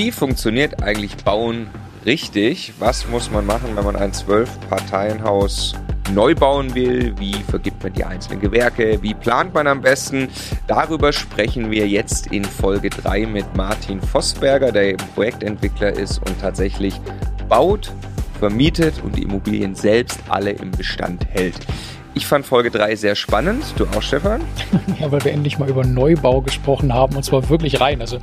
Wie 0.00 0.12
funktioniert 0.12 0.80
eigentlich 0.80 1.16
Bauen 1.24 1.66
richtig? 2.06 2.72
Was 2.78 3.08
muss 3.08 3.32
man 3.32 3.44
machen, 3.44 3.74
wenn 3.74 3.84
man 3.84 3.96
ein 3.96 4.12
Zwölf-Parteien-Haus 4.12 5.74
neu 6.14 6.36
bauen 6.36 6.72
will? 6.76 7.18
Wie 7.18 7.34
vergibt 7.50 7.82
man 7.82 7.94
die 7.94 8.04
einzelnen 8.04 8.40
Gewerke? 8.40 9.02
Wie 9.02 9.12
plant 9.14 9.54
man 9.54 9.66
am 9.66 9.80
besten? 9.80 10.28
Darüber 10.68 11.12
sprechen 11.12 11.72
wir 11.72 11.88
jetzt 11.88 12.28
in 12.28 12.44
Folge 12.44 12.90
3 12.90 13.26
mit 13.26 13.56
Martin 13.56 14.00
Vossberger, 14.00 14.70
der 14.70 14.94
Projektentwickler 15.16 15.90
ist 15.90 16.18
und 16.18 16.40
tatsächlich 16.40 16.94
baut, 17.48 17.92
vermietet 18.38 19.02
und 19.02 19.16
die 19.16 19.22
Immobilien 19.22 19.74
selbst 19.74 20.20
alle 20.28 20.52
im 20.52 20.70
Bestand 20.70 21.26
hält. 21.28 21.58
Ich 22.18 22.26
fand 22.26 22.44
Folge 22.44 22.72
3 22.72 22.96
sehr 22.96 23.14
spannend. 23.14 23.62
Du 23.76 23.86
auch, 23.96 24.02
Stefan? 24.02 24.40
Ja, 25.00 25.12
weil 25.12 25.24
wir 25.24 25.30
endlich 25.30 25.60
mal 25.60 25.68
über 25.68 25.86
Neubau 25.86 26.40
gesprochen 26.40 26.92
haben 26.92 27.14
und 27.14 27.22
zwar 27.22 27.48
wirklich 27.48 27.80
rein. 27.80 28.00
Also, 28.00 28.18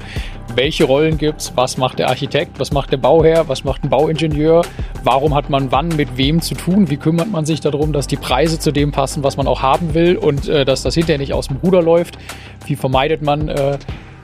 welche 0.53 0.83
Rollen 0.83 1.17
gibt 1.17 1.39
es? 1.39 1.53
Was 1.55 1.77
macht 1.77 1.99
der 1.99 2.09
Architekt? 2.09 2.59
Was 2.59 2.73
macht 2.73 2.91
der 2.91 2.97
Bauherr? 2.97 3.47
Was 3.47 3.63
macht 3.63 3.85
ein 3.85 3.89
Bauingenieur? 3.89 4.63
Warum 5.05 5.33
hat 5.33 5.49
man 5.49 5.71
wann 5.71 5.87
mit 5.87 6.17
wem 6.17 6.41
zu 6.41 6.55
tun? 6.55 6.89
Wie 6.89 6.97
kümmert 6.97 7.31
man 7.31 7.45
sich 7.45 7.61
darum, 7.61 7.93
dass 7.93 8.07
die 8.07 8.17
Preise 8.17 8.59
zu 8.59 8.73
dem 8.73 8.91
passen, 8.91 9.23
was 9.23 9.37
man 9.37 9.47
auch 9.47 9.61
haben 9.61 9.93
will 9.93 10.17
und 10.17 10.49
äh, 10.49 10.65
dass 10.65 10.83
das 10.83 10.95
hinterher 10.95 11.19
nicht 11.19 11.31
aus 11.31 11.47
dem 11.47 11.55
Ruder 11.63 11.81
läuft? 11.81 12.17
Wie 12.65 12.75
vermeidet 12.75 13.21
man 13.21 13.47
äh, 13.47 13.77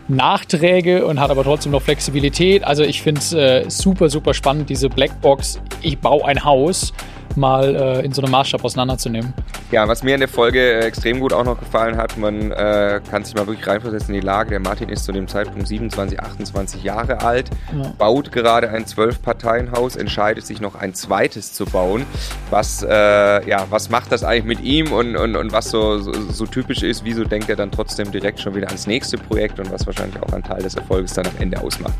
Nachträge 0.09 1.05
und 1.05 1.21
hat 1.21 1.31
aber 1.31 1.45
trotzdem 1.45 1.71
noch 1.71 1.81
Flexibilität? 1.81 2.65
Also, 2.65 2.83
ich 2.83 3.01
finde 3.01 3.21
es 3.21 3.31
äh, 3.31 3.63
super, 3.69 4.09
super 4.09 4.33
spannend, 4.33 4.69
diese 4.69 4.89
Blackbox. 4.89 5.61
Ich 5.81 5.97
baue 5.99 6.25
ein 6.25 6.43
Haus 6.43 6.91
mal 7.37 7.75
äh, 7.75 8.05
in 8.05 8.11
so 8.13 8.21
einem 8.21 8.31
Maßstab 8.31 8.63
auseinanderzunehmen. 8.63 9.33
Ja, 9.71 9.87
was 9.87 10.03
mir 10.03 10.15
in 10.15 10.19
der 10.19 10.29
Folge 10.29 10.59
äh, 10.59 10.85
extrem 10.85 11.19
gut 11.19 11.31
auch 11.31 11.45
noch 11.45 11.59
gefallen 11.59 11.97
hat, 11.97 12.17
man 12.17 12.51
äh, 12.51 12.99
kann 13.09 13.23
sich 13.23 13.35
mal 13.35 13.47
wirklich 13.47 13.65
reinversetzen 13.65 14.13
in 14.13 14.21
die 14.21 14.25
Lage. 14.25 14.49
Der 14.49 14.59
Martin 14.59 14.89
ist 14.89 15.05
zu 15.05 15.11
dem 15.11 15.27
Zeitpunkt 15.27 15.67
27, 15.67 16.19
28 16.19 16.83
Jahre 16.83 17.21
alt, 17.21 17.49
ja. 17.75 17.93
baut 17.97 18.31
gerade 18.31 18.69
ein 18.69 18.85
Zwölf-Parteien-Haus, 18.85 19.95
entscheidet 19.95 20.45
sich 20.45 20.59
noch 20.59 20.75
ein 20.75 20.93
zweites 20.93 21.53
zu 21.53 21.65
bauen. 21.65 22.05
Was, 22.49 22.83
äh, 22.83 23.47
ja, 23.47 23.65
was 23.69 23.89
macht 23.89 24.11
das 24.11 24.23
eigentlich 24.23 24.57
mit 24.57 24.61
ihm 24.65 24.91
und, 24.91 25.15
und, 25.15 25.35
und 25.35 25.51
was 25.53 25.69
so, 25.69 25.99
so, 25.99 26.11
so 26.11 26.45
typisch 26.45 26.83
ist, 26.83 27.05
wieso 27.05 27.23
denkt 27.23 27.49
er 27.49 27.55
dann 27.55 27.71
trotzdem 27.71 28.11
direkt 28.11 28.39
schon 28.39 28.55
wieder 28.55 28.67
ans 28.67 28.87
nächste 28.87 29.17
Projekt 29.17 29.59
und 29.59 29.71
was 29.71 29.85
wahrscheinlich 29.85 30.21
auch 30.21 30.33
ein 30.33 30.43
Teil 30.43 30.61
des 30.61 30.75
Erfolges 30.75 31.13
dann 31.13 31.27
am 31.27 31.33
Ende 31.39 31.61
ausmacht. 31.61 31.93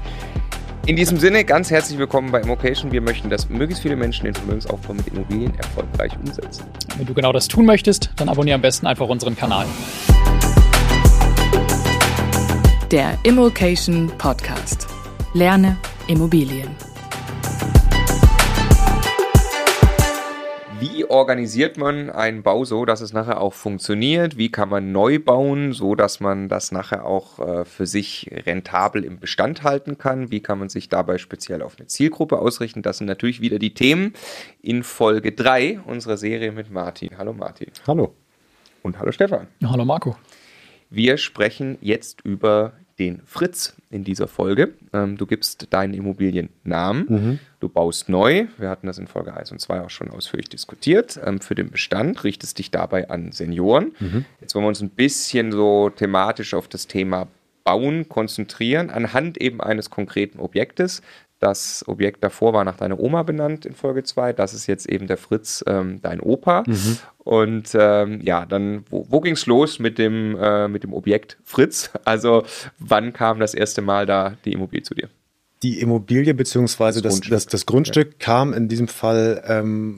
In 0.88 0.96
diesem 0.96 1.20
Sinne, 1.20 1.46
ganz 1.46 1.70
herzlich 1.70 2.00
willkommen 2.00 2.32
bei 2.32 2.42
Immocation. 2.42 2.92
Wir 2.92 3.02
möchten, 3.02 3.30
dass 3.30 3.48
möglichst 3.50 3.84
viele 3.84 3.96
Menschen 3.96 4.26
den 4.26 4.34
Vermögensaufbau 4.34 4.96
mit 4.96 5.08
Immobilien 5.10 5.54
erfolgreich 5.56 6.12
umsetzen. 6.18 6.66
Wenn 6.98 7.06
du 7.06 7.14
genau 7.14 7.32
das 7.32 7.48
tun 7.48 7.68
möchtest, 7.68 8.10
dann 8.16 8.30
abonniere 8.30 8.56
am 8.56 8.62
besten 8.62 8.88
einfach 8.88 9.08
unseren 9.08 9.38
Kanal. 9.38 9.68
Der 12.90 13.16
Immocation 13.24 14.12
Podcast. 14.18 14.88
Lerne 15.36 15.78
Immobilien. 16.08 16.70
Wie 20.82 21.06
organisiert 21.06 21.78
man 21.78 22.10
einen 22.10 22.42
Bau 22.42 22.66
so, 22.66 22.86
dass 22.86 23.02
es 23.02 23.14
nachher 23.14 23.40
auch 23.40 23.54
funktioniert? 23.54 24.38
Wie 24.40 24.50
kann 24.50 24.68
man 24.68 24.92
neu 24.92 25.20
bauen, 25.20 25.74
so 25.74 25.94
dass 25.94 26.20
man 26.20 26.50
das 26.50 26.72
nachher 26.72 27.06
auch 27.06 27.38
äh, 27.38 27.66
für 27.66 27.86
sich 27.86 28.32
rentabel 28.48 29.04
im 29.04 29.20
Bestand 29.20 29.62
halten 29.62 30.00
kann? 30.00 30.32
Wie 30.32 30.40
kann 30.40 30.58
man 30.58 30.70
sich 30.70 30.90
dabei 30.90 31.20
speziell 31.20 31.62
auf 31.62 31.76
eine 31.78 31.86
Zielgruppe 31.86 32.40
ausrichten? 32.40 32.82
Das 32.82 32.98
sind 32.98 33.06
natürlich 33.06 33.42
wieder 33.42 33.60
die 33.60 33.76
Themen 33.76 34.14
in 34.64 34.82
Folge 34.82 35.34
3 35.34 35.82
unserer 35.82 36.18
Serie 36.18 36.52
mit 36.52 36.72
Martin. 36.72 37.16
Hallo 37.16 37.34
Martin. 37.34 37.70
Hallo. 37.86 38.16
Und 38.82 38.98
hallo 38.98 39.12
Stefan. 39.12 39.46
Hallo 39.64 39.86
Marco. 39.86 40.18
Wir 40.90 41.18
sprechen 41.18 41.78
jetzt 41.82 42.22
über 42.22 42.74
den 43.02 43.22
Fritz 43.26 43.76
in 43.90 44.04
dieser 44.04 44.28
Folge. 44.28 44.76
Ähm, 44.94 45.18
du 45.18 45.26
gibst 45.26 45.74
deinen 45.74 45.96
Immobiliennamen, 45.96 47.06
mhm. 47.10 47.40
du 47.60 47.68
baust 47.68 48.10
neu. 48.10 48.46
Wir 48.60 48.70
hatten 48.70 48.86
das 48.86 49.00
in 49.00 49.08
Folge 49.08 49.36
1 49.36 49.52
und 49.52 49.60
2 49.60 49.82
auch 49.82 49.90
schon 49.90 50.12
ausführlich 50.12 50.50
diskutiert. 50.50 51.20
Ähm, 51.26 51.42
für 51.42 51.56
den 51.56 51.72
Bestand 51.72 52.24
richtest 52.24 52.60
dich 52.60 52.70
dabei 52.70 53.10
an 53.10 53.32
Senioren. 53.32 53.94
Mhm. 54.00 54.26
Jetzt 54.40 54.54
wollen 54.54 54.66
wir 54.66 54.70
uns 54.70 54.82
ein 54.82 54.92
bisschen 54.92 55.52
so 55.52 55.90
thematisch 55.90 56.54
auf 56.54 56.68
das 56.68 56.86
Thema 56.86 57.28
Bauen 57.64 58.08
konzentrieren, 58.08 58.92
anhand 58.92 59.40
eben 59.42 59.62
eines 59.62 59.90
konkreten 59.90 60.40
Objektes. 60.40 61.02
Das 61.42 61.84
Objekt 61.88 62.24
davor 62.24 62.54
war 62.54 62.64
nach 62.64 62.78
deiner 62.78 63.00
Oma 63.00 63.24
benannt 63.24 63.66
in 63.66 63.74
Folge 63.74 64.04
2. 64.04 64.32
Das 64.32 64.54
ist 64.54 64.68
jetzt 64.68 64.88
eben 64.88 65.08
der 65.08 65.18
Fritz, 65.18 65.64
ähm, 65.66 66.00
dein 66.00 66.20
Opa. 66.20 66.64
Mhm. 66.68 67.00
Und 67.18 67.70
ähm, 67.74 68.22
ja, 68.22 68.46
dann, 68.46 68.86
wo, 68.92 69.08
wo 69.10 69.22
ging 69.22 69.34
es 69.34 69.48
los 69.48 69.80
mit 69.80 69.98
dem, 69.98 70.38
äh, 70.40 70.68
mit 70.68 70.84
dem 70.84 70.94
Objekt 70.94 71.40
Fritz? 71.44 71.90
Also, 72.06 72.44
wann 72.78 73.12
kam 73.12 73.40
das 73.40 73.56
erste 73.56 73.82
Mal 73.82 74.06
da 74.06 74.38
die 74.46 74.54
Immobilie 74.54 74.84
zu 74.84 74.94
dir? 74.94 75.10
Die 75.64 75.80
Immobilie 75.80 76.36
beziehungsweise 76.36 77.02
das, 77.02 77.16
das, 77.16 77.22
Grundstück, 77.22 77.34
das, 77.34 77.46
das 77.48 77.66
Grundstück 77.66 78.08
ja. 78.12 78.18
kam 78.20 78.54
in 78.54 78.68
diesem 78.68 78.88
Fall. 78.88 79.44
Ähm, 79.48 79.98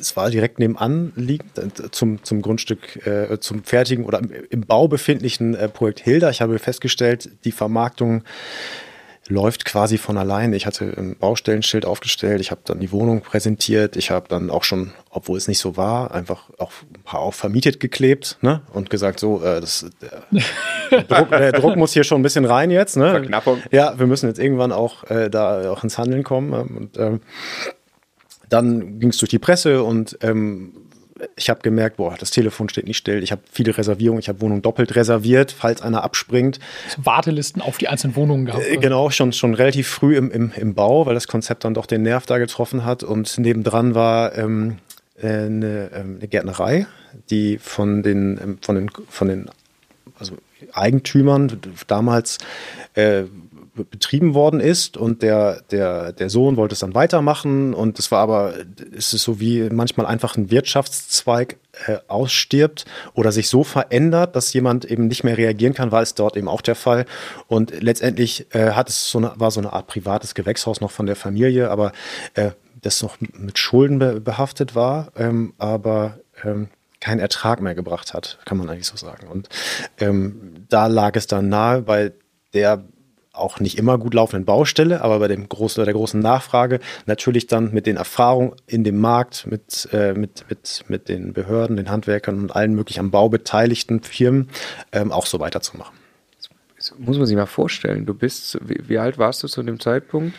es 0.00 0.16
war 0.16 0.30
direkt 0.30 0.60
nebenan 0.60 1.12
liegend 1.16 1.58
äh, 1.58 1.90
zum, 1.90 2.22
zum 2.22 2.40
Grundstück, 2.40 3.04
äh, 3.04 3.40
zum 3.40 3.64
fertigen 3.64 4.04
oder 4.04 4.20
im 4.50 4.60
Bau 4.60 4.86
befindlichen 4.86 5.56
äh, 5.56 5.68
Projekt 5.68 5.98
Hilda. 5.98 6.30
Ich 6.30 6.40
habe 6.40 6.56
festgestellt, 6.60 7.30
die 7.44 7.52
Vermarktung 7.52 8.22
läuft 9.28 9.64
quasi 9.64 9.98
von 9.98 10.16
allein. 10.16 10.52
Ich 10.52 10.66
hatte 10.66 10.92
ein 10.96 11.16
Baustellenschild 11.18 11.84
aufgestellt, 11.84 12.40
ich 12.40 12.50
habe 12.50 12.62
dann 12.64 12.80
die 12.80 12.92
Wohnung 12.92 13.20
präsentiert, 13.20 13.96
ich 13.96 14.10
habe 14.10 14.28
dann 14.28 14.50
auch 14.50 14.64
schon, 14.64 14.92
obwohl 15.10 15.38
es 15.38 15.48
nicht 15.48 15.58
so 15.58 15.76
war, 15.76 16.12
einfach 16.12 16.50
auch 16.58 16.72
ein 16.94 17.02
paar 17.02 17.20
auch 17.20 17.34
vermietet 17.34 17.80
geklebt 17.80 18.38
ne? 18.40 18.62
und 18.72 18.90
gesagt, 18.90 19.20
so, 19.20 19.42
äh, 19.42 19.60
das, 19.60 19.86
der, 20.00 21.02
Druck, 21.02 21.30
der 21.30 21.52
Druck 21.52 21.76
muss 21.76 21.92
hier 21.92 22.04
schon 22.04 22.20
ein 22.20 22.24
bisschen 22.24 22.44
rein 22.44 22.70
jetzt. 22.70 22.96
Ne? 22.96 23.10
Verknappung. 23.10 23.62
Ja, 23.70 23.98
wir 23.98 24.06
müssen 24.06 24.28
jetzt 24.28 24.38
irgendwann 24.38 24.72
auch 24.72 25.04
äh, 25.10 25.28
da 25.28 25.70
auch 25.70 25.84
ins 25.84 25.98
Handeln 25.98 26.24
kommen. 26.24 26.52
Ähm, 26.52 26.76
und 26.76 26.98
ähm, 26.98 27.20
dann 28.48 28.98
ging 28.98 29.10
es 29.10 29.18
durch 29.18 29.30
die 29.30 29.38
Presse 29.38 29.82
und 29.82 30.18
ähm, 30.22 30.72
ich 31.36 31.50
habe 31.50 31.60
gemerkt, 31.60 31.96
boah, 31.96 32.14
das 32.18 32.30
Telefon 32.30 32.68
steht 32.68 32.86
nicht 32.86 32.96
still. 32.96 33.22
Ich 33.22 33.32
habe 33.32 33.42
viele 33.50 33.76
Reservierungen, 33.76 34.20
ich 34.20 34.28
habe 34.28 34.40
Wohnungen 34.40 34.62
doppelt 34.62 34.94
reserviert, 34.94 35.52
falls 35.52 35.82
einer 35.82 36.04
abspringt. 36.04 36.58
Wartelisten 36.96 37.62
auf 37.62 37.78
die 37.78 37.88
einzelnen 37.88 38.16
Wohnungen 38.16 38.46
gehabt. 38.46 38.64
Äh, 38.64 38.76
genau, 38.76 39.10
schon, 39.10 39.32
schon 39.32 39.54
relativ 39.54 39.88
früh 39.88 40.16
im, 40.16 40.30
im, 40.30 40.52
im 40.54 40.74
Bau, 40.74 41.06
weil 41.06 41.14
das 41.14 41.28
Konzept 41.28 41.64
dann 41.64 41.74
doch 41.74 41.86
den 41.86 42.02
Nerv 42.02 42.26
da 42.26 42.38
getroffen 42.38 42.84
hat. 42.84 43.02
Und 43.02 43.38
nebendran 43.38 43.94
war 43.94 44.36
ähm, 44.36 44.78
äh, 45.20 45.26
eine, 45.26 45.90
ähm, 45.94 46.16
eine, 46.18 46.28
Gärtnerei, 46.28 46.86
die 47.30 47.58
von 47.58 48.02
den, 48.02 48.38
ähm, 48.42 48.58
von 48.60 48.74
den, 48.76 48.90
von 49.08 49.28
den 49.28 49.50
also 50.18 50.36
Eigentümern 50.72 51.60
damals 51.86 52.38
äh, 52.94 53.24
betrieben 53.84 54.34
worden 54.34 54.60
ist 54.60 54.96
und 54.96 55.22
der, 55.22 55.62
der, 55.70 56.12
der 56.12 56.30
Sohn 56.30 56.56
wollte 56.56 56.74
es 56.74 56.80
dann 56.80 56.94
weitermachen 56.94 57.74
und 57.74 57.98
es 57.98 58.10
war 58.10 58.20
aber, 58.20 58.54
es 58.96 59.12
ist 59.12 59.22
so 59.22 59.40
wie 59.40 59.68
manchmal 59.70 60.06
einfach 60.06 60.36
ein 60.36 60.50
Wirtschaftszweig 60.50 61.56
äh, 61.86 61.98
ausstirbt 62.08 62.84
oder 63.14 63.32
sich 63.32 63.48
so 63.48 63.64
verändert, 63.64 64.36
dass 64.36 64.52
jemand 64.52 64.84
eben 64.84 65.08
nicht 65.08 65.24
mehr 65.24 65.38
reagieren 65.38 65.74
kann, 65.74 65.92
war 65.92 66.02
es 66.02 66.14
dort 66.14 66.36
eben 66.36 66.48
auch 66.48 66.62
der 66.62 66.74
Fall 66.74 67.06
und 67.46 67.82
letztendlich 67.82 68.46
äh, 68.54 68.72
hat 68.72 68.88
es 68.88 69.10
so 69.10 69.18
eine, 69.18 69.32
war 69.36 69.50
so 69.50 69.60
eine 69.60 69.72
Art 69.72 69.86
privates 69.86 70.34
Gewächshaus 70.34 70.80
noch 70.80 70.90
von 70.90 71.06
der 71.06 71.16
Familie, 71.16 71.70
aber 71.70 71.92
äh, 72.34 72.50
das 72.82 73.02
noch 73.02 73.16
mit 73.20 73.58
Schulden 73.58 73.98
be 73.98 74.20
behaftet 74.20 74.74
war, 74.74 75.12
ähm, 75.16 75.54
aber 75.58 76.18
ähm, 76.44 76.68
keinen 77.00 77.20
Ertrag 77.20 77.60
mehr 77.60 77.74
gebracht 77.74 78.14
hat, 78.14 78.38
kann 78.44 78.58
man 78.58 78.68
eigentlich 78.68 78.86
so 78.86 78.96
sagen. 78.96 79.28
Und 79.28 79.48
ähm, 79.98 80.66
da 80.68 80.86
lag 80.86 81.16
es 81.16 81.26
dann 81.26 81.48
nahe, 81.48 81.86
weil 81.86 82.14
der 82.54 82.84
auch 83.38 83.60
nicht 83.60 83.78
immer 83.78 83.98
gut 83.98 84.14
laufenden 84.14 84.44
Baustelle, 84.44 85.02
aber 85.02 85.18
bei 85.18 85.28
dem 85.28 85.48
großen, 85.48 85.84
der 85.84 85.94
großen 85.94 86.20
Nachfrage 86.20 86.80
natürlich 87.06 87.46
dann 87.46 87.72
mit 87.72 87.86
den 87.86 87.96
Erfahrungen 87.96 88.52
in 88.66 88.84
dem 88.84 88.98
Markt, 88.98 89.46
mit, 89.46 89.88
äh, 89.92 90.14
mit, 90.14 90.44
mit, 90.48 90.84
mit 90.88 91.08
den 91.08 91.32
Behörden, 91.32 91.76
den 91.76 91.90
Handwerkern 91.90 92.38
und 92.38 92.54
allen 92.54 92.74
möglichen 92.74 93.00
am 93.00 93.10
Bau 93.10 93.28
beteiligten 93.28 94.02
Firmen 94.02 94.48
ähm, 94.92 95.12
auch 95.12 95.26
so 95.26 95.40
weiterzumachen. 95.40 95.96
Das 96.76 96.94
muss 96.98 97.18
man 97.18 97.26
sich 97.26 97.36
mal 97.36 97.46
vorstellen. 97.46 98.06
Du 98.06 98.14
bist, 98.14 98.58
wie, 98.66 98.88
wie 98.88 98.98
alt 98.98 99.18
warst 99.18 99.42
du 99.42 99.48
zu 99.48 99.62
dem 99.62 99.80
Zeitpunkt? 99.80 100.34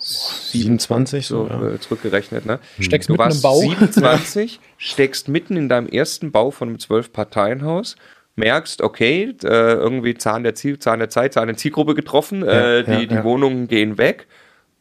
27 0.00 1.26
so 1.26 1.48
ja. 1.48 1.74
Äh, 1.74 1.80
zurückgerechnet, 1.80 2.46
ne? 2.46 2.60
Steckst 2.78 3.08
du 3.08 3.14
mitten 3.14 3.32
im 3.32 3.40
Bau. 3.42 3.60
27, 3.60 4.60
steckst 4.78 5.28
mitten 5.28 5.56
in 5.56 5.68
deinem 5.68 5.88
ersten 5.88 6.30
Bau 6.30 6.50
von 6.50 6.68
einem 6.68 6.78
Zwölf-Parteien-Haus 6.78 7.96
merkst, 8.38 8.80
okay, 8.80 9.34
äh, 9.42 9.46
irgendwie 9.46 10.14
Zahn 10.14 10.42
der, 10.42 10.54
Ziel, 10.54 10.78
Zahn 10.78 10.98
der 11.00 11.10
Zeit, 11.10 11.34
Zahn 11.34 11.48
der 11.48 11.56
Zielgruppe 11.56 11.94
getroffen, 11.94 12.42
äh, 12.42 12.84
die, 12.84 12.90
ja, 12.90 13.04
die 13.06 13.24
Wohnungen 13.24 13.68
gehen 13.68 13.98
weg 13.98 14.26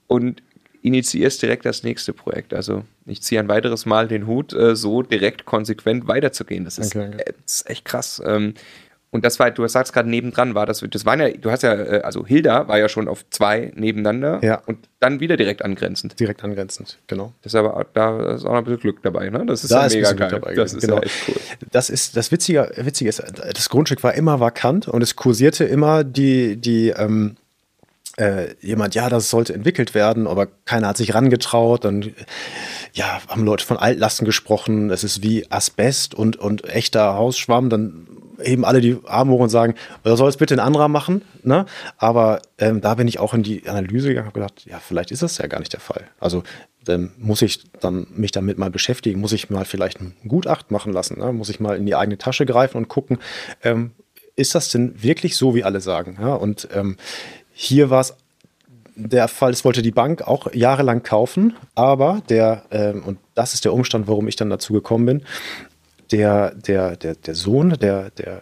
und 0.08 0.42
initiierst 0.82 1.42
direkt 1.42 1.66
das 1.66 1.84
nächste 1.84 2.14
Projekt. 2.14 2.54
Also 2.54 2.84
ich 3.06 3.22
ziehe 3.22 3.40
ein 3.40 3.50
weiteres 3.50 3.86
Mal 3.86 4.08
den 4.08 4.28
Hut, 4.28 4.54
äh, 4.54 4.76
so 4.76 5.02
direkt 5.02 5.46
konsequent 5.46 6.08
weiterzugehen. 6.08 6.64
Das 6.64 6.78
ist, 6.78 6.96
okay, 6.96 7.10
okay. 7.14 7.34
ist 7.46 7.70
echt 7.70 7.86
krass. 7.86 8.22
Ähm, 8.26 8.54
und 9.10 9.24
das 9.24 9.40
war, 9.40 9.52
du 9.52 9.66
sagst 9.68 9.94
gerade 9.94 10.10
nebendran 10.10 10.54
war 10.54 10.66
das, 10.66 10.84
das 10.90 11.06
waren 11.06 11.20
ja, 11.22 11.30
du 11.30 11.50
hast 11.50 11.64
ja, 11.64 11.74
äh, 11.74 12.02
also 12.02 12.26
Hilda 12.26 12.68
war 12.68 12.78
ja 12.78 12.90
schon 12.90 13.08
auf 13.08 13.26
zwei 13.30 13.72
nebeneinander 13.76 14.40
ja. 14.44 14.62
und 14.66 14.90
dann 15.00 15.20
wieder 15.22 15.38
direkt 15.38 15.64
angrenzend. 15.64 16.20
Direkt 16.20 16.44
angrenzend, 16.44 17.00
genau. 17.08 17.34
Das 17.42 17.54
ist 17.54 17.58
aber, 17.58 17.86
da 17.94 18.34
ist 18.34 18.44
auch 18.44 18.52
noch 18.52 18.58
ein 18.58 18.64
bisschen 18.66 18.82
Glück 18.82 19.02
dabei, 19.04 19.30
ne? 19.30 19.46
Das 19.46 19.64
ist 19.64 19.72
da 19.72 19.82
ja 19.82 19.86
ist 19.86 19.96
mega 19.96 20.12
geil. 20.12 20.30
Dabei, 20.30 20.54
das 20.56 20.74
ist 20.74 20.82
genau. 20.82 20.98
ja 20.98 21.04
echt 21.04 21.16
cool. 21.30 21.36
Das 21.72 21.90
ist, 21.90 22.18
das 22.18 22.32
Witzige, 22.32 22.70
Witzige 22.76 23.10
ist, 23.10 23.24
das 23.54 23.70
Grundstück 23.70 24.04
war 24.04 24.14
immer 24.14 24.40
vakant 24.42 24.88
und 24.90 25.02
es 25.02 25.16
kursierte 25.16 25.64
immer 25.64 26.04
die, 26.04 26.58
die, 26.58 26.90
ähm, 26.90 27.38
äh, 28.18 28.56
jemand, 28.62 28.96
ja, 28.96 29.10
das 29.10 29.30
sollte 29.30 29.54
entwickelt 29.54 29.94
werden, 29.94 30.28
aber 30.28 30.48
keiner 30.66 30.90
hat 30.90 30.98
sich 30.98 31.14
rangetraut. 31.14 31.86
Dann 31.86 32.14
ja, 32.94 33.22
haben 33.28 33.46
Leute 33.46 33.64
von 33.64 33.78
Altlasten 33.78 34.26
gesprochen, 34.26 34.90
es 34.90 35.04
ist 35.04 35.22
wie 35.24 35.50
Asbest 35.52 36.16
und, 36.16 36.36
und 36.36 36.68
echter 36.68 37.14
Hausschwamm. 37.14 37.70
Dann 37.70 38.08
heben 38.40 38.66
alle 38.66 38.82
die 38.82 38.98
Arme 39.06 39.32
hoch 39.32 39.40
und 39.40 39.50
sagen, 39.50 39.76
soll 40.04 40.30
es 40.30 40.38
bitte 40.38 40.56
ein 40.56 40.60
anderer 40.60 40.88
machen? 40.88 41.22
Ne? 41.44 41.66
Aber 41.98 42.42
ähm, 42.58 42.82
da 42.82 42.96
bin 42.96 43.08
ich 43.08 43.20
auch 43.20 43.34
in 43.34 43.44
die 43.44 43.68
Analyse 43.68 44.10
gegangen 44.10 44.28
und 44.28 44.34
gedacht, 44.34 44.66
ja, 44.66 44.80
vielleicht 44.80 45.12
ist 45.12 45.24
das 45.24 45.38
ja 45.38 45.48
gar 45.48 45.60
nicht 45.60 45.74
der 45.74 45.80
Fall. 45.80 46.06
Also 46.20 46.44
dann 46.84 47.12
muss 47.18 47.42
ich 47.42 47.72
dann 47.80 48.08
mich 48.16 48.32
damit 48.32 48.58
mal 48.58 48.70
beschäftigen, 48.70 49.20
muss 49.20 49.34
ich 49.34 49.50
mal 49.50 49.66
vielleicht 49.66 50.00
ein 50.02 50.16
Gutachten 50.28 50.74
machen 50.74 50.94
lassen, 50.94 51.20
ne? 51.20 51.34
muss 51.34 51.50
ich 51.50 51.60
mal 51.60 51.78
in 51.78 51.86
die 51.86 51.96
eigene 51.96 52.18
Tasche 52.18 52.46
greifen 52.46 52.78
und 52.78 52.88
gucken, 52.88 53.18
ähm, 53.64 53.92
ist 54.36 54.56
das 54.56 54.70
denn 54.70 55.02
wirklich 55.02 55.36
so, 55.36 55.56
wie 55.56 55.64
alle 55.64 55.82
sagen? 55.82 56.18
Ja? 56.22 56.36
Und 56.36 56.70
ähm, 56.74 56.98
hier 57.52 57.90
war 57.90 58.02
es 58.02 58.16
der 58.96 59.28
Fall, 59.28 59.52
es 59.52 59.64
wollte 59.64 59.82
die 59.82 59.92
Bank 59.92 60.24
auch 60.24 60.52
jahrelang 60.54 61.04
kaufen, 61.04 61.56
aber 61.76 62.22
der, 62.30 62.64
ähm, 62.72 63.04
und 63.06 63.20
das 63.36 63.54
ist 63.54 63.64
der 63.64 63.74
Umstand, 63.74 64.08
warum 64.08 64.28
ich 64.28 64.36
dann 64.36 64.50
dazu 64.50 64.74
gekommen 64.74 65.06
bin, 65.06 65.24
der, 66.12 66.54
der, 66.56 66.96
der, 66.96 67.16
der 67.16 67.36
Sohn, 67.36 67.72
der, 67.80 68.10
der 68.12 68.42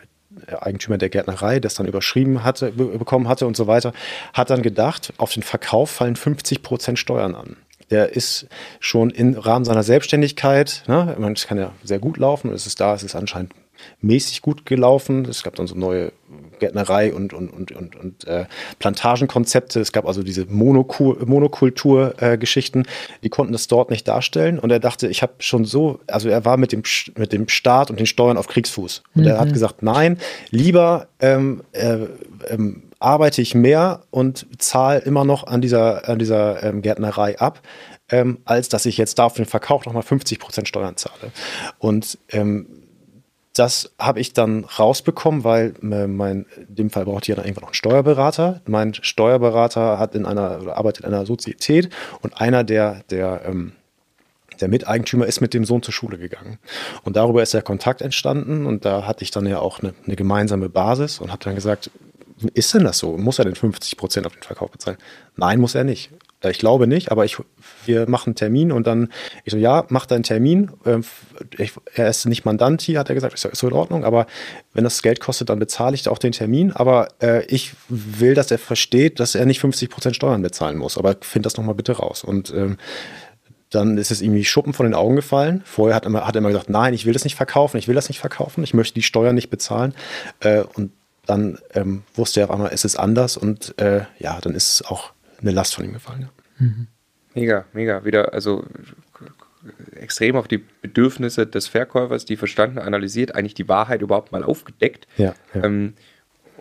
Eigentümer 0.59 0.97
der 0.97 1.09
Gärtnerei, 1.09 1.59
das 1.59 1.75
dann 1.75 1.88
überschrieben 1.88 2.44
hatte, 2.44 2.71
bekommen 2.71 3.27
hatte 3.27 3.47
und 3.47 3.56
so 3.56 3.67
weiter, 3.67 3.94
hat 4.33 4.50
dann 4.50 4.62
gedacht, 4.62 5.13
auf 5.17 5.33
den 5.33 5.44
Verkauf 5.44 5.89
fallen 5.89 6.15
50 6.15 6.62
Prozent 6.62 7.00
Steuern 7.00 7.35
an. 7.35 7.57
Der 7.91 8.15
ist 8.15 8.47
schon 8.79 9.12
im 9.12 9.35
Rahmen 9.35 9.63
seiner 9.63 9.83
Selbstständigkeit, 9.83 10.83
ne, 10.88 11.15
man 11.19 11.35
kann 11.35 11.57
ja 11.57 11.71
sehr 11.83 12.00
gut 12.00 12.17
laufen, 12.17 12.51
es 12.51 12.65
ist 12.65 12.79
da, 12.79 12.95
es 12.95 13.03
ist 13.03 13.15
anscheinend 13.15 13.53
mäßig 14.01 14.41
gut 14.41 14.65
gelaufen. 14.65 15.25
Es 15.25 15.43
gab 15.43 15.55
dann 15.55 15.67
so 15.67 15.75
neue 15.75 16.11
Gärtnerei 16.59 17.13
und, 17.13 17.33
und, 17.33 17.51
und, 17.51 17.71
und, 17.71 17.95
und 17.95 18.27
äh, 18.27 18.45
Plantagenkonzepte. 18.79 19.79
Es 19.79 19.91
gab 19.91 20.07
also 20.07 20.23
diese 20.23 20.45
Monokultur-Geschichten, 20.45 22.81
äh, 22.81 22.85
die 23.23 23.29
konnten 23.29 23.53
das 23.53 23.67
dort 23.67 23.89
nicht 23.89 24.07
darstellen. 24.07 24.59
Und 24.59 24.71
er 24.71 24.79
dachte, 24.79 25.07
ich 25.07 25.21
habe 25.21 25.33
schon 25.39 25.65
so, 25.65 25.99
also 26.07 26.29
er 26.29 26.45
war 26.45 26.57
mit 26.57 26.71
dem, 26.71 26.83
mit 27.15 27.33
dem 27.33 27.49
Staat 27.49 27.89
und 27.89 27.99
den 27.99 28.07
Steuern 28.07 28.37
auf 28.37 28.47
Kriegsfuß. 28.47 29.03
Und 29.15 29.23
mhm. 29.23 29.27
er 29.27 29.39
hat 29.39 29.49
mhm. 29.49 29.53
gesagt, 29.53 29.83
nein, 29.83 30.17
lieber 30.49 31.07
ähm, 31.19 31.63
äh, 31.73 31.97
ähm, 32.47 32.83
arbeite 32.99 33.41
ich 33.41 33.55
mehr 33.55 34.03
und 34.09 34.47
zahle 34.57 34.99
immer 34.99 35.25
noch 35.25 35.45
an 35.45 35.59
dieser, 35.61 36.09
an 36.09 36.17
dieser 36.19 36.63
ähm, 36.63 36.81
Gärtnerei 36.81 37.37
ab. 37.39 37.61
Ähm, 38.07 38.37
als 38.45 38.69
dass 38.69 38.85
ich 38.85 38.97
jetzt 38.97 39.17
da 39.17 39.25
auf 39.25 39.33
den 39.33 39.45
Verkauf 39.45 39.87
nochmal 39.87 40.03
50 40.03 40.37
Prozent 40.37 40.67
Steuern 40.67 40.95
zahle. 40.95 41.31
Und 41.79 42.19
ähm, 42.29 42.67
das 43.56 43.94
habe 43.98 44.19
ich 44.19 44.34
dann 44.34 44.66
rausbekommen, 44.66 45.44
weil 45.46 45.74
mein, 45.81 46.46
in 46.68 46.75
dem 46.75 46.90
Fall 46.90 47.06
braucht 47.06 47.28
ihr 47.30 47.36
dann 47.36 47.46
irgendwann 47.46 47.63
noch 47.63 47.69
einen 47.69 47.75
Steuerberater. 47.75 48.62
Mein 48.66 48.94
Steuerberater 48.94 49.98
hat 49.98 50.13
in 50.13 50.25
einer, 50.25 50.62
oder 50.62 50.78
arbeitet 50.78 51.06
in 51.06 51.13
einer 51.13 51.25
Sozietät 51.25 51.90
und 52.22 52.42
einer 52.42 52.66
der, 52.66 53.04
der, 53.10 53.44
ähm, 53.46 53.72
der 54.60 54.68
Miteigentümer 54.68 55.25
ist 55.25 55.40
mit 55.40 55.54
dem 55.54 55.63
Sohn 55.63 55.81
zur 55.81 55.94
Schule 55.94 56.18
gegangen. 56.18 56.60
Und 57.04 57.16
darüber 57.16 57.42
ist 57.42 57.54
der 57.54 57.62
Kontakt 57.62 58.02
entstanden 58.02 58.66
und 58.66 58.84
da 58.84 59.07
hatte 59.07 59.24
ich 59.24 59.31
dann 59.31 59.46
ja 59.46 59.60
auch 59.60 59.80
eine, 59.80 59.94
eine 60.06 60.18
gemeinsame 60.18 60.68
Basis 60.68 61.19
und 61.19 61.31
habe 61.31 61.44
dann 61.44 61.56
gesagt, 61.56 61.90
ist 62.54 62.74
denn 62.74 62.84
das 62.84 62.98
so? 62.98 63.18
Muss 63.18 63.40
er 63.40 63.46
denn 63.46 63.56
50 63.56 63.96
Prozent 63.96 64.28
auf 64.28 64.34
den 64.34 64.44
Verkauf 64.44 64.72
bezahlen? 64.72 64.98
Nein, 65.38 65.62
muss 65.62 65.75
er 65.75 65.86
nicht. 65.86 66.12
Ich 66.50 66.59
glaube 66.59 66.88
nicht, 66.88 67.12
aber 67.12 67.25
ich, 67.25 67.38
wir 67.86 68.09
machen 68.09 68.30
einen 68.30 68.36
Termin 68.36 68.71
und 68.71 68.88
dann, 68.88 69.12
ich 69.44 69.51
so, 69.51 69.57
ja, 69.57 69.86
mach 69.89 70.06
deinen 70.06 70.24
Termin. 70.24 70.71
Ähm, 70.86 71.03
ich, 71.57 71.74
er 71.94 72.09
ist 72.09 72.25
nicht 72.25 72.45
Mandant 72.45 72.81
hier, 72.81 73.00
hat 73.00 73.09
er 73.09 73.15
gesagt, 73.15 73.33
ist, 73.33 73.45
ist 73.45 73.59
so 73.59 73.68
in 73.68 73.74
Ordnung, 73.74 74.03
aber 74.03 74.27
wenn 74.74 74.83
das 74.83 75.01
Geld 75.01 75.19
kostet, 75.19 75.50
dann 75.50 75.59
bezahle 75.59 75.95
ich 75.95 76.07
auch 76.07 76.18
den 76.18 76.31
Termin. 76.31 76.71
Aber 76.71 77.09
äh, 77.21 77.45
ich 77.45 77.74
will, 77.89 78.33
dass 78.33 78.51
er 78.51 78.57
versteht, 78.57 79.19
dass 79.19 79.36
er 79.36 79.45
nicht 79.45 79.59
50 79.59 79.89
Prozent 79.89 80.15
Steuern 80.15 80.42
bezahlen 80.42 80.77
muss. 80.77 80.97
Aber 80.97 81.15
find 81.21 81.45
das 81.45 81.57
nochmal 81.57 81.75
bitte 81.75 81.94
raus. 81.94 82.24
Und 82.24 82.53
ähm, 82.53 82.77
dann 83.69 83.97
ist 83.97 84.12
es 84.12 84.21
ihm 84.21 84.33
wie 84.33 84.45
Schuppen 84.45 84.74
von 84.74 84.86
den 84.86 84.94
Augen 84.94 85.15
gefallen. 85.15 85.62
Vorher 85.65 85.95
hat, 85.95 86.06
immer, 86.06 86.25
hat 86.25 86.36
er 86.36 86.39
immer 86.39 86.50
gesagt, 86.50 86.69
nein, 86.69 86.94
ich 86.94 87.06
will 87.06 87.13
das 87.13 87.24
nicht 87.24 87.36
verkaufen, 87.36 87.77
ich 87.77 87.88
will 87.88 87.95
das 87.95 88.09
nicht 88.09 88.19
verkaufen, 88.19 88.63
ich 88.63 88.74
möchte 88.74 88.94
die 88.94 89.01
Steuern 89.01 89.36
nicht 89.36 89.50
bezahlen. 89.50 89.94
Äh, 90.39 90.63
und 90.75 90.92
dann 91.25 91.57
ähm, 91.74 92.03
wusste 92.13 92.42
er 92.42 92.45
auf 92.45 92.51
einmal, 92.51 92.71
es 92.71 92.86
ist 92.86 92.95
anders 92.95 93.38
und 93.38 93.77
äh, 93.80 94.01
ja, 94.19 94.39
dann 94.42 94.53
ist 94.53 94.74
es 94.74 94.86
auch 94.86 95.12
eine 95.42 95.51
Last 95.51 95.75
von 95.75 95.86
ihm 95.86 95.94
gefallen. 95.94 96.21
Ja. 96.21 96.30
Mhm. 96.57 96.88
Mega, 97.34 97.66
mega. 97.74 98.06
Wieder, 98.06 98.34
also 98.34 98.63
extrem 99.96 100.36
auf 100.36 100.48
die 100.48 100.63
Bedürfnisse 100.81 101.48
des 101.48 101.68
Verkäufers, 101.68 102.25
die 102.25 102.38
verstanden, 102.38 102.80
analysiert, 102.80 103.36
eigentlich 103.36 103.56
die 103.56 103.68
Wahrheit 103.68 104.02
überhaupt 104.02 104.31
mal 104.31 104.44
aufgedeckt. 104.44 105.07
Ja. 105.18 105.34
ja. 105.54 105.63
Ähm, 105.63 105.94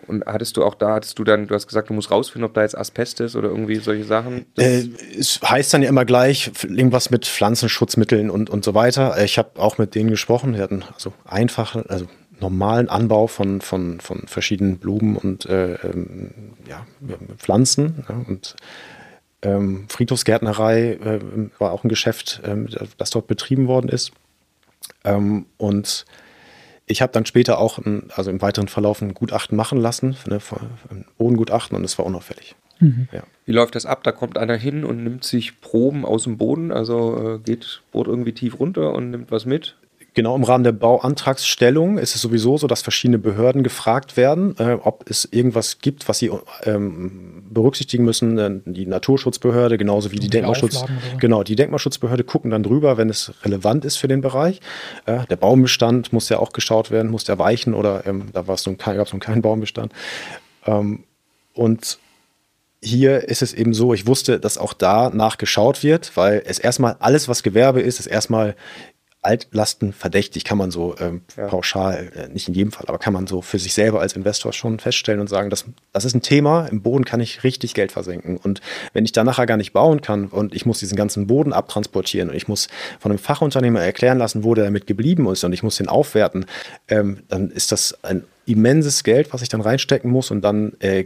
und 0.07 0.25
hattest 0.25 0.55
du 0.57 0.63
auch 0.63 0.75
da, 0.75 0.95
hattest 0.95 1.17
du 1.17 1.23
dann, 1.23 1.47
du 1.47 1.55
hast 1.55 1.67
gesagt, 1.67 1.89
du 1.89 1.93
musst 1.93 2.11
rausfinden, 2.11 2.47
ob 2.47 2.53
da 2.53 2.61
jetzt 2.61 2.77
Asbest 2.77 3.21
ist 3.21 3.35
oder 3.35 3.49
irgendwie 3.49 3.77
solche 3.77 4.03
Sachen? 4.03 4.45
Äh, 4.57 4.83
es 5.17 5.39
heißt 5.41 5.73
dann 5.73 5.81
ja 5.81 5.89
immer 5.89 6.05
gleich 6.05 6.51
irgendwas 6.63 7.09
mit 7.09 7.25
Pflanzenschutzmitteln 7.25 8.29
und, 8.29 8.49
und 8.49 8.63
so 8.63 8.75
weiter. 8.75 9.23
Ich 9.23 9.37
habe 9.39 9.59
auch 9.59 9.77
mit 9.77 9.95
denen 9.95 10.11
gesprochen, 10.11 10.53
die 10.53 10.59
hatten 10.59 10.83
also 10.93 11.11
einfache, 11.25 11.85
also 11.89 12.05
normalen 12.39 12.89
Anbau 12.89 13.27
von, 13.27 13.61
von, 13.61 13.99
von 13.99 14.27
verschiedenen 14.27 14.77
Blumen 14.77 15.15
und 15.15 15.45
äh, 15.45 15.73
ähm, 15.75 16.31
ja, 16.67 16.85
Pflanzen. 17.37 18.05
Ja, 18.07 18.15
und 18.27 18.55
ähm, 19.45 19.85
Friedhofsgärtnerei 19.89 20.93
äh, 20.93 21.19
war 21.59 21.71
auch 21.71 21.83
ein 21.83 21.89
Geschäft, 21.89 22.41
äh, 22.43 22.85
das 22.97 23.11
dort 23.11 23.27
betrieben 23.27 23.67
worden 23.67 23.89
ist. 23.89 24.11
Ähm, 25.03 25.45
und 25.57 26.05
ich 26.87 27.01
habe 27.01 27.13
dann 27.13 27.25
später 27.25 27.59
auch, 27.59 27.77
ein, 27.77 28.09
also 28.15 28.31
im 28.31 28.41
weiteren 28.41 28.67
Verlauf 28.67 29.01
ein 29.01 29.13
Gutachten 29.13 29.55
machen 29.55 29.79
lassen, 29.79 30.17
ne, 30.27 30.39
ein 30.89 31.05
Bodengutachten 31.17 31.77
und 31.77 31.83
es 31.83 31.97
war 31.97 32.05
unauffällig. 32.05 32.55
Mhm. 32.79 33.07
Ja. 33.11 33.23
Wie 33.45 33.51
läuft 33.53 33.75
das 33.75 33.85
ab? 33.85 34.03
Da 34.03 34.11
kommt 34.11 34.37
einer 34.37 34.55
hin 34.55 34.83
und 34.83 35.03
nimmt 35.03 35.23
sich 35.23 35.61
Proben 35.61 36.05
aus 36.05 36.23
dem 36.23 36.37
Boden, 36.37 36.71
also 36.71 37.35
äh, 37.35 37.39
geht, 37.39 37.81
bohrt 37.91 38.07
irgendwie 38.07 38.33
tief 38.33 38.59
runter 38.59 38.93
und 38.93 39.11
nimmt 39.11 39.31
was 39.31 39.45
mit? 39.45 39.75
Genau, 40.15 40.33
im 40.33 40.45
Rahmen 40.45 40.63
der 40.63 40.71
Bauantragsstellung 40.71 41.97
ist 41.97 42.15
es 42.15 42.21
sowieso 42.21 42.57
so, 42.57 42.67
dass 42.67 42.81
verschiedene 42.81 43.19
Behörden 43.19 43.63
gefragt 43.63 44.15
werden, 44.15 44.55
äh, 44.57 44.77
ob 44.81 45.09
es 45.09 45.27
irgendwas 45.29 45.79
gibt, 45.79 46.07
was 46.07 46.19
sie 46.19 46.31
ähm, 46.63 47.43
berücksichtigen 47.49 48.05
müssen. 48.05 48.37
Äh, 48.37 48.61
die 48.65 48.85
Naturschutzbehörde, 48.85 49.77
genauso 49.77 50.11
wie 50.11 50.15
die, 50.15 50.21
die 50.21 50.29
Denkmalschutz, 50.29 50.85
genau, 51.19 51.43
die 51.43 51.57
Denkmalschutzbehörde 51.57 52.23
gucken 52.23 52.49
dann 52.51 52.63
drüber, 52.63 52.95
wenn 52.95 53.09
es 53.09 53.33
relevant 53.43 53.83
ist 53.83 53.97
für 53.97 54.07
den 54.07 54.21
Bereich. 54.21 54.61
Äh, 55.05 55.25
der 55.29 55.35
Baumbestand 55.35 56.13
muss 56.13 56.29
ja 56.29 56.39
auch 56.39 56.53
geschaut 56.53 56.91
werden, 56.91 57.11
muss 57.11 57.25
der 57.25 57.37
weichen 57.37 57.73
oder 57.73 58.07
ähm, 58.07 58.29
da 58.31 58.43
gab 58.43 58.55
es 58.55 58.65
nun 58.65 58.77
keinen 58.77 59.41
Baumbestand. 59.41 59.91
Ähm, 60.65 61.03
und 61.53 61.99
hier 62.81 63.27
ist 63.27 63.41
es 63.41 63.53
eben 63.53 63.73
so, 63.73 63.93
ich 63.93 64.07
wusste, 64.07 64.39
dass 64.39 64.57
auch 64.57 64.73
da 64.73 65.09
nachgeschaut 65.09 65.83
wird, 65.83 66.15
weil 66.15 66.41
es 66.45 66.59
erstmal 66.59 66.95
alles, 66.99 67.27
was 67.27 67.43
Gewerbe 67.43 67.81
ist, 67.81 67.99
ist 67.99 68.05
erstmal 68.05 68.55
Altlasten 69.25 69.93
verdächtig, 69.93 70.43
kann 70.43 70.57
man 70.57 70.71
so 70.71 70.95
ähm, 70.99 71.21
ja. 71.35 71.47
pauschal, 71.47 72.11
äh, 72.15 72.27
nicht 72.29 72.47
in 72.47 72.53
jedem 72.53 72.71
Fall, 72.71 72.85
aber 72.87 72.99
kann 72.99 73.13
man 73.13 73.27
so 73.27 73.41
für 73.41 73.59
sich 73.59 73.73
selber 73.73 74.01
als 74.01 74.13
Investor 74.13 74.53
schon 74.53 74.79
feststellen 74.79 75.19
und 75.19 75.27
sagen, 75.27 75.49
das, 75.49 75.65
das 75.91 76.05
ist 76.05 76.15
ein 76.15 76.21
Thema, 76.21 76.67
im 76.67 76.81
Boden 76.81 77.05
kann 77.05 77.19
ich 77.19 77.43
richtig 77.43 77.73
Geld 77.73 77.91
versenken. 77.91 78.37
Und 78.37 78.61
wenn 78.93 79.05
ich 79.05 79.11
da 79.11 79.23
nachher 79.23 79.45
gar 79.45 79.57
nicht 79.57 79.73
bauen 79.73 80.01
kann 80.01 80.27
und 80.27 80.53
ich 80.53 80.65
muss 80.65 80.79
diesen 80.79 80.95
ganzen 80.95 81.27
Boden 81.27 81.53
abtransportieren 81.53 82.29
und 82.29 82.35
ich 82.35 82.47
muss 82.47 82.67
von 82.99 83.11
einem 83.11 83.19
Fachunternehmer 83.19 83.81
erklären 83.81 84.17
lassen, 84.17 84.43
wo 84.43 84.53
der 84.53 84.65
damit 84.65 84.87
geblieben 84.87 85.27
ist 85.27 85.43
und 85.43 85.53
ich 85.53 85.63
muss 85.63 85.77
den 85.77 85.87
aufwerten, 85.87 86.45
ähm, 86.87 87.23
dann 87.27 87.49
ist 87.49 87.71
das 87.71 88.03
ein 88.03 88.23
immenses 88.45 89.03
Geld, 89.03 89.33
was 89.33 89.41
ich 89.41 89.49
dann 89.49 89.61
reinstecken 89.61 90.11
muss 90.11 90.31
und 90.31 90.41
dann 90.41 90.73
äh, 90.79 91.05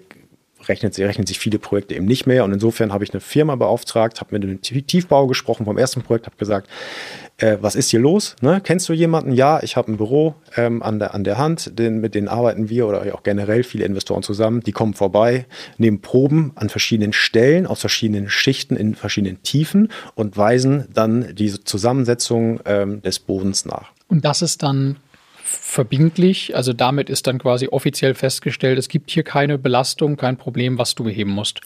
rechnet, 0.67 0.97
rechnen 0.99 1.25
sich 1.25 1.39
viele 1.39 1.59
Projekte 1.59 1.95
eben 1.95 2.05
nicht 2.05 2.27
mehr. 2.27 2.43
Und 2.43 2.53
insofern 2.53 2.91
habe 2.93 3.03
ich 3.03 3.13
eine 3.13 3.21
Firma 3.21 3.55
beauftragt, 3.55 4.19
habe 4.19 4.37
mit 4.37 4.43
dem 4.43 4.61
Tiefbau 4.61 5.27
gesprochen 5.27 5.65
vom 5.65 5.77
ersten 5.77 6.01
Projekt, 6.01 6.25
habe 6.25 6.37
gesagt, 6.37 6.69
äh, 7.37 7.57
was 7.61 7.75
ist 7.75 7.89
hier 7.89 7.99
los? 7.99 8.35
Ne? 8.41 8.61
Kennst 8.63 8.89
du 8.89 8.93
jemanden? 8.93 9.31
Ja, 9.31 9.61
ich 9.63 9.75
habe 9.75 9.91
ein 9.91 9.97
Büro 9.97 10.35
ähm, 10.57 10.83
an, 10.83 10.99
der, 10.99 11.13
an 11.13 11.23
der 11.23 11.37
Hand, 11.37 11.77
den, 11.79 12.01
mit 12.01 12.15
denen 12.15 12.27
arbeiten 12.27 12.69
wir 12.69 12.87
oder 12.87 13.13
auch 13.13 13.23
generell 13.23 13.63
viele 13.63 13.85
Investoren 13.85 14.23
zusammen. 14.23 14.61
Die 14.61 14.71
kommen 14.71 14.93
vorbei, 14.93 15.45
nehmen 15.77 16.01
Proben 16.01 16.51
an 16.55 16.69
verschiedenen 16.69 17.13
Stellen, 17.13 17.65
aus 17.65 17.81
verschiedenen 17.81 18.29
Schichten, 18.29 18.75
in 18.75 18.95
verschiedenen 18.95 19.41
Tiefen 19.43 19.89
und 20.15 20.37
weisen 20.37 20.87
dann 20.93 21.35
diese 21.35 21.63
Zusammensetzung 21.63 22.59
ähm, 22.65 23.01
des 23.01 23.19
Bodens 23.19 23.65
nach. 23.65 23.91
Und 24.07 24.25
das 24.25 24.41
ist 24.41 24.63
dann 24.63 24.97
verbindlich, 25.49 26.55
also 26.55 26.73
damit 26.73 27.09
ist 27.09 27.27
dann 27.27 27.39
quasi 27.39 27.67
offiziell 27.67 28.13
festgestellt, 28.13 28.77
es 28.77 28.87
gibt 28.87 29.09
hier 29.09 29.23
keine 29.23 29.57
Belastung, 29.57 30.15
kein 30.15 30.37
Problem, 30.37 30.77
was 30.77 30.95
du 30.95 31.03
beheben 31.03 31.31
musst. 31.31 31.61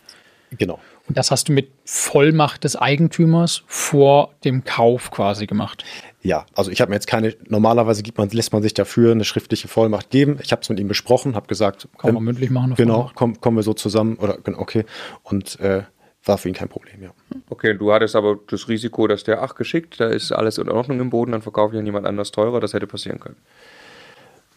Genau. 0.58 0.80
Und 1.08 1.18
das 1.18 1.32
hast 1.32 1.50
du 1.50 1.52
mit 1.52 1.70
Vollmacht 1.84 2.63
des 2.63 2.75
Eigentümers 2.75 3.63
vor 3.68 4.34
dem 4.46 4.63
Kauf 4.63 5.12
quasi 5.12 5.48
gemacht. 5.48 5.84
Ja, 6.22 6.46
also 6.56 6.72
ich 6.72 6.80
habe 6.80 6.90
mir 6.90 6.96
jetzt 6.96 7.08
keine, 7.08 7.36
normalerweise 7.48 8.04
gibt 8.04 8.18
man, 8.18 8.30
lässt 8.30 8.54
man 8.54 8.63
sich 8.63 8.74
dafür 8.74 9.12
eine 9.12 9.25
schriftliche 9.25 9.68
Vollmacht 9.68 10.10
geben. 10.12 10.40
Ich 10.42 10.52
habe 10.52 10.62
es 10.62 10.70
mit 10.70 10.80
ihm 10.80 10.88
besprochen, 10.88 11.36
habe 11.36 11.48
gesagt, 11.48 11.90
kann 11.98 12.13
man 12.13 12.22
ähm, 12.22 12.25
mündlich 12.25 12.50
machen. 12.50 12.75
Genau, 12.75 13.12
komm, 13.16 13.42
kommen 13.42 13.58
wir 13.58 13.63
so 13.63 13.74
zusammen 13.74 14.16
oder 14.16 14.38
okay. 14.58 14.86
Und 15.24 15.60
äh, 15.60 15.84
war 16.24 16.38
für 16.38 16.48
ihn 16.48 16.56
kein 16.56 16.70
Problem, 16.70 17.04
ja. 17.04 17.10
Okay, 17.50 17.78
du 17.78 17.92
hattest 17.92 18.16
aber 18.16 18.40
das 18.48 18.70
Risiko, 18.70 19.08
dass 19.08 19.24
der, 19.24 19.42
ach 19.42 19.56
geschickt, 19.56 20.00
da 20.00 20.08
ist 20.08 20.32
alles 20.32 20.58
in 20.58 20.70
Ordnung 20.70 21.02
im 21.02 21.10
Boden, 21.10 21.34
dann 21.34 21.42
verkaufe 21.42 21.75
ich 21.75 21.80
an 21.80 21.86
jemand 21.86 22.06
anders 22.06 22.32
teurer, 22.32 22.62
das 22.62 22.74
hätte 22.74 22.88
passieren 22.88 23.20
können. 23.20 23.36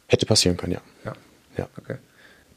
Hätte 0.09 0.27
passieren 0.27 0.57
können, 0.57 0.73
ja. 0.73 0.81
Ja. 1.05 1.13
ja. 1.57 1.69
Okay. 1.79 1.97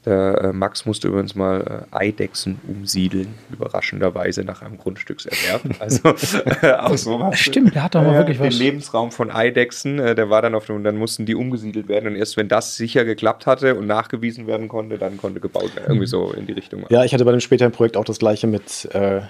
Der 0.06 0.44
äh, 0.44 0.52
Max 0.54 0.86
musste 0.86 1.08
übrigens 1.08 1.34
mal 1.34 1.86
äh, 1.92 1.94
Eidechsen 1.94 2.58
umsiedeln, 2.66 3.34
überraschenderweise 3.52 4.44
nach 4.44 4.62
einem 4.62 4.78
Grundstückserwerb. 4.78 5.60
Also 5.78 6.14
äh, 6.62 6.72
auch 6.72 6.96
sowas. 6.96 7.38
Stimmt, 7.38 7.74
der 7.74 7.84
hat 7.84 7.94
doch 7.94 8.02
mal 8.02 8.14
wirklich 8.14 8.38
den 8.38 8.46
was. 8.46 8.58
Lebensraum 8.58 9.12
von 9.12 9.30
Eidechsen, 9.30 9.98
der 9.98 10.30
war 10.30 10.40
dann 10.40 10.54
auf 10.54 10.66
dem, 10.66 10.76
und 10.76 10.84
dann 10.84 10.96
mussten 10.96 11.26
die 11.26 11.34
umgesiedelt 11.34 11.88
werden 11.88 12.06
und 12.06 12.16
erst 12.16 12.36
wenn 12.36 12.48
das 12.48 12.76
sicher 12.76 13.04
geklappt 13.04 13.46
hatte 13.46 13.74
und 13.74 13.86
nachgewiesen 13.86 14.46
werden 14.46 14.68
konnte, 14.68 14.96
dann 14.96 15.18
konnte 15.18 15.40
gebaut 15.40 15.74
werden. 15.76 15.88
Irgendwie 15.88 16.06
so 16.06 16.32
in 16.32 16.46
die 16.46 16.52
Richtung. 16.52 16.84
Ja, 16.88 17.04
ich 17.04 17.12
hatte 17.12 17.24
bei 17.24 17.32
dem 17.32 17.40
späteren 17.40 17.72
Projekt 17.72 17.96
auch 17.96 18.04
das 18.04 18.18
gleiche 18.18 18.46
mit, 18.46 18.88
äh, 18.92 19.20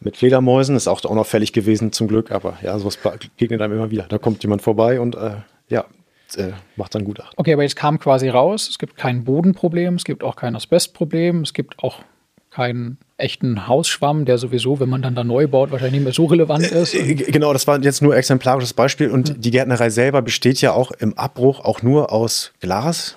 mit 0.00 0.16
Fledermäusen. 0.16 0.76
Ist 0.76 0.88
auch 0.88 1.02
unauffällig 1.04 1.52
gewesen 1.52 1.92
zum 1.92 2.08
Glück, 2.08 2.32
aber 2.32 2.58
ja, 2.62 2.76
sowas 2.78 2.96
begegnet 2.96 3.60
einem 3.60 3.74
immer 3.74 3.90
wieder. 3.90 4.06
Da 4.08 4.18
kommt 4.18 4.42
jemand 4.42 4.62
vorbei 4.62 5.00
und 5.00 5.14
äh, 5.14 5.36
ja, 5.68 5.84
äh, 6.34 6.52
macht 6.76 6.94
dann 6.94 7.04
Gutachten. 7.04 7.34
Okay, 7.36 7.52
aber 7.52 7.62
jetzt 7.62 7.76
kam 7.76 7.98
quasi 7.98 8.28
raus, 8.28 8.68
es 8.68 8.78
gibt 8.78 8.96
kein 8.96 9.24
Bodenproblem, 9.24 9.94
es 9.94 10.04
gibt 10.04 10.24
auch 10.24 10.36
kein 10.36 10.56
Asbestproblem, 10.56 11.42
es 11.42 11.52
gibt 11.52 11.78
auch 11.82 12.00
keinen 12.50 12.98
echten 13.18 13.68
Hausschwamm, 13.68 14.24
der 14.24 14.38
sowieso, 14.38 14.80
wenn 14.80 14.88
man 14.88 15.02
dann 15.02 15.14
da 15.14 15.24
neu 15.24 15.46
baut, 15.46 15.70
wahrscheinlich 15.70 16.00
nicht 16.00 16.04
mehr 16.04 16.12
so 16.12 16.24
relevant 16.24 16.64
ist. 16.64 16.94
Äh, 16.94 17.14
Genau, 17.14 17.52
das 17.52 17.66
war 17.66 17.80
jetzt 17.82 18.02
nur 18.02 18.16
exemplarisches 18.16 18.72
Beispiel. 18.72 19.10
Und 19.10 19.44
die 19.44 19.50
Gärtnerei 19.50 19.90
selber 19.90 20.22
besteht 20.22 20.60
ja 20.60 20.72
auch 20.72 20.90
im 20.90 21.16
Abbruch 21.18 21.60
auch 21.60 21.82
nur 21.82 22.12
aus 22.12 22.52
Glas 22.60 23.16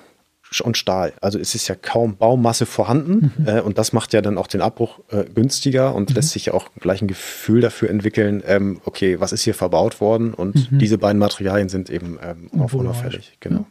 und 0.63 0.77
Stahl. 0.77 1.13
Also 1.21 1.37
es 1.37 1.55
ist 1.55 1.67
ja 1.67 1.75
kaum 1.75 2.17
Baumasse 2.17 2.65
vorhanden. 2.65 3.31
Äh, 3.45 3.61
und 3.61 3.77
das 3.77 3.93
macht 3.93 4.13
ja 4.13 4.21
dann 4.21 4.37
auch 4.37 4.47
den 4.47 4.61
Abbruch 4.61 4.99
äh, 5.09 5.23
günstiger 5.23 5.95
und 5.95 6.13
lässt 6.13 6.31
sich 6.31 6.47
ja 6.47 6.53
auch 6.53 6.69
gleich 6.79 7.01
ein 7.01 7.07
Gefühl 7.07 7.61
dafür 7.61 7.89
entwickeln, 7.89 8.43
ähm, 8.45 8.81
okay, 8.85 9.19
was 9.19 9.31
ist 9.31 9.43
hier 9.43 9.53
verbaut 9.53 10.01
worden? 10.01 10.33
Und 10.33 10.69
diese 10.71 10.97
beiden 10.97 11.19
Materialien 11.19 11.69
sind 11.69 11.89
eben 11.89 12.17
ähm, 12.21 12.49
auch 12.59 12.73
unauffällig. 12.73 13.37
Genau. 13.39 13.65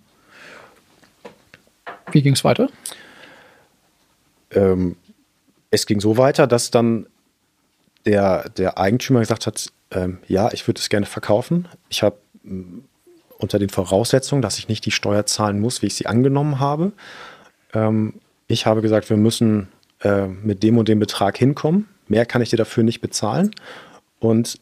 Wie 2.12 2.22
ging 2.22 2.34
es 2.34 2.44
weiter? 2.44 2.68
ähm, 4.52 4.96
es 5.70 5.86
ging 5.86 6.00
so 6.00 6.16
weiter, 6.16 6.46
dass 6.46 6.70
dann 6.70 7.06
der, 8.06 8.48
der 8.50 8.78
Eigentümer 8.78 9.20
gesagt 9.20 9.46
hat, 9.46 9.70
ähm, 9.90 10.18
ja, 10.26 10.50
ich 10.52 10.66
würde 10.66 10.80
es 10.80 10.88
gerne 10.88 11.06
verkaufen. 11.06 11.68
Ich 11.88 12.02
habe 12.02 12.16
mm, 12.42 12.80
unter 13.38 13.58
den 13.58 13.68
Voraussetzungen, 13.68 14.42
dass 14.42 14.58
ich 14.58 14.68
nicht 14.68 14.84
die 14.84 14.90
Steuer 14.90 15.26
zahlen 15.26 15.60
muss, 15.60 15.82
wie 15.82 15.86
ich 15.86 15.94
sie 15.94 16.06
angenommen 16.06 16.60
habe. 16.60 16.92
Ähm, 17.72 18.14
ich 18.46 18.66
habe 18.66 18.82
gesagt, 18.82 19.10
wir 19.10 19.16
müssen 19.16 19.68
äh, 20.02 20.26
mit 20.26 20.62
dem 20.62 20.78
und 20.78 20.88
dem 20.88 20.98
Betrag 20.98 21.38
hinkommen. 21.38 21.88
Mehr 22.08 22.26
kann 22.26 22.42
ich 22.42 22.50
dir 22.50 22.56
dafür 22.56 22.82
nicht 22.82 23.00
bezahlen. 23.00 23.50
Und 24.18 24.58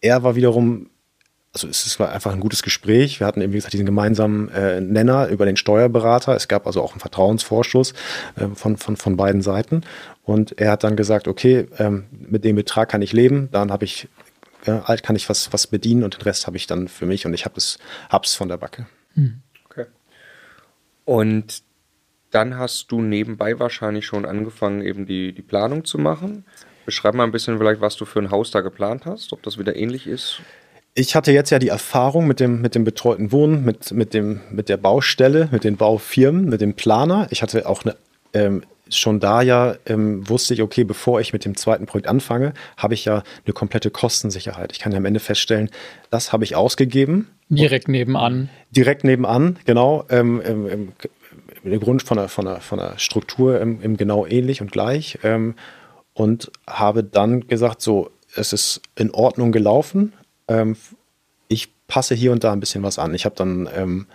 er 0.00 0.22
war 0.22 0.36
wiederum 0.36 0.90
also 1.52 1.66
es 1.66 1.98
war 1.98 2.12
einfach 2.12 2.32
ein 2.32 2.40
gutes 2.40 2.62
Gespräch. 2.62 3.18
Wir 3.18 3.26
hatten 3.26 3.40
eben, 3.40 3.52
wie 3.52 3.56
gesagt, 3.56 3.72
diesen 3.72 3.86
gemeinsamen 3.86 4.48
äh, 4.50 4.80
Nenner 4.80 5.26
über 5.28 5.46
den 5.46 5.56
Steuerberater. 5.56 6.36
Es 6.36 6.46
gab 6.46 6.66
also 6.66 6.80
auch 6.80 6.92
einen 6.92 7.00
Vertrauensvorschuss 7.00 7.92
äh, 8.36 8.46
von, 8.54 8.76
von, 8.76 8.96
von 8.96 9.16
beiden 9.16 9.42
Seiten. 9.42 9.82
Und 10.22 10.60
er 10.60 10.70
hat 10.70 10.84
dann 10.84 10.94
gesagt, 10.94 11.26
okay, 11.26 11.66
ähm, 11.78 12.04
mit 12.10 12.44
dem 12.44 12.54
Betrag 12.54 12.88
kann 12.88 13.02
ich 13.02 13.12
leben, 13.12 13.48
dann 13.50 13.72
habe 13.72 13.84
ich, 13.84 14.06
alt 14.66 15.02
kann 15.02 15.16
ich 15.16 15.28
was, 15.28 15.52
was 15.52 15.66
bedienen 15.66 16.04
und 16.04 16.16
den 16.16 16.22
Rest 16.22 16.46
habe 16.46 16.56
ich 16.56 16.66
dann 16.66 16.88
für 16.88 17.06
mich 17.06 17.26
und 17.26 17.34
ich 17.34 17.44
habe 17.44 17.56
es 17.56 17.78
hab's 18.08 18.34
von 18.34 18.48
der 18.48 18.56
Backe. 18.58 18.86
Okay. 19.64 19.86
Und 21.04 21.62
dann 22.30 22.56
hast 22.56 22.92
du 22.92 23.00
nebenbei 23.00 23.58
wahrscheinlich 23.58 24.06
schon 24.06 24.24
angefangen, 24.24 24.82
eben 24.82 25.06
die, 25.06 25.32
die 25.32 25.42
Planung 25.42 25.84
zu 25.84 25.98
machen. 25.98 26.44
Beschreib 26.86 27.14
mal 27.14 27.24
ein 27.24 27.32
bisschen 27.32 27.58
vielleicht, 27.58 27.80
was 27.80 27.96
du 27.96 28.04
für 28.04 28.20
ein 28.20 28.30
Haus 28.30 28.50
da 28.50 28.60
geplant 28.60 29.06
hast, 29.06 29.32
ob 29.32 29.42
das 29.42 29.58
wieder 29.58 29.76
ähnlich 29.76 30.06
ist. 30.06 30.40
Ich 30.94 31.14
hatte 31.14 31.32
jetzt 31.32 31.50
ja 31.50 31.58
die 31.58 31.68
Erfahrung 31.68 32.26
mit 32.26 32.40
dem, 32.40 32.60
mit 32.60 32.74
dem 32.74 32.84
betreuten 32.84 33.32
Wohnen, 33.32 33.64
mit, 33.64 33.92
mit, 33.92 34.12
dem, 34.12 34.40
mit 34.50 34.68
der 34.68 34.76
Baustelle, 34.76 35.48
mit 35.52 35.64
den 35.64 35.76
Baufirmen, 35.76 36.46
mit 36.46 36.60
dem 36.60 36.74
Planer. 36.74 37.28
Ich 37.30 37.42
hatte 37.42 37.68
auch 37.68 37.84
eine, 37.84 37.96
ähm, 38.34 38.62
schon 38.90 39.20
da 39.20 39.42
ja, 39.42 39.76
ähm, 39.86 40.28
wusste 40.28 40.54
ich, 40.54 40.62
okay, 40.62 40.84
bevor 40.84 41.20
ich 41.20 41.32
mit 41.32 41.44
dem 41.44 41.56
zweiten 41.56 41.86
Projekt 41.86 42.08
anfange, 42.08 42.54
habe 42.76 42.94
ich 42.94 43.04
ja 43.04 43.22
eine 43.44 43.52
komplette 43.52 43.90
Kostensicherheit. 43.90 44.72
Ich 44.72 44.78
kann 44.78 44.92
ja 44.92 44.98
am 44.98 45.04
Ende 45.04 45.20
feststellen, 45.20 45.70
das 46.10 46.32
habe 46.32 46.44
ich 46.44 46.56
ausgegeben. 46.56 47.28
Direkt 47.48 47.88
nebenan. 47.88 48.48
Direkt 48.70 49.04
nebenan, 49.04 49.58
genau. 49.64 50.04
Ähm, 50.08 50.40
ähm, 50.44 50.68
ähm, 50.68 50.92
der 51.64 51.78
Grund 51.78 52.02
von 52.02 52.16
der, 52.16 52.28
von 52.28 52.44
der, 52.44 52.60
von 52.60 52.78
der 52.78 52.98
Struktur 52.98 53.60
ähm, 53.60 53.80
ähm, 53.82 53.96
genau 53.96 54.26
ähnlich 54.26 54.60
und 54.60 54.72
gleich. 54.72 55.18
Ähm, 55.22 55.54
und 56.14 56.50
habe 56.66 57.04
dann 57.04 57.46
gesagt, 57.46 57.82
so, 57.82 58.10
es 58.34 58.52
ist 58.52 58.82
in 58.96 59.10
Ordnung 59.12 59.52
gelaufen. 59.52 60.12
Ich 61.48 61.68
passe 61.86 62.14
hier 62.14 62.32
und 62.32 62.44
da 62.44 62.52
ein 62.52 62.60
bisschen 62.60 62.82
was 62.82 62.98
an. 62.98 63.14
Ich 63.14 63.24
habe 63.24 63.36
dann 63.36 64.06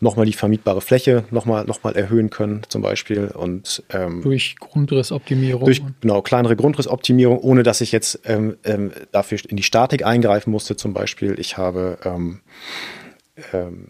nochmal 0.00 0.26
die 0.26 0.32
vermietbare 0.32 0.80
Fläche 0.80 1.24
nochmal 1.30 1.64
noch 1.64 1.82
mal 1.82 1.96
erhöhen 1.96 2.30
können, 2.30 2.62
zum 2.68 2.82
Beispiel. 2.82 3.28
Und 3.28 3.82
ähm, 3.90 4.22
Durch 4.22 4.56
Grundrissoptimierung. 4.58 5.64
durch 5.64 5.82
genau, 6.00 6.22
kleinere 6.22 6.56
Grundrissoptimierung, 6.56 7.38
ohne 7.38 7.62
dass 7.62 7.80
ich 7.80 7.92
jetzt 7.92 8.20
ähm, 8.24 8.56
ähm, 8.64 8.92
dafür 9.12 9.38
in 9.48 9.56
die 9.56 9.62
Statik 9.62 10.04
eingreifen 10.04 10.50
musste. 10.50 10.76
Zum 10.76 10.92
Beispiel, 10.92 11.38
ich 11.38 11.56
habe 11.56 11.98
ähm, 12.04 12.40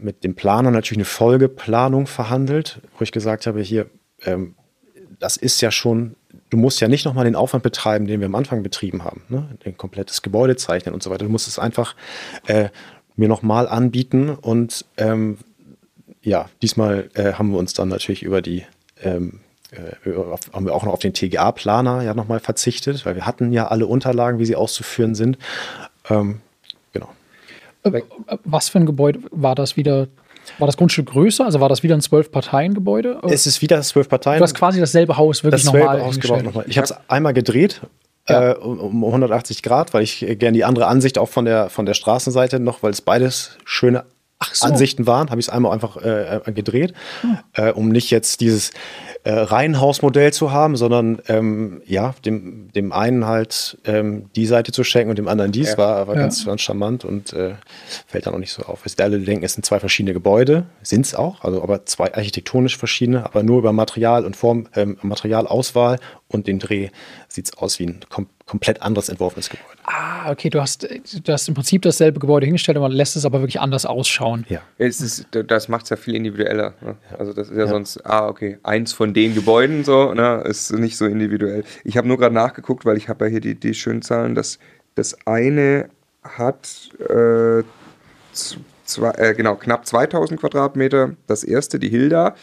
mit 0.00 0.24
dem 0.24 0.34
Planer 0.34 0.72
natürlich 0.72 0.98
eine 0.98 1.04
Folgeplanung 1.04 2.08
verhandelt, 2.08 2.80
wo 2.98 3.02
ich 3.02 3.12
gesagt 3.12 3.46
habe, 3.46 3.60
hier, 3.62 3.86
ähm, 4.24 4.56
das 5.20 5.36
ist 5.36 5.60
ja 5.60 5.70
schon, 5.70 6.16
du 6.50 6.56
musst 6.56 6.80
ja 6.80 6.88
nicht 6.88 7.04
nochmal 7.04 7.24
den 7.24 7.36
Aufwand 7.36 7.62
betreiben, 7.62 8.06
den 8.06 8.20
wir 8.20 8.26
am 8.26 8.34
Anfang 8.34 8.64
betrieben 8.64 9.04
haben, 9.04 9.22
ne? 9.28 9.56
ein 9.64 9.76
komplettes 9.76 10.22
Gebäude 10.22 10.56
zeichnen 10.56 10.94
und 10.94 11.02
so 11.02 11.10
weiter. 11.10 11.24
Du 11.24 11.30
musst 11.30 11.46
es 11.46 11.60
einfach 11.60 11.94
äh, 12.46 12.70
mir 13.14 13.28
nochmal 13.28 13.68
anbieten 13.68 14.30
und 14.30 14.84
ähm, 14.96 15.38
ja, 16.26 16.50
diesmal 16.60 17.08
äh, 17.14 17.34
haben 17.34 17.52
wir 17.52 17.58
uns 17.58 17.72
dann 17.72 17.88
natürlich 17.88 18.22
über 18.22 18.42
die 18.42 18.64
ähm, 19.02 19.40
äh, 19.70 20.10
haben 20.52 20.66
wir 20.66 20.74
auch 20.74 20.84
noch 20.84 20.92
auf 20.92 20.98
den 20.98 21.12
TGA-Planer 21.12 22.02
ja 22.02 22.14
nochmal 22.14 22.40
verzichtet, 22.40 23.06
weil 23.06 23.14
wir 23.14 23.26
hatten 23.26 23.52
ja 23.52 23.68
alle 23.68 23.86
Unterlagen, 23.86 24.38
wie 24.38 24.44
sie 24.44 24.56
auszuführen 24.56 25.14
sind. 25.14 25.38
Ähm, 26.10 26.40
genau. 26.92 27.08
Äh, 27.84 28.02
Was 28.44 28.68
für 28.68 28.78
ein 28.78 28.86
Gebäude 28.86 29.20
war 29.30 29.54
das 29.54 29.76
wieder? 29.76 30.08
War 30.58 30.66
das 30.66 30.76
Grundstück 30.76 31.06
größer? 31.06 31.44
Also 31.44 31.60
war 31.60 31.68
das 31.68 31.82
wieder 31.82 31.96
ein 31.96 32.00
Zwölf-Parteien-Gebäude? 32.00 33.20
Es 33.28 33.46
ist 33.46 33.62
wieder 33.62 33.80
zwölf 33.82 34.08
Parteien. 34.08 34.38
Du 34.38 34.44
hast 34.44 34.54
quasi 34.54 34.78
dasselbe 34.78 35.16
Haus 35.16 35.42
wirklich 35.42 35.64
das 35.64 35.72
nochmal 35.72 36.00
ausgebaut 36.00 36.44
nochmal. 36.44 36.64
Ich 36.68 36.78
habe 36.78 36.84
es 36.84 36.94
einmal 37.08 37.34
gedreht. 37.34 37.80
Ja. 38.28 38.52
Äh, 38.52 38.54
um, 38.54 39.04
um 39.04 39.04
180 39.04 39.62
Grad, 39.62 39.94
weil 39.94 40.02
ich 40.02 40.18
gerne 40.38 40.52
die 40.52 40.64
andere 40.64 40.86
Ansicht 40.86 41.18
auch 41.18 41.28
von 41.28 41.44
der, 41.44 41.68
von 41.68 41.86
der 41.86 41.94
Straßenseite 41.94 42.58
noch, 42.58 42.82
weil 42.82 42.90
es 42.90 43.00
beides 43.00 43.56
schöne 43.64 44.04
so. 44.52 44.66
Ansichten 44.66 45.06
waren, 45.06 45.30
habe 45.30 45.40
ich 45.40 45.46
es 45.46 45.52
einmal 45.52 45.72
einfach 45.72 45.96
äh, 45.96 46.36
äh, 46.36 46.52
gedreht, 46.52 46.92
äh, 47.54 47.72
um 47.72 47.88
nicht 47.88 48.10
jetzt 48.10 48.40
dieses 48.40 48.70
äh, 49.24 49.32
Reihenhausmodell 49.32 50.32
zu 50.32 50.52
haben, 50.52 50.76
sondern 50.76 51.20
ähm, 51.28 51.80
ja, 51.86 52.14
dem, 52.24 52.70
dem 52.72 52.92
einen 52.92 53.26
halt 53.26 53.78
ähm, 53.86 54.26
die 54.36 54.46
Seite 54.46 54.72
zu 54.72 54.84
schenken 54.84 55.10
und 55.10 55.18
dem 55.18 55.26
anderen 55.28 55.52
dies, 55.52 55.72
Ja. 55.72 55.78
war, 55.78 56.06
war 56.06 56.14
Ja. 56.14 56.20
ganz, 56.20 56.44
ganz 56.44 56.60
charmant 56.60 57.04
und 57.04 57.32
äh, 57.32 57.54
fällt 58.06 58.26
dann 58.26 58.34
auch 58.34 58.38
nicht 58.38 58.52
so 58.52 58.62
auf. 58.62 58.84
Weil 58.84 59.04
alle 59.04 59.18
denken, 59.18 59.44
es 59.44 59.54
sind 59.54 59.64
zwei 59.64 59.80
verschiedene 59.80 60.12
Gebäude, 60.12 60.66
sind 60.82 61.06
es 61.06 61.14
auch, 61.14 61.42
also 61.42 61.62
aber 61.62 61.86
zwei 61.86 62.14
architektonisch 62.14 62.76
verschiedene, 62.76 63.24
aber 63.24 63.42
nur 63.42 63.58
über 63.58 63.72
Material 63.72 64.24
und 64.26 64.36
Form, 64.36 64.68
ähm, 64.76 64.98
Materialauswahl 65.02 65.98
und 66.28 66.46
den 66.46 66.58
Dreh 66.58 66.90
sieht 67.36 67.46
es 67.46 67.56
aus 67.56 67.78
wie 67.78 67.86
ein 67.86 68.00
kom 68.08 68.26
komplett 68.46 68.80
anderes 68.80 69.08
entworfenes 69.08 69.50
Gebäude. 69.50 69.76
Ah, 69.84 70.30
okay, 70.30 70.50
du 70.50 70.60
hast, 70.60 70.84
du 70.84 71.32
hast 71.32 71.48
im 71.48 71.54
Prinzip 71.54 71.82
dasselbe 71.82 72.20
Gebäude 72.20 72.46
hingestellt, 72.46 72.76
aber 72.76 72.88
man 72.88 72.96
lässt 72.96 73.16
es 73.16 73.24
aber 73.24 73.40
wirklich 73.40 73.60
anders 73.60 73.84
ausschauen. 73.84 74.46
Ja. 74.48 74.60
Es 74.78 75.00
ist, 75.00 75.26
das 75.32 75.68
macht 75.68 75.84
es 75.84 75.90
ja 75.90 75.96
viel 75.96 76.14
individueller. 76.14 76.74
Ne? 76.80 76.94
Also 77.18 77.32
das 77.32 77.50
ist 77.50 77.56
ja, 77.56 77.66
sonst, 77.66 78.06
ah, 78.06 78.28
okay, 78.28 78.58
eins 78.62 78.92
von 78.92 79.14
den 79.14 79.34
Gebäuden 79.34 79.82
so, 79.82 80.14
ne, 80.14 80.44
ist 80.46 80.72
nicht 80.72 80.96
so 80.96 81.06
individuell. 81.06 81.64
Ich 81.82 81.96
habe 81.96 82.06
nur 82.06 82.18
gerade 82.18 82.36
nachgeguckt, 82.36 82.84
weil 82.84 82.96
ich 82.96 83.08
habe 83.08 83.24
ja 83.24 83.32
hier 83.32 83.40
die, 83.40 83.56
die 83.56 83.74
schönen 83.74 84.02
Zahlen, 84.02 84.36
dass 84.36 84.60
das 84.94 85.16
eine 85.26 85.88
hat 86.22 86.90
äh, 87.00 87.64
zwei, 88.84 89.10
äh, 89.16 89.34
genau, 89.34 89.56
knapp 89.56 89.86
2000 89.86 90.40
Quadratmeter, 90.40 91.16
das 91.26 91.42
erste, 91.42 91.80
die 91.80 91.88
Hilda, 91.88 92.36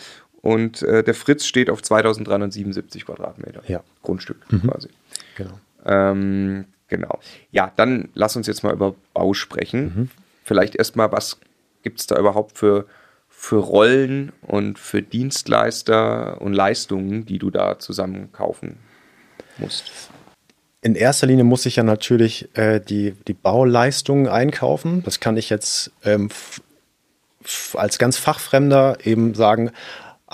und 0.43 0.81
äh, 0.81 1.03
der 1.03 1.13
Fritz 1.13 1.45
steht 1.45 1.69
auf 1.69 1.81
2377 1.81 3.05
Quadratmeter. 3.05 3.63
Ja. 3.65 3.81
Grundstück 4.03 4.45
quasi. 4.67 4.89
Genau. 5.37 5.57
Ähm, 5.85 6.65
genau. 6.89 7.19
Ja, 7.51 7.71
dann 7.77 8.09
lass 8.13 8.35
uns 8.35 8.45
jetzt 8.45 8.61
mal 8.61 8.73
über 8.73 8.93
Bau 9.13 9.33
sprechen. 9.33 10.11
Vielleicht 10.43 10.75
erstmal, 10.75 11.13
was 11.13 11.39
gibt 11.81 12.01
es 12.01 12.07
da 12.07 12.19
überhaupt 12.19 12.57
für, 12.57 12.87
für 13.29 13.55
Rollen 13.55 14.33
und 14.41 14.79
für 14.79 15.01
Dienstleister 15.01 16.41
und 16.41 16.51
Leistungen, 16.51 17.25
die 17.25 17.39
du 17.39 17.49
da 17.49 17.79
zusammen 17.79 18.33
kaufen 18.33 18.79
musst? 19.57 19.91
In 20.81 20.95
erster 20.95 21.27
Linie 21.27 21.45
muss 21.45 21.65
ich 21.65 21.77
ja 21.77 21.83
natürlich 21.83 22.49
äh, 22.57 22.81
die, 22.81 23.13
die 23.29 23.33
Bauleistungen 23.33 24.27
einkaufen. 24.27 25.03
Das 25.03 25.21
kann 25.21 25.37
ich 25.37 25.49
jetzt 25.49 25.91
ähm, 26.03 26.27
als 27.73 27.97
ganz 27.97 28.17
Fachfremder 28.17 28.97
eben 29.05 29.33
sagen, 29.33 29.71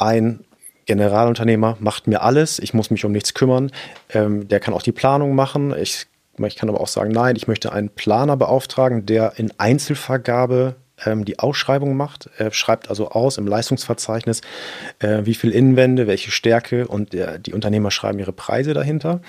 ein 0.02 0.46
Generalunternehmer 0.86 1.78
macht 1.80 2.08
mir 2.08 2.24
alles, 2.24 2.58
ich 2.60 2.74
muss 2.74 2.90
mich 2.90 3.06
um 3.06 3.12
nichts 3.12 3.34
kümmern. 3.34 3.72
Ähm, 4.10 4.48
der 4.48 4.60
kann 4.60 4.74
auch 4.74 4.82
die 4.82 4.92
Planung 4.92 5.36
machen. 5.36 5.74
Ich, 5.80 6.08
ich 6.40 6.56
kann 6.56 6.70
aber 6.70 6.82
auch 6.82 6.88
sagen, 6.88 7.12
nein, 7.12 7.36
ich 7.36 7.48
möchte 7.48 7.72
einen 7.72 7.90
Planer 7.90 8.36
beauftragen, 8.38 9.06
der 9.06 9.34
in 9.38 9.54
Einzelvergabe 9.60 10.76
ähm, 11.06 11.26
die 11.26 11.38
Ausschreibung 11.38 11.96
macht, 11.96 12.30
schreibt 12.52 12.90
also 12.90 13.10
aus 13.10 13.38
im 13.38 13.46
Leistungsverzeichnis, 13.46 14.42
äh, 15.00 15.20
wie 15.26 15.36
viel 15.36 15.52
Innenwände, 15.52 16.08
welche 16.08 16.32
Stärke 16.32 16.88
und 16.88 17.14
die 17.14 17.54
Unternehmer 17.54 17.92
schreiben 17.92 18.20
ihre 18.20 18.34
Preise 18.34 18.74
dahinter. 18.74 19.22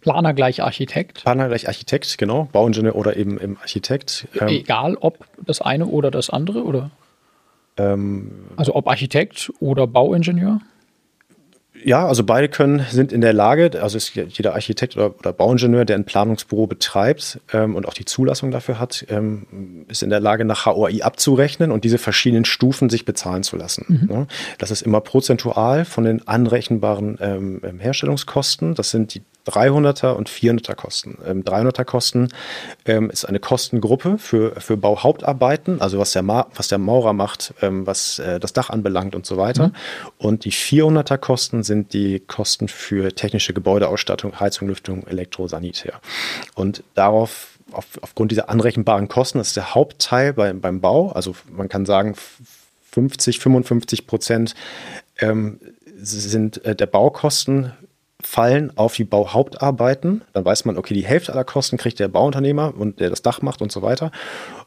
Planer 0.00 0.32
gleich 0.32 0.62
Architekt. 0.62 1.22
Planer 1.22 1.48
gleich 1.48 1.68
Architekt, 1.68 2.16
genau, 2.18 2.48
Bauingenieur 2.52 2.94
oder 2.94 3.16
eben 3.16 3.38
im 3.38 3.58
Architekt. 3.58 4.28
Ähm, 4.40 4.48
Egal 4.48 4.96
ob 5.00 5.26
das 5.44 5.60
eine 5.60 5.86
oder 5.86 6.10
das 6.10 6.30
andere, 6.30 6.64
oder? 6.64 6.90
Ähm, 7.76 8.46
also 8.56 8.74
ob 8.74 8.88
Architekt 8.88 9.52
oder 9.60 9.86
Bauingenieur? 9.86 10.60
Ja, 11.84 12.06
also 12.06 12.24
beide 12.24 12.48
können, 12.48 12.84
sind 12.90 13.12
in 13.12 13.20
der 13.20 13.32
Lage, 13.32 13.80
also 13.80 13.96
ist 13.96 14.14
jeder 14.14 14.54
Architekt 14.54 14.96
oder, 14.96 15.18
oder 15.18 15.32
Bauingenieur, 15.32 15.84
der 15.84 15.96
ein 15.96 16.04
Planungsbüro 16.04 16.66
betreibt 16.66 17.40
ähm, 17.52 17.74
und 17.74 17.86
auch 17.86 17.94
die 17.94 18.04
Zulassung 18.04 18.50
dafür 18.50 18.78
hat, 18.78 19.06
ähm, 19.08 19.86
ist 19.88 20.02
in 20.02 20.10
der 20.10 20.20
Lage, 20.20 20.44
nach 20.44 20.66
HOI 20.66 21.02
abzurechnen 21.02 21.70
und 21.70 21.84
diese 21.84 21.98
verschiedenen 21.98 22.44
Stufen 22.44 22.90
sich 22.90 23.04
bezahlen 23.04 23.42
zu 23.42 23.56
lassen. 23.56 23.84
Mhm. 23.88 24.14
Ne? 24.14 24.26
Das 24.58 24.70
ist 24.70 24.82
immer 24.82 25.00
prozentual 25.00 25.84
von 25.84 26.04
den 26.04 26.26
anrechenbaren 26.26 27.18
ähm, 27.20 27.62
Herstellungskosten. 27.78 28.74
Das 28.74 28.90
sind 28.90 29.14
die 29.14 29.22
300er 29.46 30.12
und 30.12 30.28
400er 30.28 30.74
Kosten. 30.74 31.18
Ähm, 31.26 31.44
300er 31.44 31.84
Kosten 31.84 32.28
ähm, 32.84 33.10
ist 33.10 33.24
eine 33.24 33.40
Kostengruppe 33.40 34.18
für, 34.18 34.60
für 34.60 34.76
Bauhauptarbeiten, 34.76 35.80
also 35.80 35.98
was 35.98 36.12
der, 36.12 36.22
Ma 36.22 36.46
was 36.54 36.68
der 36.68 36.78
Maurer 36.78 37.12
macht, 37.12 37.54
ähm, 37.62 37.86
was 37.86 38.18
äh, 38.18 38.38
das 38.38 38.52
Dach 38.52 38.70
anbelangt 38.70 39.14
und 39.14 39.26
so 39.26 39.36
weiter. 39.36 39.68
Mhm. 39.68 39.72
Und 40.18 40.44
die 40.44 40.52
400er 40.52 41.18
Kosten 41.18 41.62
sind 41.62 41.92
die 41.92 42.20
Kosten 42.20 42.68
für 42.68 43.14
technische 43.14 43.52
Gebäudeausstattung, 43.52 44.38
Heizung, 44.40 44.68
Lüftung, 44.68 45.06
Elektrosanitär. 45.06 46.00
Und 46.54 46.82
darauf 46.94 47.58
auf, 47.72 47.86
aufgrund 48.02 48.32
dieser 48.32 48.48
anrechenbaren 48.48 49.08
Kosten, 49.08 49.38
das 49.38 49.48
ist 49.48 49.56
der 49.56 49.74
Hauptteil 49.74 50.32
bei, 50.32 50.52
beim 50.52 50.80
Bau, 50.80 51.10
also 51.12 51.34
man 51.50 51.68
kann 51.68 51.86
sagen 51.86 52.14
50, 52.92 53.38
55 53.38 54.06
Prozent 54.06 54.54
ähm, 55.18 55.60
sind 56.02 56.64
äh, 56.64 56.74
der 56.74 56.86
Baukosten 56.86 57.72
fallen 58.22 58.76
auf 58.76 58.94
die 58.94 59.04
Bauhauptarbeiten. 59.04 60.22
Dann 60.32 60.44
weiß 60.44 60.64
man, 60.64 60.76
okay, 60.76 60.94
die 60.94 61.04
Hälfte 61.04 61.32
aller 61.32 61.44
Kosten 61.44 61.76
kriegt 61.76 61.98
der 61.98 62.08
Bauunternehmer 62.08 62.74
und 62.76 63.00
der 63.00 63.10
das 63.10 63.22
Dach 63.22 63.42
macht 63.42 63.62
und 63.62 63.72
so 63.72 63.82
weiter. 63.82 64.10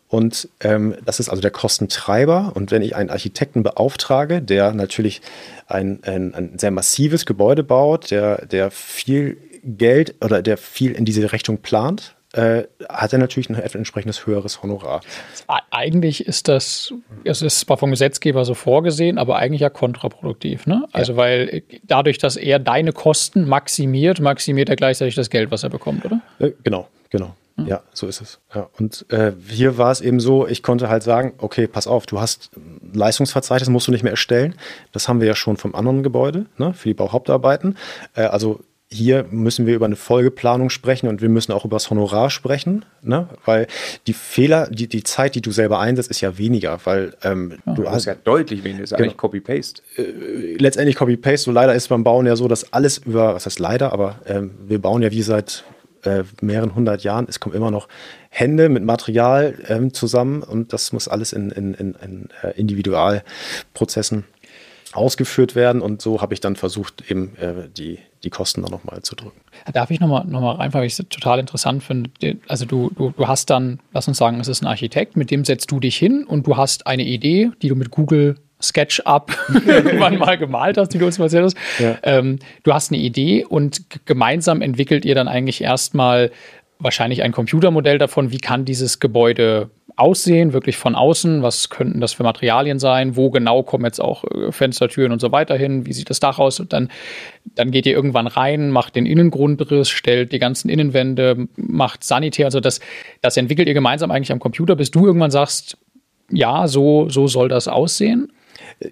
Und 0.07 0.47
ähm, 0.59 0.95
das 1.05 1.19
ist 1.19 1.29
also 1.29 1.41
der 1.41 1.51
Kostentreiber. 1.51 2.51
Und 2.53 2.71
wenn 2.71 2.81
ich 2.81 2.95
einen 2.95 3.09
Architekten 3.09 3.63
beauftrage, 3.63 4.41
der 4.41 4.73
natürlich 4.73 5.21
ein, 5.67 6.01
ein, 6.03 6.35
ein 6.35 6.59
sehr 6.59 6.71
massives 6.71 7.25
Gebäude 7.25 7.63
baut, 7.63 8.11
der, 8.11 8.45
der 8.45 8.69
viel 8.69 9.37
Geld 9.63 10.15
oder 10.23 10.41
der 10.41 10.57
viel 10.57 10.91
in 10.91 11.05
diese 11.05 11.31
Richtung 11.31 11.59
plant, 11.59 12.15
äh, 12.33 12.63
hat 12.89 13.13
er 13.13 13.19
natürlich 13.19 13.49
ein 13.49 13.55
entsprechendes 13.55 14.25
höheres 14.25 14.63
Honorar. 14.63 15.01
Eigentlich 15.71 16.25
ist 16.25 16.47
das, 16.47 16.93
es 17.23 17.41
ist 17.41 17.59
zwar 17.59 17.77
vom 17.77 17.91
Gesetzgeber 17.91 18.43
so 18.43 18.53
vorgesehen, 18.53 19.17
aber 19.17 19.37
eigentlich 19.37 19.61
ja 19.61 19.69
kontraproduktiv. 19.69 20.65
Ne? 20.65 20.85
Also, 20.91 21.13
ja. 21.13 21.17
weil 21.17 21.63
dadurch, 21.83 22.17
dass 22.17 22.35
er 22.35 22.59
deine 22.59 22.91
Kosten 22.91 23.47
maximiert, 23.47 24.19
maximiert 24.19 24.69
er 24.69 24.75
gleichzeitig 24.75 25.15
das 25.15 25.29
Geld, 25.29 25.51
was 25.51 25.63
er 25.63 25.69
bekommt, 25.69 26.05
oder? 26.05 26.21
Äh, 26.39 26.51
genau, 26.63 26.87
genau. 27.09 27.35
Ja. 27.55 27.65
ja, 27.65 27.83
so 27.93 28.07
ist 28.07 28.19
es. 28.19 28.39
Ja. 28.55 28.67
Und 28.79 29.05
äh, 29.09 29.31
hier 29.47 29.77
war 29.77 29.91
es 29.91 30.01
eben 30.01 30.19
so, 30.19 30.47
ich 30.47 30.63
konnte 30.63 30.89
halt 30.89 31.03
sagen, 31.03 31.33
okay, 31.37 31.67
pass 31.67 31.85
auf, 31.85 32.07
du 32.07 32.19
hast 32.19 32.49
Leistungsverzeichnis, 32.93 33.69
musst 33.69 33.87
du 33.87 33.91
nicht 33.91 34.01
mehr 34.01 34.13
erstellen. 34.13 34.55
Das 34.91 35.07
haben 35.07 35.19
wir 35.19 35.27
ja 35.27 35.35
schon 35.35 35.57
vom 35.57 35.75
anderen 35.75 36.01
Gebäude, 36.01 36.47
ne, 36.57 36.73
für 36.73 36.89
die 36.89 36.95
Bauhauptarbeiten. 36.95 37.77
Äh, 38.15 38.23
also 38.23 38.61
hier 38.93 39.25
müssen 39.29 39.65
wir 39.65 39.75
über 39.75 39.85
eine 39.85 39.95
Folgeplanung 39.95 40.69
sprechen 40.69 41.07
und 41.07 41.21
wir 41.21 41.29
müssen 41.29 41.51
auch 41.51 41.65
über 41.65 41.75
das 41.75 41.89
Honorar 41.89 42.29
sprechen, 42.29 42.85
ne? 43.01 43.27
weil 43.45 43.67
die 44.07 44.13
Fehler, 44.13 44.67
die, 44.69 44.87
die 44.87 45.03
Zeit, 45.03 45.35
die 45.35 45.41
du 45.41 45.51
selber 45.51 45.79
einsetzt, 45.79 46.09
ist 46.09 46.21
ja 46.21 46.37
weniger, 46.37 46.79
weil 46.85 47.13
ähm, 47.23 47.59
ja, 47.65 47.73
du 47.73 47.89
hast 47.89 48.05
ja 48.05 48.15
deutlich 48.15 48.63
weniger, 48.63 48.81
das 48.81 48.91
ist 48.91 48.97
genau. 48.97 49.07
eigentlich 49.07 49.17
Copy-Paste. 49.17 49.81
Äh, 49.97 50.57
letztendlich 50.57 50.95
Copy-Paste, 50.95 51.45
so 51.45 51.51
leider 51.51 51.73
ist 51.73 51.89
beim 51.89 52.03
Bauen 52.03 52.25
ja 52.25 52.35
so, 52.35 52.47
dass 52.47 52.71
alles 52.71 52.99
über, 52.99 53.35
was 53.35 53.45
heißt 53.45 53.59
leider, 53.59 53.91
aber 53.93 54.19
ähm, 54.25 54.51
wir 54.67 54.79
bauen 54.79 55.01
ja 55.01 55.11
wie 55.11 55.21
seit 55.21 55.63
äh, 56.03 56.23
mehreren 56.41 56.75
hundert 56.75 57.03
Jahren, 57.03 57.25
es 57.29 57.39
kommen 57.39 57.55
immer 57.55 57.71
noch 57.71 57.87
Hände 58.29 58.69
mit 58.69 58.83
Material 58.83 59.55
ähm, 59.67 59.93
zusammen 59.93 60.43
und 60.43 60.73
das 60.73 60.91
muss 60.91 61.07
alles 61.07 61.33
in, 61.33 61.51
in, 61.51 61.73
in, 61.73 61.95
in 61.95 62.29
äh, 62.41 62.51
Individualprozessen 62.59 64.25
ausgeführt 64.93 65.55
werden 65.55 65.81
und 65.81 66.01
so 66.01 66.21
habe 66.21 66.33
ich 66.33 66.39
dann 66.39 66.55
versucht, 66.55 67.09
eben 67.09 67.35
äh, 67.37 67.69
die, 67.75 67.99
die 68.23 68.29
Kosten 68.29 68.61
dann 68.61 68.71
nochmal 68.71 69.01
zu 69.01 69.15
drücken. 69.15 69.39
Darf 69.71 69.91
ich 69.91 69.99
nochmal 69.99 70.25
noch 70.25 70.41
mal 70.41 70.51
reinfahren, 70.51 70.81
weil 70.81 70.87
ich 70.87 70.99
es 70.99 71.05
total 71.09 71.39
interessant 71.39 71.83
finde. 71.83 72.09
Also 72.47 72.65
du, 72.65 72.91
du, 72.95 73.13
du 73.15 73.27
hast 73.27 73.49
dann, 73.49 73.79
lass 73.93 74.07
uns 74.07 74.17
sagen, 74.17 74.39
es 74.39 74.47
ist 74.47 74.61
ein 74.61 74.67
Architekt, 74.67 75.17
mit 75.17 75.31
dem 75.31 75.45
setzt 75.45 75.71
du 75.71 75.79
dich 75.79 75.97
hin 75.97 76.23
und 76.25 76.47
du 76.47 76.57
hast 76.57 76.87
eine 76.87 77.03
Idee, 77.03 77.51
die 77.61 77.69
du 77.69 77.75
mit 77.75 77.91
Google 77.91 78.35
SketchUp 78.61 79.35
irgendwann 79.65 80.17
mal 80.17 80.37
gemalt 80.37 80.77
hast, 80.77 80.89
die 80.89 80.97
du 80.97 81.05
uns 81.05 81.19
erzählt 81.19 81.45
hast. 81.45 81.57
Ja. 81.79 81.97
Ähm, 82.03 82.39
du 82.63 82.73
hast 82.73 82.91
eine 82.91 83.01
Idee 83.01 83.45
und 83.45 84.05
gemeinsam 84.05 84.61
entwickelt 84.61 85.05
ihr 85.05 85.15
dann 85.15 85.27
eigentlich 85.27 85.61
erstmal 85.61 86.31
wahrscheinlich 86.83 87.23
ein 87.23 87.31
Computermodell 87.31 87.97
davon, 87.97 88.31
wie 88.31 88.37
kann 88.37 88.65
dieses 88.65 88.99
Gebäude 88.99 89.69
aussehen, 89.95 90.53
wirklich 90.53 90.77
von 90.77 90.95
außen, 90.95 91.43
was 91.43 91.69
könnten 91.69 92.01
das 92.01 92.13
für 92.13 92.23
Materialien 92.23 92.79
sein, 92.79 93.15
wo 93.15 93.29
genau 93.29 93.63
kommen 93.63 93.85
jetzt 93.85 94.01
auch 94.01 94.23
äh, 94.23 94.51
Fenstertüren 94.51 95.11
und 95.11 95.19
so 95.19 95.31
weiter 95.31 95.55
hin, 95.55 95.85
wie 95.85 95.93
sieht 95.93 96.09
das 96.09 96.19
Dach 96.19 96.39
aus? 96.39 96.59
Und 96.59 96.73
dann, 96.73 96.89
dann 97.55 97.71
geht 97.71 97.85
ihr 97.85 97.93
irgendwann 97.93 98.27
rein, 98.27 98.71
macht 98.71 98.95
den 98.95 99.05
Innengrundriss, 99.05 99.89
stellt 99.89 100.31
die 100.31 100.39
ganzen 100.39 100.69
Innenwände, 100.69 101.47
macht 101.55 102.03
Sanitär, 102.03 102.45
also 102.45 102.59
das, 102.59 102.79
das 103.21 103.37
entwickelt 103.37 103.67
ihr 103.67 103.73
gemeinsam 103.73 104.09
eigentlich 104.09 104.31
am 104.31 104.39
Computer, 104.39 104.75
bis 104.75 104.89
du 104.89 105.05
irgendwann 105.05 105.31
sagst, 105.31 105.77
ja, 106.31 106.67
so, 106.67 107.09
so 107.09 107.27
soll 107.27 107.47
das 107.47 107.67
aussehen. 107.67 108.31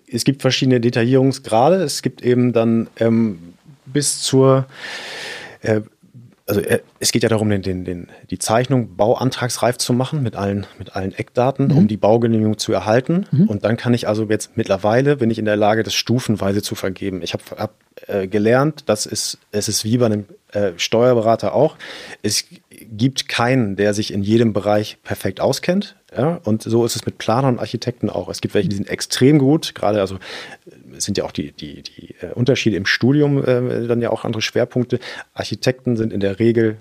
Es 0.07 0.23
gibt 0.23 0.41
verschiedene 0.41 0.79
Detaillierungsgrade, 0.79 1.77
es 1.77 2.01
gibt 2.01 2.21
eben 2.21 2.53
dann 2.53 2.87
ähm, 2.99 3.53
bis 3.85 4.21
zur 4.21 4.67
äh, 5.61 5.81
also 6.51 6.61
äh, 6.63 6.81
es 6.99 7.13
geht 7.13 7.23
ja 7.23 7.29
darum, 7.29 7.49
den, 7.49 7.61
den, 7.61 7.85
den, 7.85 8.07
die 8.29 8.37
Zeichnung 8.37 8.97
bauantragsreif 8.97 9.77
zu 9.77 9.93
machen 9.93 10.21
mit 10.21 10.35
allen, 10.35 10.67
mit 10.77 10.97
allen 10.97 11.13
Eckdaten, 11.13 11.69
mhm. 11.69 11.77
um 11.77 11.87
die 11.87 11.95
Baugenehmigung 11.95 12.57
zu 12.57 12.73
erhalten. 12.73 13.25
Mhm. 13.31 13.47
Und 13.47 13.63
dann 13.63 13.77
kann 13.77 13.93
ich 13.93 14.09
also 14.09 14.25
jetzt 14.25 14.57
mittlerweile, 14.57 15.15
bin 15.15 15.31
ich 15.31 15.39
in 15.39 15.45
der 15.45 15.55
Lage, 15.55 15.83
das 15.83 15.93
stufenweise 15.93 16.61
zu 16.61 16.75
vergeben. 16.75 17.21
Ich 17.21 17.31
habe 17.31 17.43
hab, 17.57 17.75
äh, 18.07 18.27
gelernt, 18.27 18.83
dass 18.87 19.05
es, 19.05 19.37
es 19.51 19.69
ist 19.69 19.85
wie 19.85 19.97
bei 19.97 20.07
einem 20.07 20.25
äh, 20.51 20.71
Steuerberater 20.75 21.55
auch. 21.55 21.77
Es 22.21 22.43
gibt 22.69 23.29
keinen, 23.29 23.77
der 23.77 23.93
sich 23.93 24.13
in 24.13 24.21
jedem 24.21 24.51
Bereich 24.51 24.97
perfekt 25.03 25.39
auskennt. 25.39 25.95
Ja? 26.15 26.41
Und 26.43 26.63
so 26.63 26.83
ist 26.83 26.97
es 26.97 27.05
mit 27.05 27.17
Planern 27.17 27.55
und 27.55 27.59
Architekten 27.59 28.09
auch. 28.09 28.27
Es 28.27 28.41
gibt 28.41 28.53
welche, 28.55 28.67
die 28.67 28.75
sind 28.75 28.89
extrem 28.89 29.39
gut, 29.39 29.73
gerade 29.73 30.01
also 30.01 30.17
sind 31.03 31.17
ja 31.17 31.23
auch 31.23 31.31
die, 31.31 31.51
die, 31.51 31.81
die 31.81 32.15
äh, 32.21 32.33
Unterschiede 32.33 32.77
im 32.77 32.85
Studium 32.85 33.43
äh, 33.43 33.87
dann 33.87 34.01
ja 34.01 34.09
auch 34.09 34.25
andere 34.25 34.41
Schwerpunkte. 34.41 34.99
Architekten 35.33 35.97
sind 35.97 36.13
in 36.13 36.19
der 36.19 36.39
Regel 36.39 36.77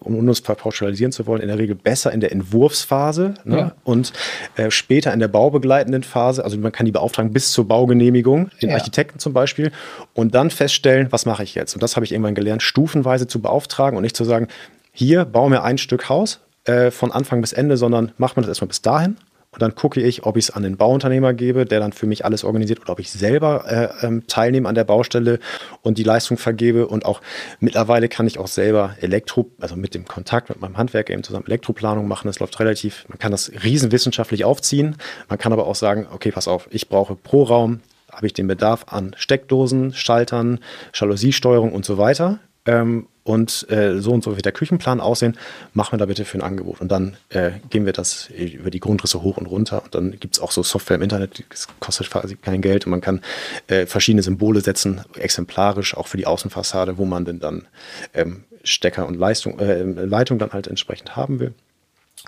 um 0.00 0.16
uns 0.16 0.40
pauschalisieren 0.40 1.12
zu 1.12 1.26
wollen, 1.26 1.42
in 1.42 1.48
der 1.48 1.58
Regel 1.58 1.74
besser 1.76 2.10
in 2.12 2.20
der 2.20 2.32
Entwurfsphase 2.32 3.34
ne? 3.44 3.56
ja. 3.56 3.72
und 3.84 4.12
äh, 4.56 4.70
später 4.70 5.12
in 5.12 5.20
der 5.20 5.28
baubegleitenden 5.28 6.02
Phase. 6.02 6.42
Also 6.42 6.56
man 6.56 6.72
kann 6.72 6.86
die 6.86 6.92
beauftragen 6.92 7.32
bis 7.32 7.52
zur 7.52 7.68
Baugenehmigung, 7.68 8.50
den 8.62 8.70
ja. 8.70 8.76
Architekten 8.76 9.18
zum 9.18 9.32
Beispiel, 9.32 9.72
und 10.14 10.34
dann 10.34 10.50
feststellen, 10.50 11.08
was 11.10 11.26
mache 11.26 11.42
ich 11.42 11.54
jetzt? 11.54 11.74
Und 11.74 11.82
das 11.82 11.96
habe 11.96 12.06
ich 12.06 12.12
irgendwann 12.12 12.34
gelernt, 12.34 12.62
stufenweise 12.62 13.26
zu 13.26 13.40
beauftragen 13.40 13.96
und 13.96 14.02
nicht 14.02 14.16
zu 14.16 14.24
sagen, 14.24 14.48
hier 14.92 15.24
baue 15.24 15.50
mir 15.50 15.62
ein 15.62 15.78
Stück 15.78 16.08
Haus 16.08 16.40
äh, 16.64 16.90
von 16.90 17.12
Anfang 17.12 17.42
bis 17.42 17.52
Ende, 17.52 17.76
sondern 17.76 18.12
mach 18.16 18.36
mir 18.36 18.42
das 18.42 18.48
erstmal 18.48 18.68
bis 18.68 18.82
dahin 18.82 19.16
und 19.52 19.62
dann 19.62 19.74
gucke 19.74 20.00
ich, 20.00 20.24
ob 20.24 20.36
ich 20.36 20.44
es 20.44 20.50
an 20.50 20.62
den 20.62 20.76
Bauunternehmer 20.76 21.34
gebe, 21.34 21.66
der 21.66 21.80
dann 21.80 21.92
für 21.92 22.06
mich 22.06 22.24
alles 22.24 22.44
organisiert 22.44 22.80
oder 22.80 22.92
ob 22.92 23.00
ich 23.00 23.10
selber 23.10 23.64
äh, 23.66 24.06
ähm, 24.06 24.26
teilnehme 24.28 24.68
an 24.68 24.76
der 24.76 24.84
Baustelle 24.84 25.40
und 25.82 25.98
die 25.98 26.04
Leistung 26.04 26.36
vergebe. 26.36 26.86
Und 26.86 27.04
auch 27.04 27.20
mittlerweile 27.58 28.08
kann 28.08 28.28
ich 28.28 28.38
auch 28.38 28.46
selber 28.46 28.94
Elektro, 29.00 29.50
also 29.58 29.74
mit 29.74 29.94
dem 29.94 30.04
Kontakt 30.04 30.50
mit 30.50 30.60
meinem 30.60 30.76
Handwerker 30.76 31.12
eben 31.12 31.24
zusammen 31.24 31.46
Elektroplanung 31.46 32.06
machen. 32.06 32.28
Das 32.28 32.38
läuft 32.38 32.60
relativ, 32.60 33.04
man 33.08 33.18
kann 33.18 33.32
das 33.32 33.50
riesenwissenschaftlich 33.64 34.44
aufziehen. 34.44 34.96
Man 35.28 35.38
kann 35.38 35.52
aber 35.52 35.66
auch 35.66 35.74
sagen, 35.74 36.06
okay, 36.12 36.30
pass 36.30 36.46
auf, 36.46 36.68
ich 36.70 36.88
brauche 36.88 37.16
pro 37.16 37.42
Raum, 37.42 37.80
habe 38.12 38.26
ich 38.26 38.34
den 38.34 38.46
Bedarf 38.46 38.86
an 38.88 39.16
Steckdosen, 39.16 39.94
Schaltern, 39.94 40.60
Jalousiesteuerung 40.94 41.72
und 41.72 41.84
so 41.84 41.98
weiter. 41.98 42.38
Ähm, 42.66 43.06
und 43.22 43.66
äh, 43.70 44.00
so 44.00 44.12
und 44.12 44.24
so 44.24 44.36
wird 44.36 44.44
der 44.44 44.52
Küchenplan 44.52 45.00
aussehen, 45.00 45.36
machen 45.74 45.92
wir 45.92 45.98
da 45.98 46.06
bitte 46.06 46.24
für 46.24 46.38
ein 46.38 46.42
Angebot. 46.42 46.80
Und 46.80 46.90
dann 46.90 47.16
äh, 47.28 47.52
gehen 47.68 47.86
wir 47.86 47.92
das 47.92 48.30
über 48.30 48.70
die 48.70 48.80
Grundrisse 48.80 49.22
hoch 49.22 49.36
und 49.36 49.46
runter. 49.46 49.82
Und 49.84 49.94
dann 49.94 50.18
gibt 50.18 50.36
es 50.36 50.40
auch 50.40 50.52
so 50.52 50.62
Software 50.62 50.96
im 50.96 51.02
Internet, 51.02 51.44
das 51.50 51.68
kostet 51.80 52.10
quasi 52.10 52.36
kein 52.36 52.62
Geld 52.62 52.86
und 52.86 52.90
man 52.90 53.00
kann 53.00 53.20
äh, 53.66 53.86
verschiedene 53.86 54.22
Symbole 54.22 54.60
setzen, 54.60 55.02
exemplarisch 55.14 55.96
auch 55.96 56.08
für 56.08 56.16
die 56.16 56.26
Außenfassade, 56.26 56.98
wo 56.98 57.04
man 57.04 57.24
denn 57.24 57.40
dann 57.40 57.66
ähm, 58.14 58.44
Stecker 58.64 59.06
und 59.06 59.14
Leistung, 59.16 59.58
äh, 59.58 59.82
Leitung 59.82 60.38
dann 60.38 60.52
halt 60.52 60.66
entsprechend 60.66 61.16
haben 61.16 61.40
will. 61.40 61.54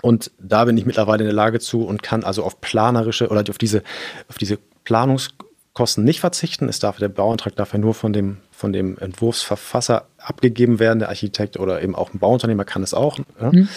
Und 0.01 0.31
da 0.39 0.65
bin 0.65 0.77
ich 0.77 0.85
mittlerweile 0.85 1.23
in 1.23 1.27
der 1.27 1.35
Lage 1.35 1.59
zu 1.59 1.85
und 1.85 2.01
kann 2.01 2.23
also 2.23 2.43
auf 2.43 2.61
planerische 2.61 3.29
oder 3.29 3.43
auf 3.49 3.57
diese, 3.57 3.83
auf 4.27 4.37
diese 4.37 4.57
Planungskosten 4.85 6.03
nicht 6.03 6.19
verzichten. 6.19 6.67
Es 6.67 6.79
darf 6.79 6.97
der 6.97 7.09
Bauantrag 7.09 7.55
dafür 7.55 7.79
nur 7.79 7.93
von 7.93 8.13
dem 8.13 8.37
von 8.63 8.71
dem 8.71 8.97
Entwurfsverfasser 8.97 10.05
abgegeben 10.17 10.79
werden, 10.79 10.99
der 10.99 11.09
Architekt 11.09 11.59
oder 11.59 11.81
eben 11.81 11.95
auch 11.95 12.13
ein 12.13 12.19
Bauunternehmer 12.19 12.63
kann 12.63 12.81
es 12.81 12.93
auch. 12.93 13.19
Ja? 13.41 13.51
Mhm. 13.51 13.67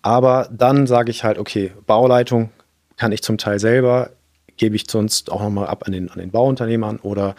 Aber 0.00 0.48
dann 0.50 0.86
sage 0.86 1.10
ich 1.10 1.24
halt, 1.24 1.36
okay, 1.36 1.72
Bauleitung 1.86 2.48
kann 2.96 3.12
ich 3.12 3.22
zum 3.22 3.36
Teil 3.36 3.58
selber, 3.58 4.12
gebe 4.56 4.76
ich 4.76 4.86
sonst 4.88 5.30
auch 5.30 5.42
nochmal 5.42 5.66
ab 5.66 5.82
an 5.84 5.92
den, 5.92 6.10
an 6.10 6.20
den 6.20 6.30
Bauunternehmern 6.30 7.00
oder 7.00 7.34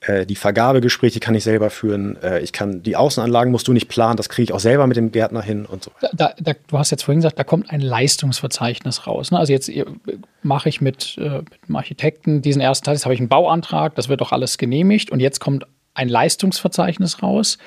äh, 0.00 0.26
die 0.26 0.36
Vergabegespräche 0.36 1.18
kann 1.18 1.34
ich 1.34 1.44
selber 1.44 1.70
führen. 1.70 2.22
Äh, 2.22 2.40
ich 2.40 2.52
kann 2.52 2.82
die 2.82 2.94
Außenanlagen 2.94 3.50
musst 3.50 3.66
du 3.66 3.72
nicht 3.72 3.88
planen, 3.88 4.18
das 4.18 4.28
kriege 4.28 4.44
ich 4.44 4.52
auch 4.52 4.60
selber 4.60 4.86
mit 4.86 4.98
dem 4.98 5.12
Gärtner 5.12 5.40
hin 5.40 5.64
und 5.64 5.82
so. 5.82 5.92
Da, 6.12 6.34
da, 6.38 6.52
du 6.66 6.78
hast 6.78 6.90
jetzt 6.90 7.04
vorhin 7.04 7.20
gesagt, 7.20 7.38
da 7.38 7.44
kommt 7.44 7.70
ein 7.70 7.80
Leistungsverzeichnis 7.80 9.06
raus. 9.06 9.30
Ne? 9.30 9.38
Also 9.38 9.54
jetzt 9.54 9.70
mache 10.42 10.68
ich 10.68 10.82
mit, 10.82 11.16
äh, 11.16 11.38
mit 11.38 11.68
dem 11.68 11.76
Architekten 11.76 12.42
diesen 12.42 12.60
ersten 12.60 12.84
Teil, 12.84 12.96
jetzt 12.96 13.06
habe 13.06 13.14
ich 13.14 13.20
einen 13.20 13.30
Bauantrag, 13.30 13.94
das 13.94 14.10
wird 14.10 14.20
doch 14.20 14.32
alles 14.32 14.58
genehmigt 14.58 15.10
und 15.10 15.20
jetzt 15.20 15.40
kommt 15.40 15.66
ein 15.94 16.08
Leistungsverzeichnis 16.08 17.22
raus. 17.22 17.58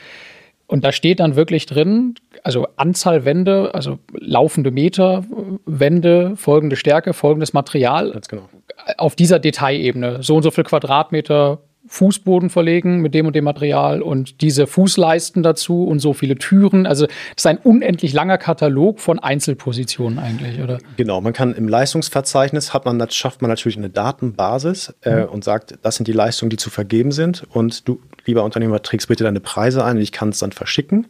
Und 0.68 0.84
da 0.84 0.92
steht 0.92 1.22
dann 1.22 1.38
wirklich 1.38 1.66
drin, 1.66 2.16
also 2.44 2.68
Anzahl 2.76 3.24
Wände, 3.24 3.74
also 3.74 4.00
laufende 4.12 4.70
Meter, 4.70 5.24
Wände, 5.66 6.36
folgende 6.36 6.76
Stärke, 6.76 7.14
folgendes 7.14 7.54
Material. 7.54 8.12
Ganz 8.12 8.28
genau. 8.28 8.50
Auf 8.98 9.16
dieser 9.16 9.40
Detailebene. 9.40 10.22
So 10.24 10.36
und 10.36 10.44
so 10.44 10.52
viel 10.52 10.66
Quadratmeter 10.66 11.60
Fußboden 11.88 12.50
verlegen 12.50 13.02
mit 13.02 13.14
dem 13.14 13.26
und 13.28 13.36
dem 13.36 13.44
Material 13.44 14.02
und 14.02 14.42
diese 14.42 14.68
Fußleisten 14.68 15.44
dazu 15.44 15.86
und 15.86 16.00
so 16.00 16.14
viele 16.14 16.36
Türen. 16.36 16.86
Also 16.86 17.06
das 17.06 17.16
ist 17.38 17.48
ein 17.48 17.58
unendlich 17.58 18.14
langer 18.14 18.38
Katalog 18.38 19.00
von 19.00 19.20
Einzelpositionen 19.20 20.20
eigentlich, 20.20 20.62
oder? 20.62 20.80
Genau, 20.98 21.22
man 21.22 21.34
kann 21.34 21.54
im 21.54 21.68
Leistungsverzeichnis 21.68 22.74
hat 22.74 22.86
man, 22.86 23.10
schafft 23.10 23.42
man 23.42 23.50
natürlich 23.50 23.78
eine 23.78 23.90
Datenbasis 23.90 24.94
äh, 25.02 25.22
mhm. 25.22 25.30
und 25.30 25.44
sagt, 25.44 25.80
das 25.82 25.96
sind 25.96 26.08
die 26.08 26.14
Leistungen, 26.14 26.50
die 26.50 26.58
zu 26.58 26.70
vergeben 26.70 27.12
sind 27.12 27.44
und 27.52 27.88
du, 27.88 28.00
lieber 28.26 28.44
Unternehmer, 28.44 28.82
trägst 28.82 29.08
bitte 29.08 29.24
deine 29.24 29.40
Preise 29.40 29.84
ein 29.84 29.98
und 29.98 30.02
ich 30.02 30.12
kann 30.12 30.30
es 30.30 30.40
dann 30.40 30.52
verschicken. 30.52 31.08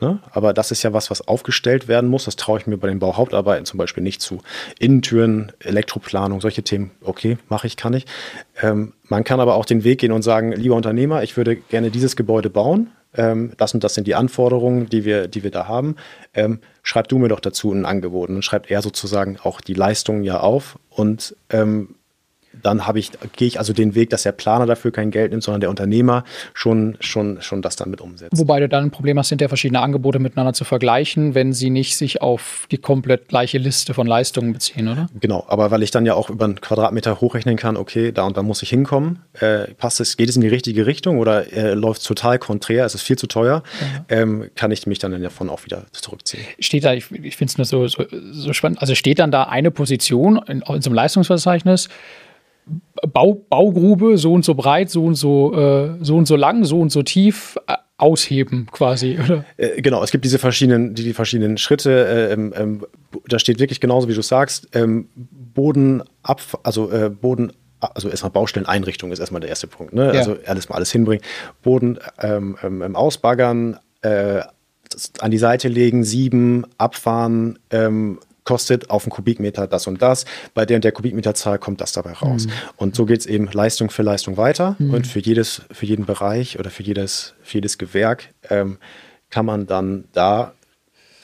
Ne? 0.00 0.20
Aber 0.30 0.52
das 0.52 0.70
ist 0.70 0.82
ja 0.82 0.92
was, 0.92 1.10
was 1.10 1.26
aufgestellt 1.26 1.88
werden 1.88 2.08
muss. 2.08 2.24
Das 2.26 2.36
traue 2.36 2.58
ich 2.58 2.66
mir 2.66 2.76
bei 2.76 2.88
den 2.88 3.00
Bauhauptarbeiten 3.00 3.64
zum 3.64 3.78
Beispiel 3.78 4.02
nicht 4.02 4.20
zu. 4.20 4.40
Innentüren, 4.78 5.52
Elektroplanung, 5.58 6.40
solche 6.40 6.62
Themen, 6.62 6.92
okay, 7.02 7.38
mache 7.48 7.66
ich, 7.66 7.76
kann 7.76 7.94
ich. 7.94 8.06
Ähm, 8.62 8.92
man 9.04 9.24
kann 9.24 9.40
aber 9.40 9.56
auch 9.56 9.64
den 9.64 9.82
Weg 9.82 10.00
gehen 10.00 10.12
und 10.12 10.22
sagen, 10.22 10.52
lieber 10.52 10.76
Unternehmer, 10.76 11.22
ich 11.22 11.36
würde 11.36 11.56
gerne 11.56 11.90
dieses 11.90 12.14
Gebäude 12.14 12.48
bauen. 12.48 12.90
Ähm, 13.14 13.52
das 13.56 13.74
und 13.74 13.82
das 13.82 13.94
sind 13.94 14.06
die 14.06 14.14
Anforderungen, 14.14 14.88
die 14.88 15.04
wir, 15.04 15.26
die 15.26 15.42
wir 15.42 15.50
da 15.50 15.66
haben. 15.66 15.96
Ähm, 16.34 16.60
schreib 16.82 17.08
du 17.08 17.18
mir 17.18 17.28
doch 17.28 17.40
dazu 17.40 17.72
ein 17.72 17.84
Angebot. 17.84 18.28
Und 18.28 18.36
dann 18.36 18.42
schreibt 18.42 18.70
er 18.70 18.82
sozusagen 18.82 19.38
auch 19.42 19.60
die 19.60 19.74
Leistungen 19.74 20.22
ja 20.22 20.40
auf 20.40 20.78
und 20.90 21.34
ähm, 21.50 21.96
dann 22.62 22.86
habe 22.86 22.98
ich, 22.98 23.10
gehe 23.36 23.48
ich 23.48 23.58
also 23.58 23.72
den 23.72 23.94
Weg, 23.94 24.10
dass 24.10 24.22
der 24.22 24.32
Planer 24.32 24.66
dafür 24.66 24.90
kein 24.90 25.10
Geld 25.10 25.30
nimmt, 25.30 25.42
sondern 25.42 25.60
der 25.60 25.70
Unternehmer 25.70 26.24
schon, 26.54 26.96
schon, 27.00 27.40
schon 27.40 27.62
das 27.62 27.76
damit 27.76 28.00
umsetzt. 28.00 28.36
Wobei 28.36 28.60
du 28.60 28.68
dann 28.68 28.84
ein 28.84 28.90
Problem 28.90 29.18
hast, 29.18 29.28
sind 29.28 29.40
ja 29.40 29.48
verschiedene 29.48 29.80
Angebote 29.80 30.18
miteinander 30.18 30.52
zu 30.52 30.64
vergleichen, 30.64 31.34
wenn 31.34 31.52
sie 31.52 31.70
nicht 31.70 31.96
sich 31.96 32.22
auf 32.22 32.66
die 32.70 32.78
komplett 32.78 33.28
gleiche 33.28 33.58
Liste 33.58 33.94
von 33.94 34.06
Leistungen 34.06 34.52
beziehen, 34.52 34.88
oder? 34.88 35.08
Genau, 35.20 35.44
aber 35.48 35.70
weil 35.70 35.82
ich 35.82 35.90
dann 35.90 36.06
ja 36.06 36.14
auch 36.14 36.30
über 36.30 36.44
einen 36.44 36.60
Quadratmeter 36.60 37.20
hochrechnen 37.20 37.56
kann, 37.56 37.76
okay, 37.76 38.12
da 38.12 38.24
und 38.24 38.36
da 38.36 38.42
muss 38.42 38.62
ich 38.62 38.70
hinkommen, 38.70 39.20
äh, 39.40 39.72
passt 39.74 40.00
es, 40.00 40.16
geht 40.16 40.28
es 40.28 40.36
in 40.36 40.42
die 40.42 40.48
richtige 40.48 40.86
Richtung 40.86 41.18
oder 41.18 41.52
äh, 41.52 41.74
läuft 41.74 42.00
es 42.00 42.06
total 42.06 42.38
konträr, 42.38 42.84
es 42.84 42.94
ist 42.94 43.02
viel 43.02 43.16
zu 43.16 43.26
teuer, 43.26 43.62
ja. 43.80 44.16
ähm, 44.16 44.50
kann 44.54 44.70
ich 44.70 44.86
mich 44.86 44.98
dann 44.98 45.20
davon 45.22 45.50
auch 45.50 45.64
wieder 45.64 45.86
zurückziehen. 45.92 46.44
Steht 46.58 46.84
da, 46.84 46.94
ich, 46.94 47.10
ich 47.10 47.36
finde 47.36 47.50
es 47.50 47.58
nur 47.58 47.64
so, 47.64 47.86
so, 47.88 48.04
so, 48.32 48.52
spannend, 48.52 48.80
also 48.80 48.94
steht 48.94 49.18
dann 49.18 49.30
da 49.30 49.44
eine 49.44 49.70
Position 49.70 50.40
in, 50.48 50.62
in 50.62 50.82
so 50.82 50.90
einem 50.90 50.94
Leistungsverzeichnis, 50.94 51.88
Bau, 53.12 53.34
Baugrube 53.48 54.18
so 54.18 54.32
und 54.32 54.44
so 54.44 54.54
breit, 54.54 54.90
so 54.90 55.04
und 55.04 55.14
so, 55.14 55.54
äh, 55.54 55.96
so 56.00 56.16
und 56.16 56.26
so 56.26 56.36
lang, 56.36 56.64
so 56.64 56.80
und 56.80 56.90
so 56.90 57.02
tief 57.02 57.56
äh, 57.66 57.74
ausheben 57.96 58.66
quasi, 58.70 59.18
oder? 59.24 59.44
Äh, 59.56 59.82
genau, 59.82 60.02
es 60.02 60.10
gibt 60.10 60.24
diese 60.24 60.38
verschiedenen, 60.38 60.94
die, 60.94 61.04
die 61.04 61.14
verschiedenen 61.14 61.58
Schritte. 61.58 62.06
Äh, 62.06 62.32
ähm, 62.32 62.54
ähm, 62.56 62.86
da 63.28 63.38
steht 63.38 63.58
wirklich 63.58 63.80
genauso, 63.80 64.08
wie 64.08 64.14
du 64.14 64.22
sagst, 64.22 64.68
ähm, 64.74 65.08
Boden 65.14 66.02
ab, 66.22 66.40
also 66.62 66.90
äh, 66.90 67.10
Boden 67.10 67.52
also 67.80 68.08
erstmal 68.08 68.32
Baustelleneinrichtung 68.32 69.12
ist 69.12 69.20
erstmal 69.20 69.40
der 69.40 69.50
erste 69.50 69.66
Punkt. 69.66 69.94
Ne? 69.94 70.06
Ja. 70.06 70.20
Also 70.20 70.36
alles 70.46 70.68
mal 70.68 70.76
alles 70.76 70.90
hinbringen. 70.90 71.24
Boden 71.62 71.98
ähm, 72.20 72.56
ähm, 72.62 72.96
ausbaggern, 72.96 73.78
äh, 74.02 74.42
an 75.20 75.30
die 75.30 75.38
Seite 75.38 75.68
legen, 75.68 76.02
sieben, 76.02 76.66
abfahren, 76.78 77.58
ähm, 77.70 78.18
kostet 78.48 78.88
auf 78.88 79.04
einen 79.04 79.10
Kubikmeter 79.10 79.66
das 79.66 79.86
und 79.86 80.00
das. 80.00 80.24
Bei 80.54 80.64
der 80.64 80.76
und 80.76 80.82
der 80.82 80.92
Kubikmeterzahl 80.92 81.58
kommt 81.58 81.82
das 81.82 81.92
dabei 81.92 82.12
raus. 82.14 82.46
Mhm. 82.46 82.52
Und 82.78 82.96
so 82.96 83.04
geht 83.04 83.20
es 83.20 83.26
eben 83.26 83.46
Leistung 83.52 83.90
für 83.90 84.02
Leistung 84.02 84.38
weiter. 84.38 84.74
Mhm. 84.78 84.94
Und 84.94 85.06
für 85.06 85.18
jedes, 85.18 85.60
für 85.70 85.84
jeden 85.84 86.06
Bereich 86.06 86.58
oder 86.58 86.70
für 86.70 86.82
jedes, 86.82 87.34
für 87.42 87.58
jedes 87.58 87.76
Gewerk 87.76 88.30
ähm, 88.48 88.78
kann 89.28 89.44
man 89.44 89.66
dann 89.66 90.04
da 90.14 90.54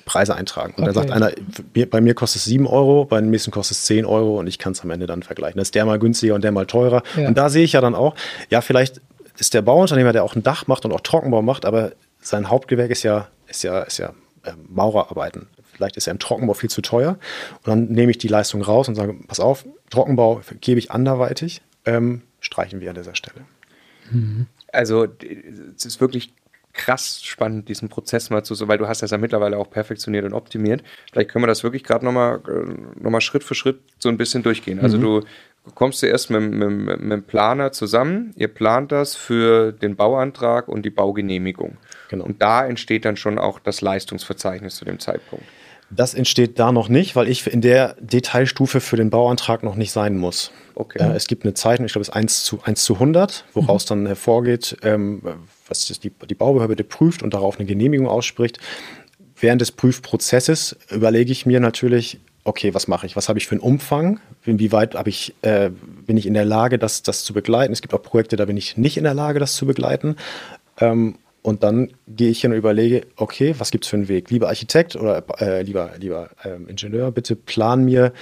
Preise 0.05 0.37
eintragen. 0.37 0.75
Und 0.77 0.85
okay. 0.85 0.93
dann 0.93 1.09
sagt 1.09 1.11
einer, 1.13 1.87
bei 1.87 2.03
mir 2.03 2.13
kostet 2.13 2.41
es 2.41 2.45
7 2.45 2.67
Euro, 2.67 3.07
bei 3.07 3.19
dem 3.23 3.31
nächsten 3.31 3.53
kostet 3.53 3.79
es 3.79 3.85
10 3.87 4.05
Euro 4.05 4.39
und 4.39 4.47
ich 4.47 4.59
kann 4.59 4.75
es 4.75 4.83
am 4.83 4.91
Ende 4.91 5.07
dann 5.07 5.23
vergleichen. 5.23 5.57
Das 5.57 5.69
ist 5.69 5.75
der 5.75 5.87
mal 5.87 5.99
günstiger 5.99 6.35
und 6.35 6.45
der 6.45 6.53
mal 6.53 6.67
teurer. 6.67 7.03
Ja. 7.17 7.27
Und 7.27 7.39
da 7.39 7.49
sehe 7.49 7.65
ich 7.65 7.73
ja 7.73 7.81
dann 7.81 7.95
auch, 7.95 8.17
ja, 8.51 8.61
vielleicht 8.61 9.01
ist 9.39 9.55
der 9.55 9.63
Bauunternehmer, 9.63 10.13
der 10.13 10.25
auch 10.25 10.37
ein 10.37 10.43
Dach 10.43 10.67
macht 10.67 10.85
und 10.85 10.93
auch 10.93 11.01
Trockenbau 11.01 11.41
macht, 11.41 11.65
aber 11.65 11.93
sein 12.21 12.51
Hauptgewerk 12.51 12.91
ist 12.91 13.03
ja, 13.03 13.29
ist 13.49 13.63
ja, 13.63 13.81
ist 13.81 13.97
ja 13.97 14.11
äh, 14.43 14.53
Maurerarbeiten 14.69 15.49
vielleicht 15.75 15.97
ist 15.97 16.07
er 16.07 16.13
im 16.13 16.19
Trockenbau 16.19 16.55
viel 16.55 16.71
zu 16.71 16.83
teuer. 16.83 17.19
Und 17.65 17.67
dann 17.67 17.85
nehme 17.87 18.11
ich 18.11 18.19
die 18.19 18.29
Leistung 18.29 18.63
raus 18.63 18.89
und 18.89 18.95
sage, 18.95 19.15
pass 19.27 19.41
auf, 19.41 19.65
Trockenbau 19.91 20.41
gebe 20.61 20.79
ich 20.79 20.91
anderweitig, 20.91 21.63
ähm, 21.85 22.23
streichen 22.41 22.81
wir 22.81 22.91
an 22.91 22.97
dieser 22.97 23.15
Stelle. 23.15 23.45
Mhm. 24.11 24.47
Also 24.73 25.07
es 25.77 25.85
ist 25.85 26.01
wirklich 26.01 26.33
krass 26.75 27.23
spannend, 27.23 27.69
diesen 27.69 27.89
Prozess 27.89 28.31
mal 28.31 28.45
zu, 28.45 28.55
so, 28.55 28.69
weil 28.69 28.79
du 28.79 28.89
hast 28.89 29.03
das 29.03 29.13
ja 29.13 29.19
mittlerweile 29.19 29.57
auch 29.57 29.71
perfektioniert 29.71 30.25
und 30.25 30.35
optimiert. 30.35 30.83
Vielleicht 31.13 31.31
können 31.31 31.45
wir 31.45 31.47
das 31.47 31.63
wirklich 31.63 31.85
gerade 31.85 32.05
nochmal 32.05 32.41
äh, 32.49 33.01
noch 33.01 33.11
mal 33.11 33.21
Schritt 33.21 33.45
für 33.45 33.55
Schritt 33.55 33.81
so 33.99 34.09
ein 34.09 34.17
bisschen 34.17 34.43
durchgehen. 34.43 34.81
Also 34.81 34.99
mhm. 34.99 35.03
du 35.03 35.23
kommst 35.75 36.01
zuerst 36.01 36.31
mit, 36.31 36.43
mit, 36.43 36.71
mit 36.71 37.13
dem 37.13 37.23
Planer 37.23 37.73
zusammen, 37.73 38.33
ihr 38.37 38.49
plant 38.49 38.93
das 38.93 39.15
für 39.15 39.73
den 39.73 39.97
Bauantrag 39.97 40.69
und 40.69 40.85
die 40.85 40.91
Baugenehmigung. 40.91 41.79
Genau. 42.11 42.25
Und 42.25 42.43
da 42.43 42.67
entsteht 42.67 43.05
dann 43.05 43.17
schon 43.17 43.39
auch 43.39 43.61
das 43.61 43.81
Leistungsverzeichnis 43.81 44.75
zu 44.77 44.85
dem 44.85 44.99
Zeitpunkt. 44.99 45.47
Das 45.97 46.15
entsteht 46.15 46.59
da 46.59 46.73
noch 46.73 46.89
nicht, 46.89 47.17
weil 47.17 47.29
ich 47.29 47.47
in 47.47 47.61
der 47.61 47.97
Detailstufe 48.01 48.81
für 48.81 48.97
den 48.97 49.11
Bauantrag 49.11 49.63
noch 49.63 49.77
nicht 49.77 49.93
sein 49.93 50.17
muss. 50.17 50.51
Okay. 50.75 50.99
Äh, 50.99 51.15
es 51.15 51.27
gibt 51.27 51.45
eine 51.45 51.55
Zeichnung, 51.55 51.87
ich 51.87 51.93
glaube, 51.93 52.03
es 52.03 52.09
ist 52.09 52.15
1 52.15 52.45
zu, 52.45 52.61
1 52.63 52.85
zu 52.85 52.95
100, 52.95 53.45
woraus 53.55 53.85
mhm. 53.85 53.89
dann 53.89 54.07
hervorgeht, 54.07 54.77
ähm, 54.83 55.23
was 55.69 55.87
die, 55.87 56.11
die 56.11 56.35
Baubehörde 56.35 56.85
prüft 56.85 57.23
und 57.23 57.35
darauf 57.35 57.59
eine 57.59 57.67
Genehmigung 57.67 58.09
ausspricht. 58.09 58.59
Während 59.41 59.61
des 59.61 59.73
Prüfprozesses 59.73 60.77
überlege 60.91 61.33
ich 61.33 61.47
mir 61.47 61.61
natürlich, 61.61 62.19
okay, 62.45 62.75
was 62.75 62.89
mache 62.89 63.07
ich? 63.07 63.17
Was 63.17 63.29
habe 63.29 63.39
ich 63.39 63.47
für 63.47 63.53
einen 63.53 63.61
Umfang? 63.61 64.21
Inwieweit 64.45 64.97
ich, 65.07 65.35
äh, 65.43 65.71
bin 66.07 66.17
ich 66.17 66.27
in 66.27 66.35
der 66.35 66.45
Lage, 66.45 66.79
das, 66.79 67.03
das 67.03 67.25
zu 67.25 67.33
begleiten? 67.33 67.73
Es 67.73 67.83
gibt 67.83 67.95
auch 67.95 68.03
Projekte, 68.03 68.37
da 68.37 68.45
bin 68.45 68.57
ich 68.57 68.77
nicht 68.77 68.97
in 68.97 69.05
der 69.05 69.15
Lage, 69.15 69.41
das 69.41 69.55
zu 69.55 69.67
begleiten. 69.67 70.17
Ähm, 70.79 71.17
und 71.45 71.63
dann 71.63 71.93
gehe 72.09 72.31
ich 72.31 72.41
hin 72.41 72.53
und 72.53 72.57
überlege, 72.57 73.07
okay, 73.17 73.55
was 73.59 73.71
gibt 73.71 73.85
es 73.85 73.91
für 73.91 73.97
einen 73.97 74.09
Weg? 74.09 74.31
Lieber 74.31 74.49
Architekt 74.49 74.97
oder 74.97 75.23
äh, 75.41 75.61
lieber, 75.61 75.91
lieber 76.01 76.31
ähm, 76.43 76.67
Ingenieur, 76.69 77.13
bitte 77.13 77.37
plan 77.37 77.85
mir 77.85 78.15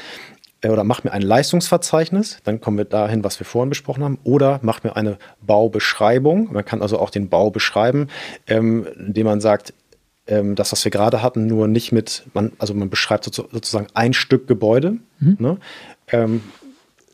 äh, 0.60 0.70
oder 0.70 0.82
mach 0.82 1.04
mir 1.04 1.12
ein 1.12 1.22
Leistungsverzeichnis, 1.22 2.38
dann 2.42 2.60
kommen 2.60 2.78
wir 2.78 2.84
dahin, 2.84 3.22
was 3.22 3.38
wir 3.38 3.46
vorhin 3.46 3.68
besprochen 3.68 4.02
haben, 4.02 4.18
oder 4.24 4.58
mach 4.62 4.82
mir 4.82 4.96
eine 4.96 5.18
Baubeschreibung. 5.40 6.52
Man 6.52 6.64
kann 6.64 6.82
also 6.82 6.98
auch 6.98 7.10
den 7.10 7.28
Bau 7.28 7.52
beschreiben, 7.52 8.08
ähm, 8.48 8.88
indem 8.98 9.26
man 9.26 9.40
sagt, 9.40 9.72
ähm, 10.26 10.56
das, 10.56 10.72
was 10.72 10.84
wir 10.84 10.90
gerade 10.90 11.22
hatten, 11.22 11.46
nur 11.46 11.68
nicht 11.68 11.92
mit, 11.92 12.24
man, 12.34 12.50
also 12.58 12.74
man 12.74 12.90
beschreibt 12.90 13.22
sozusagen 13.24 13.86
ein 13.94 14.14
Stück 14.14 14.48
Gebäude. 14.48 14.96
Mhm. 15.20 15.36
Ne? 15.38 15.58
Ähm, 16.08 16.42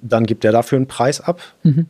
dann 0.01 0.25
gibt 0.25 0.43
er 0.47 0.53
dafür 0.53 0.77
einen 0.77 0.89
Preis 0.89 1.21
ab. 1.21 1.43
Mhm. 1.65 1.85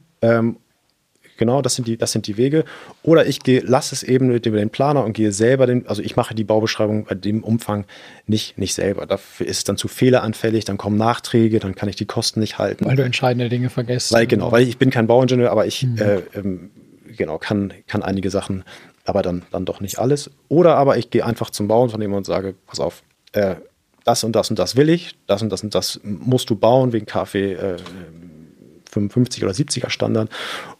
Genau, 1.38 1.62
das 1.62 1.77
sind 1.77 1.88
die, 1.88 1.96
das 1.96 2.12
sind 2.12 2.27
die 2.27 2.37
Wege. 2.37 2.64
Oder 3.03 3.27
ich 3.27 3.40
gehe, 3.40 3.61
lasse 3.61 3.94
es 3.94 4.03
eben 4.03 4.27
mit 4.27 4.44
dem, 4.44 4.55
den 4.55 4.70
Planer 4.70 5.05
und 5.05 5.12
gehe 5.12 5.33
selber 5.33 5.66
den, 5.66 5.87
also 5.87 6.03
ich 6.03 6.16
mache 6.16 6.35
die 6.35 6.44
Baubeschreibung 6.44 7.05
bei 7.05 7.14
dem 7.14 7.42
Umfang 7.42 7.87
nicht, 8.27 8.59
nicht 8.59 8.74
selber. 8.74 9.07
Dafür 9.07 9.46
ist 9.46 9.59
es 9.59 9.64
dann 9.64 9.77
zu 9.77 9.88
fehleranfällig, 9.88 10.64
dann 10.64 10.77
kommen 10.77 10.98
Nachträge, 10.98 11.61
dann 11.61 11.74
kann 11.74 11.88
ich 11.88 11.96
die 11.96 12.07
Kosten 12.07 12.40
nicht 12.40 12.59
halten. 12.59 12.85
Weil 12.85 12.96
du 12.96 13.05
entscheidende 13.05 13.48
Dinge 13.48 13.70
vergisst. 13.70 14.12
Weil, 14.12 14.27
genau, 14.27 14.53
weil 14.53 14.68
ich 14.68 14.79
bin 14.79 14.90
kein 14.90 15.07
Bauingenieur, 15.07 15.51
aber 15.51 15.66
ich 15.66 15.85
mhm. 15.85 15.98
äh, 15.98 16.22
ähm, 16.35 16.70
genau, 17.16 17.38
kann, 17.38 17.72
kann 17.87 18.03
einige 18.03 18.31
Sachen, 18.31 18.64
aber 19.05 19.22
dann, 19.22 19.42
dann 19.53 19.64
doch 19.64 19.81
nicht 19.81 19.98
alles. 19.98 20.31
Oder 20.48 20.77
aber 20.77 20.98
ich 20.98 21.11
gehe 21.11 21.24
einfach 21.24 21.51
zum 21.51 21.68
Bauunternehmer 21.68 22.16
und 22.16 22.27
sage, 22.27 22.55
pass 22.66 22.81
auf, 22.81 23.03
äh, 23.33 23.55
das 24.05 24.24
und 24.24 24.33
das 24.35 24.51
und 24.51 24.59
das 24.59 24.74
will 24.74 24.88
ich, 24.88 25.16
das 25.27 25.42
und 25.42 25.51
das 25.51 25.62
und 25.62 25.74
das 25.74 26.01
musst 26.03 26.51
du 26.51 26.57
bauen 26.57 26.92
wegen 26.92 27.07
KfW 27.07 27.53
äh, 27.53 27.77
55 28.90 29.44
oder 29.44 29.53
70er 29.53 29.90
Standard 29.90 30.31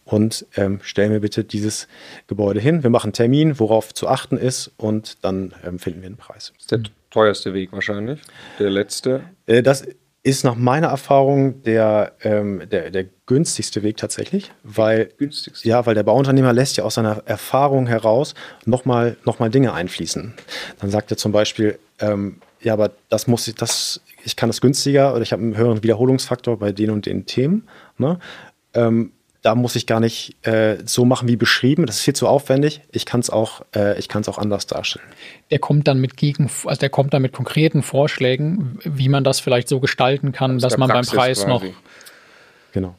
und 0.09 0.47
ähm, 0.57 0.81
stell 0.83 1.11
mir 1.11 1.21
bitte 1.21 1.45
dieses 1.45 1.87
Gebäude 2.29 2.61
hin. 2.61 2.83
Wir 2.83 2.89
machen 2.89 3.09
einen 3.09 3.13
Termin, 3.13 3.61
worauf 3.61 3.93
zu 3.93 4.09
achten 4.09 4.39
ist 4.39 4.71
und 4.79 5.23
dann 5.23 5.55
ähm, 5.65 5.79
finden 5.79 6.01
wir 6.01 6.07
einen 6.07 6.17
Preis. 6.17 6.53
Das 6.55 6.63
ist 6.63 6.71
der 6.71 6.83
teuerste 7.11 7.53
Weg 7.53 7.73
wahrscheinlich, 7.73 8.21
der 8.59 8.71
letzte. 8.71 9.21
Äh, 9.47 9.63
das 9.63 9.85
ist 10.23 10.45
nach 10.45 10.55
meiner 10.57 10.89
Erfahrung 10.89 11.63
der, 11.63 12.13
ähm, 12.23 12.63
der, 12.71 12.91
der 12.91 13.05
günstigste 13.27 13.83
Weg 13.83 13.99
tatsächlich, 13.99 14.51
weil, 14.63 15.11
günstigste. 15.19 15.69
Ja, 15.69 15.85
weil 15.85 15.95
der 15.95 16.05
Bauunternehmer 16.05 16.55
lässt 16.55 16.79
ja 16.79 16.85
aus 16.85 16.95
seiner 16.95 17.23
Erfahrung 17.27 17.87
heraus 17.87 18.35
nochmal 18.65 19.19
noch 19.27 19.39
mal 19.41 19.51
Dinge 19.51 19.75
einfließen. 19.75 20.33
Dann 20.81 20.91
sagt 20.91 21.11
er 21.11 21.19
zum 21.19 21.33
Beispiel, 21.33 21.79
ähm, 22.01 22.41
ja, 22.61 22.73
aber 22.73 22.93
das 23.11 23.27
muss 23.27 23.47
ich, 23.47 23.57
das, 23.57 24.01
ich 24.25 24.37
kann 24.37 24.49
das 24.49 24.63
günstiger 24.63 25.13
oder 25.13 25.21
ich 25.21 25.33
habe 25.33 25.43
einen 25.43 25.57
höheren 25.57 25.83
Wiederholungsfaktor 25.83 26.59
bei 26.59 26.73
den 26.73 26.91
und 26.91 27.05
den 27.05 27.27
Themen. 27.27 27.69
Ne? 27.99 28.19
Ähm, 28.73 29.13
da 29.43 29.55
muss 29.55 29.77
ich 29.77 29.87
gar 29.87 30.01
nicht 30.01 30.35
äh, 30.47 30.79
so 30.85 31.05
machen 31.05 31.29
wie 31.29 31.37
beschrieben. 31.37 31.87
Das 31.87 31.97
ist 31.97 32.03
viel 32.03 32.15
zu 32.15 32.27
aufwendig. 32.27 32.81
Ich 32.91 33.07
kann 33.07 33.21
es 33.21 33.31
auch, 33.31 33.63
äh, 33.75 33.99
ich 33.99 34.09
kann 34.09 34.23
es 34.23 34.29
auch 34.29 34.39
anders 34.39 34.67
darstellen. 34.67 35.07
Der 35.51 35.59
kommt 35.59 35.87
dann 35.87 36.01
mit 36.01 36.17
gegen, 36.17 36.51
also 36.65 36.79
der 36.79 36.91
kommt 36.91 37.15
dann 37.15 37.23
mit 37.23 37.33
konkreten 37.33 37.83
Vorschlägen, 37.83 38.79
wie 38.85 39.09
man 39.09 39.23
das 39.25 39.41
vielleicht 39.41 39.69
so 39.69 39.81
gestalten 39.81 40.33
kann, 40.33 40.57
Aus 40.57 40.63
dass 40.63 40.77
man 40.77 40.91
Praxis 40.91 41.13
beim 41.13 41.19
Preis 41.19 41.45
quasi. 41.45 41.49
noch. 41.49 41.75
Genau, 42.73 42.95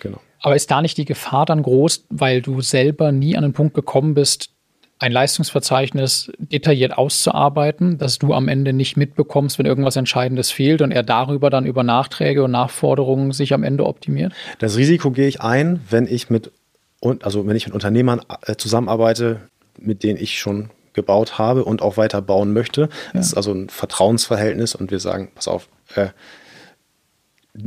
genau. 0.00 0.20
Aber 0.40 0.56
ist 0.56 0.70
da 0.70 0.82
nicht 0.82 0.98
die 0.98 1.04
Gefahr 1.04 1.46
dann 1.46 1.62
groß, 1.62 2.04
weil 2.10 2.42
du 2.42 2.60
selber 2.60 3.12
nie 3.12 3.36
an 3.36 3.42
den 3.44 3.52
Punkt 3.52 3.74
gekommen 3.74 4.14
bist, 4.14 4.50
ein 5.04 5.12
Leistungsverzeichnis 5.12 6.32
detailliert 6.38 6.96
auszuarbeiten, 6.96 7.98
dass 7.98 8.18
du 8.18 8.32
am 8.32 8.48
Ende 8.48 8.72
nicht 8.72 8.96
mitbekommst, 8.96 9.58
wenn 9.58 9.66
irgendwas 9.66 9.96
Entscheidendes 9.96 10.50
fehlt 10.50 10.80
und 10.80 10.92
er 10.92 11.02
darüber 11.02 11.50
dann 11.50 11.66
über 11.66 11.82
Nachträge 11.82 12.42
und 12.42 12.52
Nachforderungen 12.52 13.32
sich 13.32 13.52
am 13.52 13.64
Ende 13.64 13.84
optimiert? 13.84 14.32
Das 14.60 14.78
Risiko 14.78 15.10
gehe 15.10 15.28
ich 15.28 15.42
ein, 15.42 15.80
wenn 15.90 16.06
ich 16.06 16.30
mit, 16.30 16.50
also 17.20 17.46
wenn 17.46 17.54
ich 17.54 17.66
mit 17.66 17.74
Unternehmern 17.74 18.22
äh, 18.46 18.56
zusammenarbeite, 18.56 19.42
mit 19.78 20.02
denen 20.02 20.18
ich 20.18 20.38
schon 20.38 20.70
gebaut 20.94 21.36
habe 21.36 21.64
und 21.64 21.82
auch 21.82 21.98
weiter 21.98 22.22
bauen 22.22 22.54
möchte. 22.54 22.82
Ja. 22.82 22.88
Das 23.12 23.26
ist 23.26 23.34
also 23.34 23.52
ein 23.52 23.68
Vertrauensverhältnis 23.68 24.74
und 24.74 24.90
wir 24.90 25.00
sagen, 25.00 25.30
pass 25.34 25.48
auf, 25.48 25.68
äh, 25.96 26.08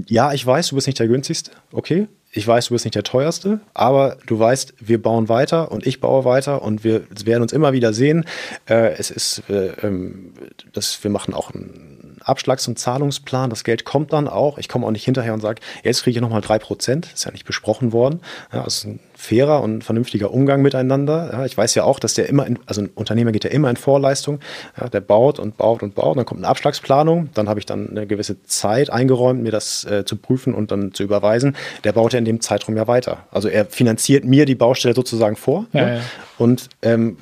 ja, 0.08 0.34
ich 0.34 0.46
weiß, 0.46 0.70
du 0.70 0.76
bist 0.76 0.88
nicht 0.88 1.00
der 1.00 1.08
günstigste, 1.08 1.52
okay, 1.72 2.08
ich 2.32 2.46
weiß, 2.46 2.68
du 2.68 2.74
bist 2.74 2.86
nicht 2.86 2.96
der 2.96 3.04
teuerste, 3.04 3.60
aber 3.74 4.18
du 4.26 4.38
weißt, 4.38 4.76
wir 4.80 5.02
bauen 5.02 5.30
weiter 5.30 5.72
und 5.72 5.88
ich 5.88 6.02
baue 6.02 6.26
weiter 6.26 6.62
und 6.62 6.84
wir 6.84 7.04
werden 7.24 7.42
uns 7.42 7.54
immer 7.54 7.74
wieder 7.74 7.94
sehen. 7.94 8.26
Äh, 8.68 8.94
es 8.98 9.10
ist, 9.12 9.44
äh, 9.50 9.70
ähm, 9.82 10.34
das, 10.74 11.04
wir 11.04 11.10
machen 11.10 11.34
auch 11.34 11.54
einen 11.54 12.18
Abschlags- 12.24 12.68
und 12.68 12.78
Zahlungsplan. 12.78 13.50
Das 13.50 13.64
Geld 13.64 13.86
kommt 13.86 14.14
dann 14.14 14.28
auch. 14.28 14.58
Ich 14.58 14.68
komme 14.68 14.86
auch 14.86 14.92
nicht 14.92 15.06
hinterher 15.06 15.34
und 15.34 15.42
sage, 15.42 15.62
jetzt 15.84 16.04
kriege 16.04 16.18
ich 16.18 16.22
nochmal 16.22 16.42
drei 16.42 16.60
Prozent. 16.60 17.12
Ist 17.14 17.26
ja 17.26 17.32
nicht 17.32 17.46
besprochen 17.46 17.94
worden. 17.94 18.20
Ja, 18.52 18.64
das 18.64 18.84
ein 18.84 19.00
fairer 19.18 19.64
und 19.64 19.84
vernünftiger 19.84 20.32
Umgang 20.32 20.62
miteinander. 20.62 21.30
Ja, 21.34 21.46
ich 21.46 21.58
weiß 21.58 21.74
ja 21.74 21.84
auch, 21.84 22.00
dass 22.00 22.14
der 22.14 22.30
immer, 22.30 22.46
in, 22.46 22.60
also 22.68 22.82
ein 22.82 22.90
Unternehmer 22.94 23.32
geht 23.32 23.44
ja 23.44 23.50
immer 23.50 23.70
in 23.70 23.76
Vorleistung. 23.76 24.40
Ja, 24.80 24.90
der 24.90 25.02
baut 25.02 25.40
und 25.40 25.58
baut 25.58 25.82
und 25.82 25.96
baut. 25.96 26.18
Dann 26.18 26.26
kommt 26.26 26.42
eine 26.42 26.48
Abschlagsplanung. 26.48 27.30
Dann 27.34 27.50
habe 27.50 27.60
ich 27.60 27.66
dann 27.66 27.90
eine 27.90 28.06
gewisse 28.06 28.44
Zeit 28.44 28.92
eingeräumt, 28.92 29.42
mir 29.42 29.52
das 29.52 29.86
äh, 29.86 30.06
zu 30.06 30.18
prüfen 30.18 30.54
und 30.54 30.72
dann 30.72 30.94
zu 30.94 31.04
überweisen. 31.04 31.56
Der 31.84 31.94
baut 31.94 32.14
ja 32.14 32.20
in 32.20 32.26
dem 32.26 32.42
Zeitraum 32.42 32.78
ja 32.78 32.88
weiter. 32.88 33.26
Also 33.32 33.50
er 33.50 33.66
finanziert 33.66 34.24
mir 34.24 34.46
die 34.46 34.56
Baustelle 34.56 34.94
sozusagen 34.94 35.36
vor. 35.36 35.66
Ja, 35.74 35.96
ja. 35.96 36.02
Und 36.38 36.70
ähm, 36.84 37.18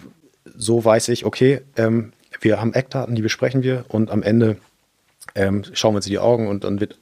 so 0.58 0.84
weiß 0.84 1.08
ich, 1.10 1.26
okay, 1.26 1.62
ähm, 1.78 2.12
wir 2.42 2.60
haben 2.60 2.74
Eckdaten, 2.74 3.16
die 3.16 3.22
besprechen 3.22 3.64
wir 3.64 3.86
und 3.88 4.12
am 4.12 4.22
Ende 4.22 4.58
ähm, 5.34 5.64
schauen 5.74 5.94
wir 5.94 5.98
uns 5.98 6.08
in 6.08 6.12
die 6.12 6.20
Augen 6.20 6.50
und 6.50 6.66
dann 6.66 6.82
wird 6.82 6.98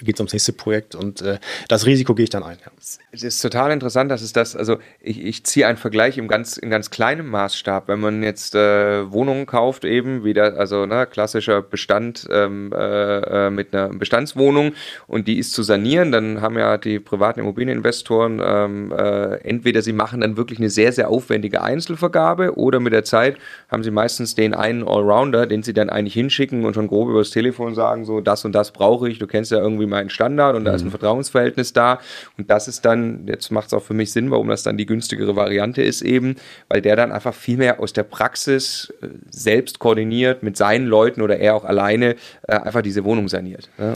geht 0.00 0.16
es 0.16 0.20
ums 0.20 0.32
nächste 0.32 0.52
Projekt 0.52 0.94
und 0.94 1.22
äh, 1.22 1.38
das 1.68 1.86
Risiko 1.86 2.14
gehe 2.14 2.24
ich 2.24 2.30
dann 2.30 2.42
ein. 2.42 2.58
Ja. 2.64 2.72
Es 3.12 3.22
ist 3.22 3.40
total 3.40 3.70
interessant, 3.70 4.10
dass 4.10 4.22
es 4.22 4.32
das, 4.32 4.56
also 4.56 4.78
ich, 5.00 5.24
ich 5.24 5.44
ziehe 5.44 5.68
einen 5.68 5.76
Vergleich 5.76 6.18
im 6.18 6.26
ganz, 6.26 6.56
in 6.56 6.68
ganz 6.68 6.90
kleinem 6.90 7.28
Maßstab. 7.28 7.86
Wenn 7.86 8.00
man 8.00 8.22
jetzt 8.24 8.56
äh, 8.56 9.10
Wohnungen 9.12 9.46
kauft, 9.46 9.84
eben 9.84 10.24
wieder, 10.24 10.58
also 10.58 10.84
ne, 10.84 11.06
klassischer 11.06 11.62
Bestand 11.62 12.26
ähm, 12.30 12.72
äh, 12.72 13.46
äh, 13.46 13.50
mit 13.50 13.72
einer 13.72 13.88
Bestandswohnung 13.90 14.72
und 15.06 15.28
die 15.28 15.38
ist 15.38 15.52
zu 15.52 15.62
sanieren, 15.62 16.10
dann 16.10 16.40
haben 16.40 16.58
ja 16.58 16.76
die 16.76 16.98
privaten 16.98 17.38
Immobilieninvestoren 17.40 18.42
ähm, 18.44 18.92
äh, 18.92 19.36
entweder 19.48 19.80
sie 19.82 19.92
machen 19.92 20.20
dann 20.20 20.36
wirklich 20.36 20.58
eine 20.58 20.70
sehr, 20.70 20.92
sehr 20.92 21.08
aufwendige 21.08 21.62
Einzelvergabe 21.62 22.56
oder 22.56 22.80
mit 22.80 22.92
der 22.92 23.04
Zeit 23.04 23.36
haben 23.68 23.84
sie 23.84 23.92
meistens 23.92 24.34
den 24.34 24.54
einen 24.54 24.82
Allrounder, 24.82 25.46
den 25.46 25.62
sie 25.62 25.72
dann 25.72 25.88
eigentlich 25.88 26.14
hinschicken 26.14 26.64
und 26.64 26.74
schon 26.74 26.88
grob 26.88 27.08
übers 27.10 27.30
Telefon 27.30 27.74
sagen, 27.74 28.04
so 28.04 28.20
das 28.20 28.44
und 28.44 28.52
das 28.52 28.72
brauche 28.72 29.08
ich, 29.08 29.18
du 29.18 29.26
kennst 29.28 29.52
ja 29.52 29.58
irgendwie 29.58 29.83
mein 29.86 30.10
Standard 30.10 30.56
und 30.56 30.62
mhm. 30.62 30.66
da 30.66 30.74
ist 30.74 30.82
ein 30.82 30.86
mhm. 30.86 30.90
Vertrauensverhältnis 30.90 31.72
da. 31.72 32.00
Und 32.38 32.50
das 32.50 32.68
ist 32.68 32.84
dann, 32.84 33.26
jetzt 33.26 33.50
macht 33.50 33.68
es 33.68 33.74
auch 33.74 33.82
für 33.82 33.94
mich 33.94 34.12
Sinn, 34.12 34.30
warum 34.30 34.48
das 34.48 34.62
dann 34.62 34.76
die 34.76 34.86
günstigere 34.86 35.36
Variante 35.36 35.82
ist 35.82 36.02
eben, 36.02 36.36
weil 36.68 36.82
der 36.82 36.96
dann 36.96 37.12
einfach 37.12 37.34
viel 37.34 37.56
mehr 37.56 37.80
aus 37.80 37.92
der 37.92 38.04
Praxis 38.04 38.92
äh, 39.02 39.08
selbst 39.30 39.78
koordiniert 39.78 40.42
mit 40.42 40.56
seinen 40.56 40.86
Leuten 40.86 41.22
oder 41.22 41.38
er 41.38 41.54
auch 41.54 41.64
alleine 41.64 42.16
äh, 42.42 42.56
einfach 42.56 42.82
diese 42.82 43.04
Wohnung 43.04 43.28
saniert. 43.28 43.70
Ja? 43.78 43.94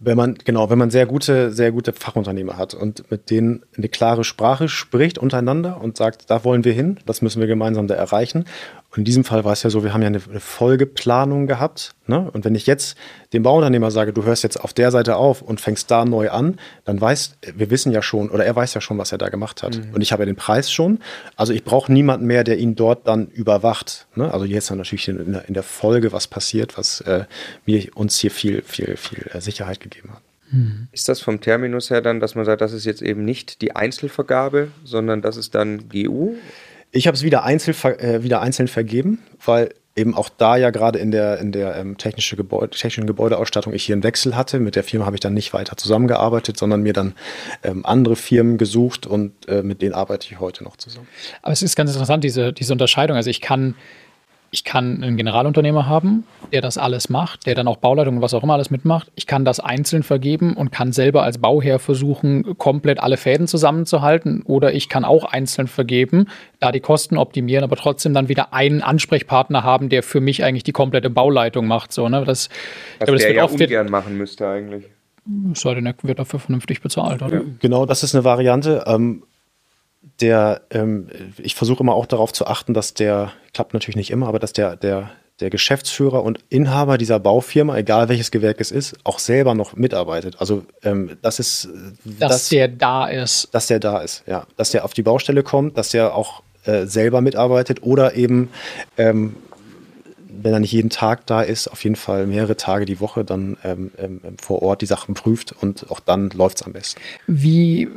wenn 0.00 0.16
man, 0.16 0.36
genau, 0.42 0.70
wenn 0.70 0.78
man 0.78 0.90
sehr 0.90 1.04
gute, 1.04 1.52
sehr 1.52 1.72
gute 1.72 1.92
Fachunternehmer 1.92 2.56
hat 2.56 2.72
und 2.72 3.10
mit 3.10 3.30
denen 3.30 3.62
eine 3.76 3.88
klare 3.90 4.24
Sprache 4.24 4.68
spricht 4.68 5.18
untereinander 5.18 5.80
und 5.80 5.98
sagt, 5.98 6.30
da 6.30 6.42
wollen 6.42 6.64
wir 6.64 6.72
hin, 6.72 6.98
das 7.04 7.20
müssen 7.20 7.40
wir 7.40 7.46
gemeinsam 7.46 7.86
da 7.86 7.94
erreichen. 7.94 8.46
Und 8.90 8.98
in 8.98 9.04
diesem 9.04 9.22
Fall 9.22 9.44
war 9.44 9.52
es 9.52 9.62
ja 9.62 9.70
so, 9.70 9.84
wir 9.84 9.94
haben 9.94 10.02
ja 10.02 10.08
eine, 10.08 10.18
Folgeplanung 10.18 11.46
gehabt. 11.46 11.94
Ne? 12.08 12.28
Und 12.32 12.44
wenn 12.44 12.56
ich 12.56 12.66
jetzt 12.66 12.98
dem 13.32 13.44
Bauunternehmer 13.44 13.92
sage, 13.92 14.12
du 14.12 14.24
hörst 14.24 14.42
jetzt 14.42 14.56
auf 14.56 14.72
der 14.72 14.90
Seite 14.90 15.14
auf 15.14 15.42
und 15.42 15.60
fängst 15.60 15.90
da 15.92 16.04
neu 16.04 16.30
an, 16.30 16.58
dann 16.84 17.00
weiß, 17.00 17.36
wir 17.54 17.70
wissen 17.70 17.92
ja 17.92 18.02
schon, 18.02 18.30
oder 18.30 18.44
er 18.44 18.56
weiß 18.56 18.74
ja 18.74 18.80
schon, 18.80 18.98
was 18.98 19.12
er 19.12 19.18
da 19.18 19.28
gemacht 19.28 19.62
hat. 19.62 19.76
Mhm. 19.76 19.94
Und 19.94 20.00
ich 20.00 20.10
habe 20.10 20.22
ja 20.22 20.26
den 20.26 20.34
Preis 20.34 20.72
schon. 20.72 20.98
Also 21.36 21.52
ich 21.52 21.62
brauche 21.62 21.92
niemanden 21.92 22.26
mehr, 22.26 22.42
der 22.42 22.58
ihn 22.58 22.74
dort 22.74 23.06
dann 23.06 23.28
überwacht. 23.28 24.08
Ne? 24.16 24.32
Also 24.32 24.44
jetzt 24.44 24.70
dann 24.70 24.78
natürlich 24.78 25.06
in 25.06 25.32
der, 25.32 25.46
in 25.46 25.54
der, 25.54 25.62
Folge 25.62 26.10
was 26.10 26.26
passiert, 26.26 26.76
was 26.76 27.00
äh, 27.02 27.26
mir 27.66 27.86
uns 27.94 28.18
hier 28.18 28.32
viel, 28.32 28.62
viel, 28.62 28.96
viel 28.96 29.30
äh, 29.32 29.40
Sicherheit 29.40 29.78
gegeben 29.78 30.10
hat. 30.12 30.22
Mhm. 30.50 30.88
Ist 30.90 31.08
das 31.08 31.20
vom 31.20 31.40
Terminus 31.40 31.90
her 31.90 32.00
dann, 32.00 32.18
dass 32.18 32.34
man 32.34 32.44
sagt, 32.44 32.60
das 32.60 32.72
ist 32.72 32.86
jetzt 32.86 33.02
eben 33.02 33.24
nicht 33.24 33.60
die 33.60 33.76
Einzelvergabe, 33.76 34.68
sondern 34.82 35.22
das 35.22 35.36
ist 35.36 35.54
dann 35.54 35.88
GU? 35.88 36.34
Ich 36.92 37.06
habe 37.06 37.16
es 37.16 37.22
wieder, 37.22 37.44
einzeln, 37.44 37.76
äh, 37.98 38.22
wieder 38.22 38.40
einzeln 38.40 38.68
vergeben, 38.68 39.20
weil 39.44 39.74
eben 39.96 40.14
auch 40.14 40.28
da 40.28 40.56
ja 40.56 40.70
gerade 40.70 40.98
in 40.98 41.10
der, 41.10 41.38
in 41.38 41.52
der 41.52 41.76
ähm, 41.76 41.98
technische 41.98 42.36
Gebäude, 42.36 42.70
technischen 42.70 43.06
Gebäudeausstattung 43.06 43.72
ich 43.72 43.84
hier 43.84 43.94
einen 43.94 44.02
Wechsel 44.02 44.36
hatte. 44.36 44.60
Mit 44.60 44.76
der 44.76 44.84
Firma 44.84 45.06
habe 45.06 45.16
ich 45.16 45.20
dann 45.20 45.34
nicht 45.34 45.52
weiter 45.52 45.76
zusammengearbeitet, 45.76 46.56
sondern 46.56 46.82
mir 46.82 46.92
dann 46.92 47.14
ähm, 47.62 47.84
andere 47.84 48.16
Firmen 48.16 48.56
gesucht 48.56 49.06
und 49.06 49.48
äh, 49.48 49.62
mit 49.62 49.82
denen 49.82 49.94
arbeite 49.94 50.28
ich 50.30 50.40
heute 50.40 50.64
noch 50.64 50.76
zusammen. 50.76 51.08
Aber 51.42 51.52
es 51.52 51.62
ist 51.62 51.76
ganz 51.76 51.90
interessant, 51.92 52.24
diese, 52.24 52.52
diese 52.52 52.72
Unterscheidung. 52.72 53.16
Also 53.16 53.30
ich 53.30 53.40
kann 53.40 53.74
ich 54.52 54.64
kann 54.64 55.02
einen 55.02 55.16
Generalunternehmer 55.16 55.86
haben, 55.86 56.24
der 56.52 56.60
das 56.60 56.76
alles 56.76 57.08
macht, 57.08 57.46
der 57.46 57.54
dann 57.54 57.68
auch 57.68 57.76
Bauleitung 57.76 58.16
und 58.16 58.22
was 58.22 58.34
auch 58.34 58.42
immer 58.42 58.54
alles 58.54 58.70
mitmacht. 58.70 59.10
Ich 59.14 59.26
kann 59.26 59.44
das 59.44 59.60
einzeln 59.60 60.02
vergeben 60.02 60.54
und 60.54 60.72
kann 60.72 60.92
selber 60.92 61.22
als 61.22 61.38
Bauherr 61.38 61.78
versuchen, 61.78 62.58
komplett 62.58 62.98
alle 63.00 63.16
Fäden 63.16 63.46
zusammenzuhalten. 63.46 64.42
Oder 64.44 64.72
ich 64.72 64.88
kann 64.88 65.04
auch 65.04 65.24
einzeln 65.24 65.68
vergeben, 65.68 66.26
da 66.58 66.72
die 66.72 66.80
Kosten 66.80 67.16
optimieren, 67.16 67.62
aber 67.62 67.76
trotzdem 67.76 68.12
dann 68.12 68.28
wieder 68.28 68.52
einen 68.52 68.82
Ansprechpartner 68.82 69.62
haben, 69.62 69.88
der 69.88 70.02
für 70.02 70.20
mich 70.20 70.42
eigentlich 70.42 70.64
die 70.64 70.72
komplette 70.72 71.10
Bauleitung 71.10 71.66
macht. 71.68 71.92
So, 71.92 72.08
ne? 72.08 72.24
das, 72.24 72.48
Was 72.98 73.06
glaube, 73.06 73.12
das 73.18 73.22
der 73.22 73.34
ja 73.34 73.44
ungern 73.44 73.90
machen 73.90 74.18
müsste 74.18 74.48
eigentlich. 74.48 74.84
Sei 75.54 75.74
denn, 75.74 75.86
er 75.86 75.94
wird 76.02 76.18
dafür 76.18 76.40
vernünftig 76.40 76.80
bezahlt, 76.80 77.22
oder? 77.22 77.42
Genau, 77.60 77.86
das 77.86 78.02
ist 78.02 78.14
eine 78.14 78.24
Variante. 78.24 78.82
Ähm, 78.86 79.22
der, 80.20 80.62
ähm, 80.70 81.08
ich 81.38 81.54
versuche 81.54 81.82
immer 81.82 81.94
auch 81.94 82.06
darauf 82.06 82.32
zu 82.32 82.46
achten, 82.46 82.74
dass 82.74 82.94
der, 82.94 83.32
klappt 83.52 83.74
natürlich 83.74 83.96
nicht 83.96 84.10
immer, 84.10 84.28
aber 84.28 84.38
dass 84.38 84.52
der, 84.52 84.76
der, 84.76 85.10
der 85.40 85.50
Geschäftsführer 85.50 86.22
und 86.22 86.40
Inhaber 86.48 86.98
dieser 86.98 87.18
Baufirma, 87.18 87.76
egal 87.76 88.08
welches 88.08 88.30
Gewerk 88.30 88.60
es 88.60 88.70
ist, 88.70 88.96
auch 89.04 89.18
selber 89.18 89.54
noch 89.54 89.74
mitarbeitet. 89.74 90.36
Also 90.38 90.64
ähm, 90.82 91.16
das 91.22 91.38
ist, 91.38 91.68
dass 92.04 92.32
das, 92.32 92.48
der 92.50 92.68
da 92.68 93.06
ist, 93.06 93.48
dass 93.52 93.66
der 93.66 93.80
da 93.80 94.00
ist, 94.00 94.24
ja, 94.26 94.46
dass 94.56 94.70
der 94.70 94.84
auf 94.84 94.92
die 94.92 95.02
Baustelle 95.02 95.42
kommt, 95.42 95.78
dass 95.78 95.90
der 95.90 96.14
auch 96.14 96.42
äh, 96.64 96.86
selber 96.86 97.20
mitarbeitet 97.20 97.82
oder 97.82 98.14
eben 98.14 98.50
ähm, 98.98 99.36
wenn 100.42 100.52
er 100.52 100.60
nicht 100.60 100.72
jeden 100.72 100.90
Tag 100.90 101.26
da 101.26 101.42
ist, 101.42 101.68
auf 101.68 101.84
jeden 101.84 101.96
Fall 101.96 102.26
mehrere 102.26 102.56
Tage 102.56 102.86
die 102.86 103.00
Woche 103.00 103.24
dann 103.24 103.56
ähm, 103.64 103.90
ähm, 103.98 104.20
vor 104.40 104.62
Ort 104.62 104.80
die 104.80 104.86
Sachen 104.86 105.14
prüft 105.14 105.52
und 105.52 105.90
auch 105.90 106.00
dann 106.00 106.30
läuft 106.30 106.60
es 106.60 106.66
am 106.66 106.72
besten. 106.72 107.00
Wie, 107.26 107.88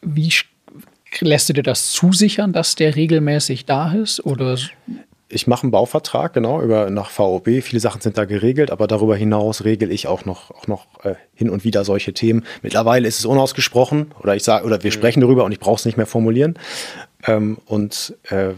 wie 0.00 0.30
Lässt 1.20 1.48
du 1.48 1.52
dir 1.52 1.62
das 1.62 1.92
zusichern, 1.92 2.52
dass 2.52 2.74
der 2.74 2.94
regelmäßig 2.96 3.64
da 3.64 3.92
ist? 3.92 4.24
Oder? 4.24 4.58
Ich 5.30 5.46
mache 5.46 5.64
einen 5.64 5.70
Bauvertrag, 5.70 6.32
genau, 6.32 6.62
über, 6.62 6.90
nach 6.90 7.10
VOB. 7.10 7.62
Viele 7.62 7.80
Sachen 7.80 8.00
sind 8.00 8.16
da 8.16 8.24
geregelt, 8.24 8.70
aber 8.70 8.86
darüber 8.86 9.16
hinaus 9.16 9.64
regel 9.64 9.90
ich 9.90 10.06
auch 10.06 10.24
noch, 10.24 10.50
auch 10.52 10.66
noch 10.66 10.86
äh, 11.04 11.14
hin 11.34 11.50
und 11.50 11.64
wieder 11.64 11.84
solche 11.84 12.14
Themen. 12.14 12.44
Mittlerweile 12.62 13.06
ist 13.06 13.18
es 13.18 13.26
unausgesprochen 13.26 14.12
oder 14.20 14.36
ich 14.36 14.44
sage, 14.44 14.64
oder 14.64 14.82
wir 14.82 14.90
mhm. 14.90 14.94
sprechen 14.94 15.20
darüber 15.20 15.44
und 15.44 15.52
ich 15.52 15.60
brauche 15.60 15.76
es 15.76 15.84
nicht 15.84 15.96
mehr 15.96 16.06
formulieren. 16.06 16.58
Ähm, 17.26 17.58
und 17.66 18.16
äh, 18.30 18.54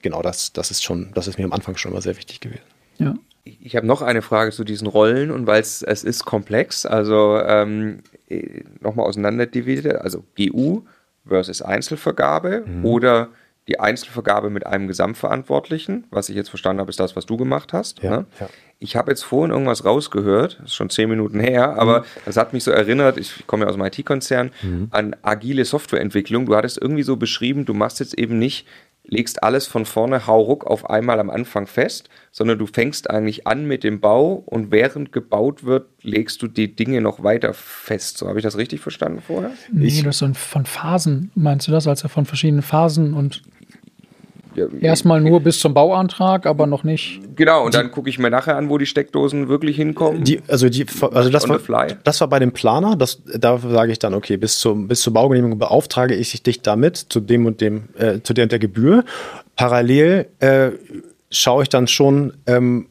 genau, 0.00 0.22
das, 0.22 0.52
das 0.52 0.70
ist 0.70 0.82
schon, 0.82 1.10
das 1.14 1.28
ist 1.28 1.38
mir 1.38 1.44
am 1.44 1.52
Anfang 1.52 1.76
schon 1.76 1.92
immer 1.92 2.02
sehr 2.02 2.16
wichtig 2.16 2.40
gewesen. 2.40 2.64
Ja. 2.98 3.14
Ich 3.44 3.74
habe 3.74 3.86
noch 3.86 4.02
eine 4.02 4.22
Frage 4.22 4.52
zu 4.52 4.62
diesen 4.62 4.86
Rollen 4.86 5.32
und 5.32 5.48
weil 5.48 5.60
es 5.60 5.82
ist 5.82 6.24
komplex, 6.24 6.86
also 6.86 7.38
ähm, 7.40 8.00
äh, 8.28 8.62
nochmal 8.80 9.06
auseinanderdividiert, 9.06 10.00
also 10.00 10.24
GU 10.36 10.82
versus 11.26 11.62
Einzelvergabe 11.62 12.64
mhm. 12.66 12.84
oder 12.84 13.28
die 13.68 13.78
Einzelvergabe 13.78 14.50
mit 14.50 14.66
einem 14.66 14.88
Gesamtverantwortlichen, 14.88 16.04
was 16.10 16.28
ich 16.28 16.34
jetzt 16.34 16.48
verstanden 16.48 16.80
habe, 16.80 16.90
ist 16.90 16.98
das, 16.98 17.14
was 17.14 17.26
du 17.26 17.36
gemacht 17.36 17.72
hast. 17.72 18.02
Ja, 18.02 18.10
ne? 18.18 18.26
ja. 18.40 18.48
Ich 18.80 18.96
habe 18.96 19.12
jetzt 19.12 19.22
vorhin 19.22 19.52
irgendwas 19.52 19.84
rausgehört, 19.84 20.58
das 20.60 20.70
ist 20.70 20.74
schon 20.74 20.90
zehn 20.90 21.08
Minuten 21.08 21.38
her, 21.38 21.78
aber 21.78 22.00
mhm. 22.00 22.04
das 22.24 22.36
hat 22.36 22.52
mich 22.52 22.64
so 22.64 22.72
erinnert, 22.72 23.18
ich 23.18 23.46
komme 23.46 23.64
ja 23.64 23.68
aus 23.68 23.76
dem 23.76 23.84
IT-Konzern, 23.84 24.50
mhm. 24.62 24.88
an 24.90 25.14
agile 25.22 25.64
Softwareentwicklung. 25.64 26.46
Du 26.46 26.56
hattest 26.56 26.78
irgendwie 26.82 27.04
so 27.04 27.16
beschrieben, 27.16 27.64
du 27.64 27.74
machst 27.74 28.00
jetzt 28.00 28.18
eben 28.18 28.40
nicht 28.40 28.66
legst 29.04 29.42
alles 29.42 29.66
von 29.66 29.84
vorne 29.84 30.26
hauruck 30.26 30.64
auf 30.64 30.88
einmal 30.88 31.18
am 31.18 31.30
Anfang 31.30 31.66
fest, 31.66 32.08
sondern 32.30 32.58
du 32.58 32.66
fängst 32.66 33.10
eigentlich 33.10 33.46
an 33.46 33.66
mit 33.66 33.84
dem 33.84 34.00
Bau 34.00 34.42
und 34.46 34.70
während 34.70 35.12
gebaut 35.12 35.64
wird, 35.64 35.88
legst 36.02 36.40
du 36.42 36.48
die 36.48 36.74
Dinge 36.74 37.00
noch 37.00 37.22
weiter 37.22 37.52
fest. 37.52 38.18
So 38.18 38.28
habe 38.28 38.38
ich 38.38 38.44
das 38.44 38.56
richtig 38.56 38.80
verstanden 38.80 39.20
vorher? 39.20 39.50
Nee, 39.72 39.86
ich, 39.86 40.02
das 40.02 40.18
sind 40.18 40.36
von 40.36 40.66
Phasen. 40.66 41.30
Meinst 41.34 41.68
du 41.68 41.72
das? 41.72 41.86
Also 41.86 42.08
von 42.08 42.26
verschiedenen 42.26 42.62
Phasen 42.62 43.14
und 43.14 43.42
ja, 44.54 44.66
Erstmal 44.80 45.20
nur 45.20 45.40
bis 45.40 45.60
zum 45.60 45.74
Bauantrag, 45.74 46.46
aber 46.46 46.66
noch 46.66 46.84
nicht. 46.84 47.20
Genau, 47.36 47.64
und 47.64 47.74
die, 47.74 47.78
dann 47.78 47.90
gucke 47.90 48.08
ich 48.08 48.18
mir 48.18 48.30
nachher 48.30 48.56
an, 48.56 48.68
wo 48.68 48.78
die 48.78 48.86
Steckdosen 48.86 49.48
wirklich 49.48 49.76
hinkommen. 49.76 50.24
Die, 50.24 50.40
also 50.48 50.68
die, 50.68 50.86
also 51.12 51.30
das 51.30 51.48
war, 51.48 51.58
das 52.04 52.20
war 52.20 52.28
bei 52.28 52.38
dem 52.38 52.52
Planer, 52.52 52.96
das, 52.96 53.22
da 53.24 53.58
sage 53.58 53.92
ich 53.92 53.98
dann, 53.98 54.14
okay, 54.14 54.36
bis, 54.36 54.58
zum, 54.58 54.88
bis 54.88 55.02
zur 55.02 55.12
Baugenehmigung 55.12 55.58
beauftrage 55.58 56.14
ich 56.14 56.42
dich 56.42 56.62
damit 56.62 56.96
zu 56.96 57.20
dem 57.20 57.46
und 57.46 57.60
dem, 57.60 57.88
äh, 57.98 58.20
zu 58.22 58.34
der 58.34 58.44
und 58.44 58.52
der 58.52 58.58
Gebühr. 58.58 59.04
Parallel 59.56 60.26
äh, 60.40 60.70
schaue 61.30 61.62
ich 61.64 61.68
dann 61.68 61.88
schon, 61.88 62.34
ähm, 62.46 62.86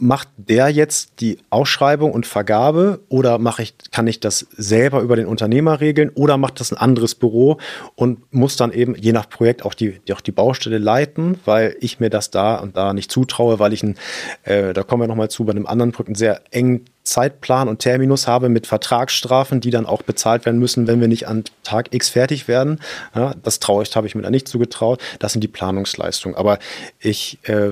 macht 0.00 0.28
der 0.36 0.68
jetzt 0.68 1.20
die 1.20 1.38
Ausschreibung 1.50 2.12
und 2.12 2.26
Vergabe 2.26 3.00
oder 3.08 3.38
mache 3.38 3.62
ich, 3.62 3.74
kann 3.90 4.06
ich 4.06 4.18
das 4.20 4.46
selber 4.56 5.00
über 5.00 5.16
den 5.16 5.26
Unternehmer 5.26 5.80
regeln 5.80 6.10
oder 6.14 6.36
macht 6.38 6.60
das 6.60 6.72
ein 6.72 6.78
anderes 6.78 7.14
Büro 7.14 7.58
und 7.94 8.32
muss 8.32 8.56
dann 8.56 8.72
eben 8.72 8.94
je 8.94 9.12
nach 9.12 9.28
Projekt 9.28 9.64
auch 9.64 9.74
die, 9.74 10.00
auch 10.12 10.20
die 10.20 10.32
Baustelle 10.32 10.78
leiten, 10.78 11.38
weil 11.44 11.76
ich 11.80 12.00
mir 12.00 12.10
das 12.10 12.30
da 12.30 12.56
und 12.56 12.76
da 12.76 12.94
nicht 12.94 13.12
zutraue, 13.12 13.58
weil 13.58 13.72
ich 13.72 13.82
ein, 13.82 13.96
äh, 14.44 14.72
da 14.72 14.82
kommen 14.82 15.02
wir 15.02 15.08
nochmal 15.08 15.30
zu, 15.30 15.44
bei 15.44 15.52
einem 15.52 15.66
anderen 15.66 15.92
Projekt 15.92 16.08
einen 16.08 16.16
sehr 16.16 16.40
engen 16.50 16.86
Zeitplan 17.10 17.68
und 17.68 17.80
Terminus 17.80 18.28
habe 18.28 18.48
mit 18.48 18.68
Vertragsstrafen, 18.68 19.60
die 19.60 19.70
dann 19.70 19.84
auch 19.84 20.02
bezahlt 20.02 20.46
werden 20.46 20.60
müssen, 20.60 20.86
wenn 20.86 21.00
wir 21.00 21.08
nicht 21.08 21.26
an 21.26 21.42
Tag 21.64 21.92
X 21.92 22.08
fertig 22.08 22.46
werden. 22.46 22.78
Ja, 23.16 23.34
das 23.42 23.58
traue 23.58 23.82
ich, 23.82 23.94
habe 23.96 24.06
ich 24.06 24.14
mir 24.14 24.22
da 24.22 24.30
nicht 24.30 24.46
zugetraut. 24.46 25.00
Das 25.18 25.32
sind 25.32 25.42
die 25.42 25.48
Planungsleistungen. 25.48 26.38
Aber 26.38 26.60
ich 27.00 27.38
äh, 27.42 27.70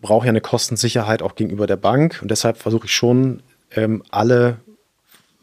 brauche 0.00 0.26
ja 0.26 0.30
eine 0.30 0.40
Kostensicherheit 0.40 1.22
auch 1.22 1.34
gegenüber 1.34 1.66
der 1.66 1.76
Bank 1.76 2.20
und 2.22 2.30
deshalb 2.30 2.58
versuche 2.58 2.86
ich 2.86 2.94
schon 2.94 3.42
ähm, 3.74 4.04
alle 4.10 4.58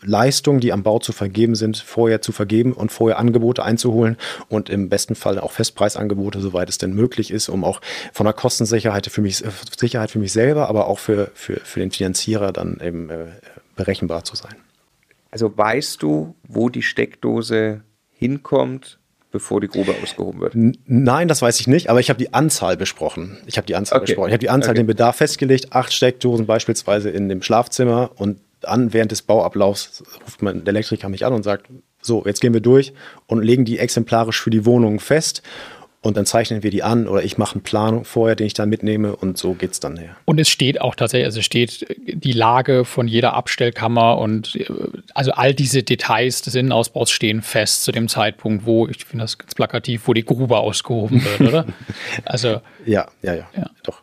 Leistungen, 0.03 0.59
die 0.59 0.73
am 0.73 0.83
Bau 0.83 0.99
zu 0.99 1.11
vergeben 1.11 1.55
sind, 1.55 1.77
vorher 1.77 2.21
zu 2.21 2.31
vergeben 2.31 2.73
und 2.73 2.91
vorher 2.91 3.17
Angebote 3.17 3.63
einzuholen 3.63 4.17
und 4.47 4.69
im 4.69 4.89
besten 4.89 5.15
Fall 5.15 5.39
auch 5.39 5.51
Festpreisangebote, 5.51 6.39
soweit 6.39 6.69
es 6.69 6.77
denn 6.77 6.93
möglich 6.93 7.31
ist, 7.31 7.49
um 7.49 7.63
auch 7.63 7.81
von 8.13 8.25
der 8.25 8.33
Kostensicherheit 8.33 9.07
für 9.07 9.21
mich, 9.21 9.43
Sicherheit 9.77 10.11
für 10.11 10.19
mich 10.19 10.31
selber, 10.31 10.69
aber 10.69 10.87
auch 10.87 10.99
für, 10.99 11.31
für, 11.33 11.59
für 11.61 11.79
den 11.79 11.91
Finanzierer 11.91 12.51
dann 12.51 12.79
eben 12.83 13.09
äh, 13.09 13.25
berechenbar 13.75 14.23
zu 14.23 14.35
sein. 14.35 14.55
Also 15.31 15.55
weißt 15.55 16.01
du, 16.01 16.35
wo 16.47 16.69
die 16.69 16.81
Steckdose 16.83 17.81
hinkommt, 18.13 18.99
bevor 19.31 19.61
die 19.61 19.67
Grube 19.67 19.95
ausgehoben 20.01 20.41
wird? 20.41 20.53
Nein, 20.85 21.27
das 21.27 21.41
weiß 21.41 21.59
ich 21.59 21.67
nicht, 21.67 21.89
aber 21.89 21.99
ich 21.99 22.09
habe 22.09 22.17
die 22.17 22.33
Anzahl 22.33 22.77
besprochen. 22.77 23.37
Ich 23.45 23.57
habe 23.57 23.67
die 23.67 23.75
Anzahl 23.75 23.97
okay. 23.97 24.07
besprochen. 24.07 24.29
Ich 24.29 24.33
habe 24.33 24.39
die 24.41 24.49
Anzahl, 24.49 24.71
okay. 24.71 24.81
den 24.81 24.87
Bedarf 24.87 25.17
festgelegt. 25.17 25.73
Acht 25.73 25.93
Steckdosen 25.93 26.45
beispielsweise 26.45 27.09
in 27.09 27.29
dem 27.29 27.41
Schlafzimmer 27.41 28.11
und 28.15 28.39
an, 28.67 28.93
während 28.93 29.11
des 29.11 29.21
Bauablaufs 29.21 30.03
ruft 30.23 30.41
man 30.41 30.63
der 30.63 30.73
Elektriker 30.73 31.09
mich 31.09 31.25
an 31.25 31.33
und 31.33 31.43
sagt, 31.43 31.67
so, 32.01 32.23
jetzt 32.25 32.41
gehen 32.41 32.53
wir 32.53 32.61
durch 32.61 32.93
und 33.25 33.43
legen 33.43 33.65
die 33.65 33.79
exemplarisch 33.79 34.41
für 34.41 34.49
die 34.49 34.65
Wohnungen 34.65 34.99
fest. 34.99 35.41
Und 36.01 36.15
dann 36.15 36.27
zeichnen 36.27 36.61
wir 36.61 36.69
die 36.69 36.83
an 36.83 37.07
oder 37.07 37.23
ich 37.23 37.37
mache 37.37 37.55
einen 37.55 37.63
Plan 37.63 38.05
vorher, 38.05 38.35
den 38.35 38.47
ich 38.47 38.53
dann 38.53 38.69
mitnehme 38.69 39.15
und 39.15 39.37
so 39.37 39.53
geht 39.53 39.71
es 39.71 39.79
dann 39.79 39.97
her. 39.97 40.15
Und 40.25 40.39
es 40.39 40.47
steht 40.47 40.79
auch 40.79 40.95
tatsächlich, 40.95 41.25
also 41.25 41.41
steht 41.41 41.85
die 42.07 42.31
Lage 42.31 42.85
von 42.85 43.07
jeder 43.07 43.33
Abstellkammer 43.33 44.17
und 44.19 44.57
also 45.15 45.31
all 45.31 45.53
diese 45.55 45.83
Details 45.83 46.43
des 46.43 46.55
Innenausbaus 46.55 47.09
stehen 47.09 47.41
fest 47.41 47.83
zu 47.83 47.91
dem 47.91 48.07
Zeitpunkt, 48.07 48.65
wo, 48.65 48.87
ich 48.87 49.03
finde 49.05 49.23
das 49.23 49.39
ganz 49.39 49.55
plakativ, 49.55 50.07
wo 50.07 50.13
die 50.13 50.23
Grube 50.23 50.57
ausgehoben 50.57 51.23
wird, 51.23 51.41
oder? 51.41 51.65
Also. 52.25 52.61
Ja, 52.85 53.07
ja, 53.21 53.33
ja, 53.33 53.49
ja, 53.55 53.69
doch. 53.83 54.01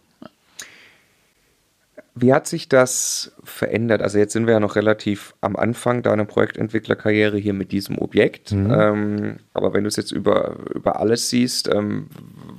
Wie 2.17 2.33
hat 2.33 2.47
sich 2.47 2.69
das 2.69 3.33
verändert? 3.43 4.01
Also 4.01 4.19
jetzt 4.19 4.33
sind 4.33 4.47
wir 4.47 4.55
ja 4.55 4.61
noch 4.61 4.77
relativ 4.77 5.35
am 5.41 5.57
Anfang 5.57 6.03
deiner 6.03 6.25
Projektentwicklerkarriere 6.25 7.37
hier 7.39 7.55
mit 7.55 7.73
diesem 7.73 7.99
Objekt. 7.99 8.53
Mhm. 8.53 8.71
Ähm, 8.71 9.37
aber 9.53 9.75
wenn 9.75 9.83
du 9.83 9.89
es 9.89 9.97
jetzt 9.97 10.13
über, 10.13 10.57
über 10.73 11.01
alles 11.01 11.29
siehst, 11.29 11.69
ähm, 11.69 12.07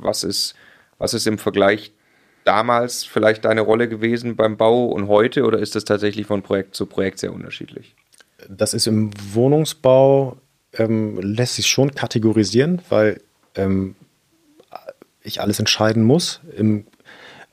was, 0.01 0.25
ist, 0.25 0.55
was 0.97 1.13
ist 1.13 1.25
im 1.25 1.37
Vergleich 1.37 1.93
damals 2.43 3.05
vielleicht 3.05 3.45
deine 3.45 3.61
Rolle 3.61 3.87
gewesen 3.87 4.35
beim 4.35 4.57
Bau 4.57 4.87
und 4.87 5.07
heute 5.07 5.45
oder 5.45 5.59
ist 5.59 5.75
das 5.75 5.85
tatsächlich 5.85 6.27
von 6.27 6.41
Projekt 6.41 6.75
zu 6.75 6.85
Projekt 6.85 7.19
sehr 7.19 7.33
unterschiedlich? 7.33 7.95
Das 8.49 8.73
ist 8.73 8.87
im 8.87 9.11
Wohnungsbau, 9.33 10.37
ähm, 10.73 11.17
lässt 11.21 11.55
sich 11.55 11.67
schon 11.67 11.95
kategorisieren, 11.95 12.81
weil 12.89 13.21
ähm, 13.55 13.95
ich 15.23 15.39
alles 15.39 15.59
entscheiden 15.59 16.03
muss. 16.03 16.41
Im, 16.55 16.85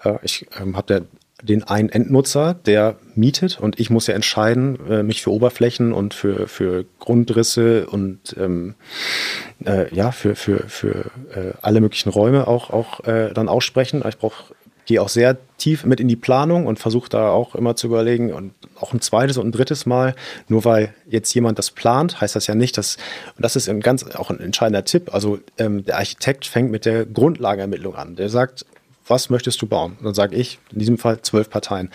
äh, 0.02 0.18
ich 0.22 0.46
ähm, 0.60 0.76
habe 0.76 1.06
den 1.42 1.64
einen 1.64 1.88
Endnutzer, 1.88 2.54
der 2.54 2.96
mietet 3.14 3.60
und 3.60 3.78
ich 3.78 3.90
muss 3.90 4.06
ja 4.06 4.14
entscheiden, 4.14 4.78
äh, 4.88 5.02
mich 5.02 5.22
für 5.22 5.30
Oberflächen 5.30 5.92
und 5.92 6.14
für, 6.14 6.46
für 6.48 6.84
Grundrisse 6.98 7.86
und 7.86 8.36
ähm, 8.38 8.74
äh, 9.64 9.92
ja, 9.94 10.12
für, 10.12 10.34
für, 10.36 10.68
für 10.68 11.10
äh, 11.34 11.52
alle 11.60 11.80
möglichen 11.80 12.10
Räume 12.10 12.46
auch, 12.46 12.70
auch 12.70 13.04
äh, 13.04 13.32
dann 13.34 13.48
aussprechen. 13.48 14.02
Ich 14.08 14.18
brauche 14.18 14.54
gehe 14.86 15.00
auch 15.00 15.08
sehr 15.08 15.36
tief 15.58 15.84
mit 15.84 16.00
in 16.00 16.08
die 16.08 16.16
Planung 16.16 16.66
und 16.66 16.78
versuche 16.78 17.08
da 17.08 17.30
auch 17.30 17.54
immer 17.54 17.76
zu 17.76 17.86
überlegen 17.86 18.32
und 18.32 18.52
auch 18.80 18.92
ein 18.92 19.00
zweites 19.00 19.36
und 19.36 19.48
ein 19.48 19.52
drittes 19.52 19.86
Mal, 19.86 20.14
nur 20.48 20.64
weil 20.64 20.92
jetzt 21.08 21.32
jemand 21.34 21.58
das 21.58 21.70
plant, 21.70 22.20
heißt 22.20 22.34
das 22.34 22.46
ja 22.46 22.54
nicht, 22.54 22.76
dass, 22.78 22.96
und 23.36 23.44
das 23.44 23.54
ist 23.54 23.68
ein 23.68 23.80
ganz 23.80 24.04
auch 24.16 24.30
ein 24.30 24.40
entscheidender 24.40 24.84
Tipp, 24.84 25.14
also 25.14 25.38
ähm, 25.58 25.84
der 25.84 25.98
Architekt 25.98 26.46
fängt 26.46 26.70
mit 26.70 26.84
der 26.84 27.06
Grundlagenermittlung 27.06 27.94
an. 27.94 28.16
Der 28.16 28.28
sagt, 28.28 28.66
was 29.12 29.30
möchtest 29.30 29.60
du 29.62 29.66
bauen? 29.66 29.96
Und 29.98 30.04
dann 30.04 30.14
sage 30.14 30.34
ich, 30.34 30.58
in 30.72 30.78
diesem 30.78 30.98
Fall 30.98 31.20
zwölf 31.22 31.50
Parteien. 31.50 31.90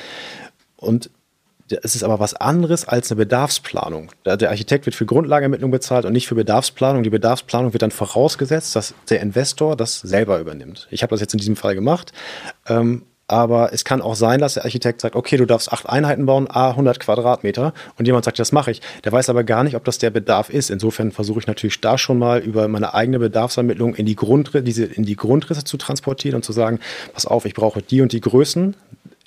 Und 0.78 1.10
es 1.70 1.96
ist 1.96 2.04
aber 2.04 2.20
was 2.20 2.34
anderes 2.34 2.88
als 2.88 3.12
eine 3.12 3.18
Bedarfsplanung. 3.18 4.12
Der 4.26 4.50
Architekt 4.50 4.86
wird 4.86 4.96
für 4.96 5.06
Grundlagenermittlung 5.06 5.72
bezahlt 5.72 6.06
und 6.06 6.14
nicht 6.14 6.28
für 6.28 6.36
Bedarfsplanung. 6.36 7.04
Die 7.04 7.10
Bedarfsplanung 7.10 7.74
wird 7.74 7.82
dann 7.82 7.92
vorausgesetzt, 7.92 8.76
dass 8.76 8.94
der 9.10 9.20
Investor 9.20 9.76
das 9.76 10.00
selber 10.00 10.40
übernimmt. 10.40 10.88
Ich 10.92 11.04
habe 11.04 11.12
das 11.12 11.20
jetzt 11.20 11.34
in 11.34 11.40
diesem 11.40 11.58
Fall 11.58 11.76
gemacht. 11.76 12.14
Ähm, 12.68 13.04
aber 13.28 13.74
es 13.74 13.84
kann 13.84 14.02
auch 14.02 14.16
sein, 14.16 14.40
dass 14.40 14.54
der 14.54 14.63
Architekt 14.63 15.02
sagt, 15.02 15.16
okay, 15.16 15.36
du 15.36 15.46
darfst 15.46 15.72
acht 15.74 15.88
Einheiten 15.88 16.26
bauen, 16.26 16.48
a 16.50 16.70
100 16.70 17.00
Quadratmeter. 17.00 17.74
Und 17.98 18.06
jemand 18.06 18.24
sagt, 18.24 18.40
das 18.40 18.54
mache 18.54 18.72
ich. 18.72 18.82
Der 19.04 19.12
weiß 19.12 19.30
aber 19.30 19.44
gar 19.44 19.66
nicht, 19.66 19.76
ob 19.76 19.84
das 19.84 19.98
der 19.98 20.12
Bedarf 20.12 20.50
ist. 20.50 20.70
Insofern 20.70 21.12
versuche 21.12 21.40
ich 21.40 21.48
natürlich 21.48 21.82
da 21.82 21.98
schon 21.98 22.20
mal 22.20 22.40
über 22.40 22.70
meine 22.70 22.94
eigene 22.94 23.20
Bedarfsermittlung 23.20 23.96
in 23.96 24.06
die, 24.06 24.16
Grundrisse, 24.16 24.63
diese, 24.63 24.86
in 24.86 25.04
die 25.04 25.18
Grundrisse 25.18 25.66
zu 25.66 25.76
transportieren 25.76 26.38
und 26.38 26.44
zu 26.44 26.54
sagen, 26.54 26.80
pass 27.13 27.26
auf, 27.26 27.46
ich 27.46 27.54
brauche 27.54 27.82
die 27.82 28.02
und 28.02 28.13
die 28.13 28.22
Größen, 28.22 28.76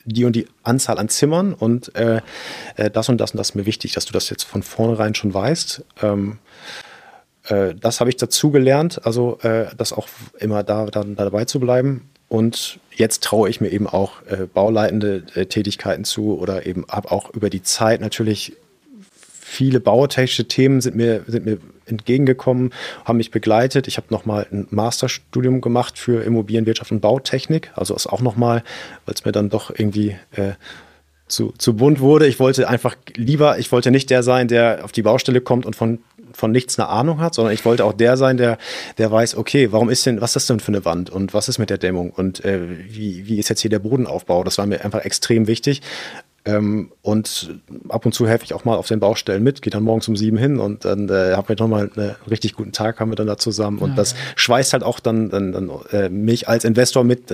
die 0.07 0.25
und 0.25 0.35
die 0.35 0.47
Anzahl 0.63 0.99
an 0.99 1.11
Zimmern 1.11 1.53
und 1.53 1.95
äh, 1.95 2.23
äh, 2.77 2.91
das 2.91 3.11
und 3.11 3.19
das 3.19 3.33
und 3.33 3.39
das 3.39 3.51
ist 3.51 3.55
mir 3.55 3.67
wichtig, 3.67 3.93
dass 3.93 4.07
du 4.07 4.15
das 4.15 4.31
jetzt 4.31 4.45
von 4.45 4.63
vornherein 4.63 5.15
schon 5.15 5.35
weißt. 5.35 5.85
Ähm, 6.03 6.39
äh, 7.45 7.75
das 7.75 8.01
habe 8.01 8.09
ich 8.09 8.17
dazu 8.17 8.51
gelernt, 8.51 9.05
also 9.05 9.39
äh, 9.43 9.67
das 9.77 9.93
auch 9.93 10.09
immer 10.39 10.63
da, 10.63 10.87
da, 10.87 11.05
dabei 11.05 11.45
zu 11.45 11.61
bleiben. 11.61 12.10
Und 12.31 12.79
jetzt 12.95 13.25
traue 13.25 13.51
ich 13.51 13.61
mir 13.61 13.71
eben 13.71 13.89
auch 13.89 14.23
äh, 14.27 14.47
bauleitende 14.47 15.25
äh, 15.35 15.47
Tätigkeiten 15.47 16.05
zu 16.05 16.39
oder 16.39 16.65
eben 16.65 16.87
habe 16.89 17.11
auch 17.11 17.35
über 17.35 17.51
die 17.51 17.63
Zeit 17.63 18.01
natürlich 18.01 18.57
viele 19.51 19.81
bautechnische 19.81 20.47
Themen 20.47 20.81
sind 20.81 20.95
mir, 20.95 21.25
sind 21.27 21.45
mir 21.45 21.59
entgegengekommen, 21.87 22.73
haben 23.05 23.17
mich 23.17 23.33
begleitet. 23.33 23.89
Ich 23.89 23.97
habe 23.97 24.07
nochmal 24.11 24.47
ein 24.53 24.69
Masterstudium 24.71 25.61
gemacht 25.61 25.99
für 25.99 26.23
Immobilienwirtschaft 26.23 26.93
und 26.93 27.01
Bautechnik. 27.01 27.73
Also 27.75 27.97
ist 27.97 28.07
auch 28.07 28.21
nochmal, 28.21 28.63
weil 29.07 29.15
es 29.15 29.25
mir 29.25 29.33
dann 29.33 29.51
doch 29.51 29.71
irgendwie 29.77 30.17
äh, 30.37 30.53
zu, 31.27 31.53
zu 31.59 31.75
bunt 31.75 31.99
wurde. 31.99 32.29
Ich 32.29 32.39
wollte 32.39 32.69
einfach 32.69 32.97
lieber, 33.17 33.59
ich 33.59 33.73
wollte 33.73 33.91
nicht 33.91 34.09
der 34.09 34.23
sein, 34.23 34.47
der 34.47 34.85
auf 34.85 34.93
die 34.93 35.03
Baustelle 35.03 35.41
kommt 35.41 35.67
und 35.67 35.75
von 35.75 35.99
von 36.33 36.51
nichts 36.51 36.79
eine 36.79 36.89
Ahnung 36.89 37.21
hat, 37.21 37.35
sondern 37.35 37.55
ich 37.55 37.65
wollte 37.65 37.85
auch 37.85 37.93
der 37.93 38.17
sein, 38.17 38.37
der, 38.37 38.59
der 38.99 39.11
weiß, 39.11 39.37
okay, 39.37 39.73
warum 39.73 39.91
ist 39.91 40.07
denn, 40.07 40.21
was 40.21 40.31
ist 40.31 40.37
das 40.37 40.47
denn 40.47 40.61
für 40.61 40.69
eine 40.69 40.85
Wand 40.85 41.11
und 41.11 41.35
was 41.35 41.49
ist 41.49 41.59
mit 41.59 41.71
der 41.71 41.79
Dämmung 41.79 42.11
und 42.11 42.45
äh, 42.45 42.61
wie, 42.89 43.27
wie 43.27 43.39
ist 43.39 43.49
jetzt 43.49 43.61
hier 43.61 43.71
der 43.71 43.79
Bodenaufbau? 43.79 44.45
Das 44.45 44.59
war 44.59 44.67
mir 44.67 44.85
einfach 44.85 45.05
extrem 45.05 45.47
wichtig. 45.47 45.83
Ähm, 46.47 46.91
und 47.03 47.61
ab 47.91 48.07
und 48.07 48.13
zu 48.13 48.27
helfe 48.27 48.45
ich 48.45 48.55
auch 48.55 48.65
mal 48.65 48.77
auf 48.77 48.89
den 48.89 48.99
Baustellen 48.99 49.43
mit, 49.43 49.61
gehe 49.61 49.71
dann 49.71 49.83
morgens 49.83 50.09
um 50.09 50.17
sieben 50.17 50.39
hin 50.39 50.59
und 50.59 50.87
dann 50.87 51.09
äh, 51.11 51.35
haben 51.35 51.49
wir 51.49 51.57
nochmal 51.59 51.91
einen 51.95 52.17
richtig 52.31 52.55
guten 52.55 52.73
Tag, 52.73 52.99
haben 52.99 53.13
wir 53.13 53.17
dann 53.17 53.27
da 53.27 53.37
zusammen. 53.37 53.79
Und 53.79 53.91
ja, 53.91 53.97
das 53.97 54.13
ja. 54.13 54.19
schweißt 54.37 54.73
halt 54.73 54.83
auch 54.83 55.01
dann, 55.01 55.29
dann, 55.29 55.53
dann 55.53 55.71
äh, 55.93 56.09
mich 56.09 56.49
als 56.49 56.65
Investor 56.65 57.05
mit, 57.05 57.31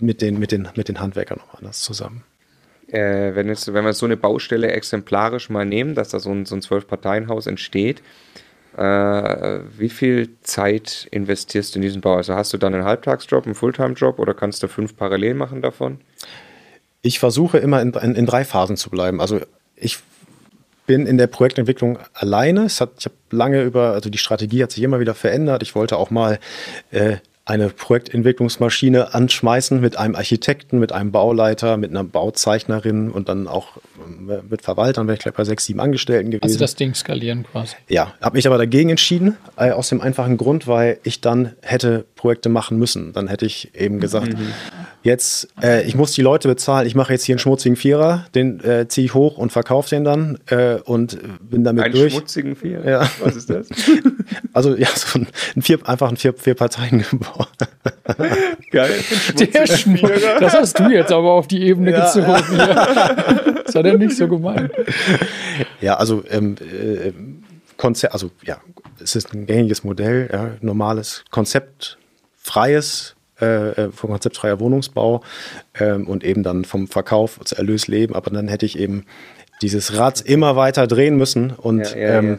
mit, 0.00 0.20
den, 0.20 0.38
mit, 0.38 0.52
den, 0.52 0.68
mit 0.76 0.88
den 0.88 1.00
Handwerkern 1.00 1.38
nochmal 1.38 1.56
anders 1.60 1.80
zusammen 1.80 2.22
äh, 2.92 3.34
wenn, 3.34 3.48
jetzt, 3.48 3.72
wenn 3.72 3.84
wir 3.84 3.92
so 3.92 4.06
eine 4.06 4.16
Baustelle 4.16 4.70
exemplarisch 4.72 5.50
mal 5.50 5.64
nehmen, 5.64 5.94
dass 5.94 6.10
da 6.10 6.20
so 6.20 6.30
ein, 6.30 6.46
so 6.46 6.54
ein 6.54 6.62
Zwölf-Parteien-Haus 6.62 7.46
entsteht, 7.46 8.02
äh, 8.76 8.82
wie 9.76 9.88
viel 9.88 10.30
Zeit 10.42 11.08
investierst 11.10 11.74
du 11.74 11.78
in 11.78 11.82
diesen 11.82 12.00
Bau? 12.00 12.16
Also 12.16 12.34
hast 12.34 12.52
du 12.52 12.58
dann 12.58 12.74
einen 12.74 12.84
Halbtagsjob, 12.84 13.44
einen 13.44 13.54
Fulltime-Job 13.54 14.18
oder 14.18 14.34
kannst 14.34 14.62
du 14.62 14.68
fünf 14.68 14.96
parallel 14.96 15.34
machen 15.34 15.62
davon? 15.62 16.00
Ich 17.02 17.18
versuche 17.18 17.58
immer 17.58 17.80
in, 17.82 17.92
in, 17.94 18.14
in 18.14 18.26
drei 18.26 18.44
Phasen 18.44 18.76
zu 18.76 18.90
bleiben. 18.90 19.20
Also 19.20 19.40
ich 19.74 19.98
bin 20.86 21.06
in 21.06 21.18
der 21.18 21.26
Projektentwicklung 21.26 21.98
alleine. 22.14 22.64
Hat, 22.64 22.90
ich 22.98 23.04
habe 23.04 23.14
lange 23.30 23.62
über, 23.62 23.92
also 23.92 24.10
die 24.10 24.18
Strategie 24.18 24.62
hat 24.62 24.72
sich 24.72 24.82
immer 24.82 25.00
wieder 25.00 25.14
verändert. 25.14 25.62
Ich 25.62 25.74
wollte 25.74 25.96
auch 25.96 26.10
mal 26.10 26.38
äh, 26.90 27.16
eine 27.50 27.68
Projektentwicklungsmaschine 27.68 29.12
anschmeißen 29.12 29.80
mit 29.80 29.98
einem 29.98 30.14
Architekten, 30.14 30.78
mit 30.78 30.92
einem 30.92 31.10
Bauleiter, 31.10 31.76
mit 31.76 31.90
einer 31.90 32.04
Bauzeichnerin 32.04 33.10
und 33.10 33.28
dann 33.28 33.48
auch 33.48 33.76
äh, 34.28 34.38
mit 34.48 34.62
Verwaltern, 34.62 35.08
wäre 35.08 35.16
ich 35.16 35.22
glaube 35.22 35.36
bei 35.36 35.44
sechs, 35.44 35.64
sieben 35.64 35.80
Angestellten 35.80 36.30
gewesen. 36.30 36.44
Also 36.44 36.58
das 36.58 36.76
Ding 36.76 36.94
skalieren 36.94 37.44
quasi. 37.50 37.74
Ja, 37.88 38.14
habe 38.20 38.36
mich 38.36 38.46
aber 38.46 38.56
dagegen 38.56 38.90
entschieden, 38.90 39.36
äh, 39.56 39.72
aus 39.72 39.88
dem 39.88 40.00
einfachen 40.00 40.36
Grund, 40.36 40.68
weil 40.68 40.98
ich 41.02 41.20
dann 41.20 41.54
hätte 41.60 42.04
Projekte 42.14 42.48
machen 42.48 42.78
müssen. 42.78 43.12
Dann 43.12 43.26
hätte 43.26 43.46
ich 43.46 43.74
eben 43.74 43.98
gesagt, 43.98 44.28
mhm. 44.38 44.52
Jetzt, 45.02 45.48
äh, 45.62 45.82
ich 45.84 45.94
muss 45.94 46.12
die 46.12 46.22
Leute 46.22 46.48
bezahlen, 46.48 46.86
ich 46.86 46.94
mache 46.94 47.12
jetzt 47.12 47.24
hier 47.24 47.34
einen 47.34 47.38
schmutzigen 47.40 47.76
Vierer, 47.76 48.26
den 48.34 48.60
äh, 48.60 48.88
ziehe 48.88 49.04
ich 49.04 49.14
hoch 49.14 49.38
und 49.38 49.50
verkaufe 49.50 49.88
den 49.90 50.04
dann 50.04 50.38
äh, 50.46 50.76
und 50.84 51.18
bin 51.40 51.64
damit 51.64 51.84
einen 51.84 51.94
durch. 51.94 52.12
Einen 52.12 52.20
schmutzigen 52.20 52.56
Vierer? 52.56 52.88
Ja. 52.88 53.10
Was 53.20 53.36
ist 53.36 53.50
das? 53.50 53.68
also 54.52 54.76
ja, 54.76 54.88
so 54.94 55.18
ein, 55.18 55.28
ein 55.56 55.62
vier, 55.62 55.78
einfach 55.88 56.10
ein 56.10 56.16
vier, 56.16 56.34
vier 56.34 56.54
Parteien 56.54 57.04
Geil. 58.70 58.92
Der 59.38 59.66
Schmutziger. 59.66 60.38
Das 60.40 60.54
hast 60.54 60.78
du 60.78 60.88
jetzt 60.90 61.12
aber 61.12 61.32
auf 61.32 61.48
die 61.48 61.62
Ebene 61.62 61.92
ja. 61.92 62.04
gezogen. 62.06 62.56
Ja. 62.56 63.16
Das 63.70 63.76
hat 63.76 63.86
er 63.86 63.98
nicht 63.98 64.16
so 64.16 64.26
gemeint. 64.26 64.72
Ja, 65.80 65.94
also 65.94 66.24
ähm, 66.28 66.56
äh, 66.60 67.12
Konzept, 67.76 68.12
also 68.12 68.32
ja, 68.42 68.60
es 69.00 69.14
ist 69.14 69.32
ein 69.32 69.46
gängiges 69.46 69.84
Modell, 69.84 70.28
ja, 70.32 70.50
normales 70.60 71.24
Konzept, 71.30 71.96
freies, 72.36 73.14
äh, 73.40 73.70
äh 73.70 73.90
vom 73.92 74.10
konzeptfreier 74.10 74.60
Wohnungsbau 74.60 75.22
ähm, 75.78 76.06
und 76.06 76.24
eben 76.24 76.42
dann 76.42 76.64
vom 76.64 76.88
Verkauf 76.88 77.40
zu 77.44 77.56
Erlös 77.56 77.88
leben. 77.88 78.14
Aber 78.14 78.30
dann 78.30 78.48
hätte 78.48 78.66
ich 78.66 78.78
eben 78.78 79.04
dieses 79.62 79.96
Rad 79.96 80.20
immer 80.22 80.56
weiter 80.56 80.86
drehen 80.86 81.16
müssen. 81.16 81.50
Und 81.50 81.90
ja, 81.94 81.98
ja, 81.98 82.18
ähm, 82.18 82.38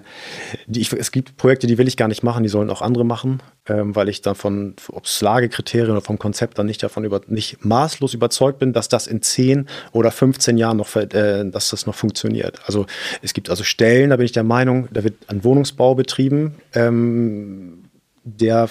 die, 0.65 0.81
ich, 0.81 0.91
es 0.93 1.11
gibt 1.11 1.37
Projekte, 1.37 1.67
die 1.67 1.77
will 1.77 1.87
ich 1.87 1.97
gar 1.97 2.07
nicht 2.07 2.23
machen, 2.23 2.43
die 2.43 2.49
sollen 2.49 2.69
auch 2.69 2.81
andere 2.81 3.05
machen, 3.05 3.41
ähm, 3.67 3.95
weil 3.95 4.09
ich 4.09 4.21
davon, 4.21 4.75
ob 4.91 5.05
es 5.05 5.21
Lagekriterien 5.21 5.91
oder 5.91 6.01
vom 6.01 6.17
Konzept 6.17 6.57
dann 6.57 6.65
nicht 6.65 6.81
davon 6.81 7.03
über, 7.03 7.21
nicht 7.27 7.63
maßlos 7.63 8.13
überzeugt 8.13 8.59
bin, 8.59 8.73
dass 8.73 8.89
das 8.89 9.07
in 9.07 9.21
10 9.21 9.67
oder 9.91 10.11
15 10.11 10.57
Jahren 10.57 10.77
noch, 10.77 10.95
äh, 10.95 11.45
dass 11.45 11.69
das 11.69 11.85
noch 11.85 11.95
funktioniert. 11.95 12.59
Also 12.65 12.85
es 13.21 13.33
gibt 13.33 13.49
also 13.49 13.63
Stellen, 13.63 14.09
da 14.09 14.17
bin 14.17 14.25
ich 14.25 14.31
der 14.31 14.43
Meinung, 14.43 14.87
da 14.91 15.03
wird 15.03 15.15
ein 15.27 15.43
Wohnungsbau 15.43 15.95
betrieben, 15.95 16.55
ähm, 16.73 17.83
der 18.23 18.69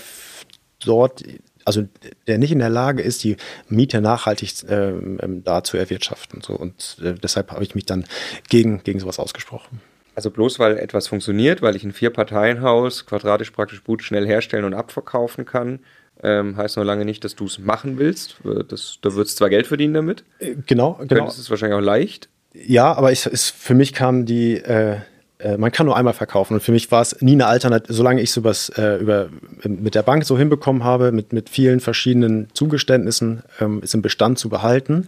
dort 0.85 1.23
also 1.71 1.87
der 2.27 2.39
nicht 2.39 2.51
in 2.51 2.59
der 2.59 2.69
Lage 2.69 3.01
ist, 3.03 3.23
die 3.23 3.37
Miete 3.69 4.01
nachhaltig 4.01 4.53
ähm, 4.69 5.43
da 5.45 5.63
zu 5.63 5.77
erwirtschaften. 5.77 6.43
So. 6.43 6.55
Und 6.55 6.99
äh, 7.03 7.15
deshalb 7.15 7.53
habe 7.53 7.63
ich 7.63 7.75
mich 7.75 7.87
dann 7.87 8.05
gegen, 8.49 8.83
gegen 8.83 8.99
sowas 8.99 9.21
ausgesprochen. 9.21 9.81
Also 10.17 10.31
bloß 10.31 10.59
weil 10.59 10.79
etwas 10.79 11.07
funktioniert, 11.07 11.63
weil 11.63 11.77
ich 11.77 11.85
ein 11.85 11.93
Vier-Parteien-Haus 11.93 13.07
quadratisch 13.07 13.53
praktisch 13.53 13.85
gut 13.85 14.03
schnell 14.03 14.27
herstellen 14.27 14.65
und 14.65 14.75
abverkaufen 14.75 15.45
kann, 15.45 15.79
ähm, 16.23 16.57
heißt 16.57 16.77
noch 16.77 16.85
lange 16.85 17.05
nicht, 17.05 17.25
dass 17.25 17.37
du 17.37 17.47
es 17.47 17.59
machen 17.59 17.99
willst. 17.99 18.37
Das, 18.69 18.99
da 19.01 19.15
würdest 19.15 19.37
zwar 19.37 19.49
Geld 19.49 19.69
verdienen 19.69 19.95
damit. 19.95 20.25
Äh, 20.41 20.57
genau, 20.67 20.99
genau. 21.07 21.27
Das 21.27 21.39
ist 21.39 21.51
wahrscheinlich 21.51 21.79
auch 21.79 21.85
leicht. 21.85 22.29
Ja, 22.53 22.93
aber 22.93 23.13
ich, 23.13 23.25
es, 23.27 23.49
für 23.49 23.75
mich 23.75 23.95
kam 23.95 24.27
die, 24.27 24.57
äh, 24.57 24.97
äh, 25.43 25.57
man 25.57 25.73
kann 25.73 25.87
nur 25.87 25.97
einmal 25.97 26.15
verkaufen. 26.15 26.55
Und 26.55 26.61
für 26.61 26.73
mich 26.73 26.91
war 26.91 27.03
es 27.03 27.21
nie 27.21 27.33
eine 27.33 27.47
Alternative, 27.47 27.93
solange 27.93 28.21
ich 28.21 28.37
es 28.37 28.69
äh, 28.71 28.97
über, 28.97 29.29
mit 29.65 29.95
der 29.95 30.03
Bank 30.03 30.25
so 30.25 30.39
hinbekommen 30.39 30.85
habe, 30.85 31.13
mit, 31.13 31.33
mit 31.33 31.49
vielen 31.49 31.81
verschiedenen 31.81 32.49
Zugeständnissen, 32.55 33.43
ähm, 33.61 33.81
es 33.83 33.95
im 33.95 34.03
Bestand 34.03 34.39
zu 34.39 34.49
behalten, 34.49 35.07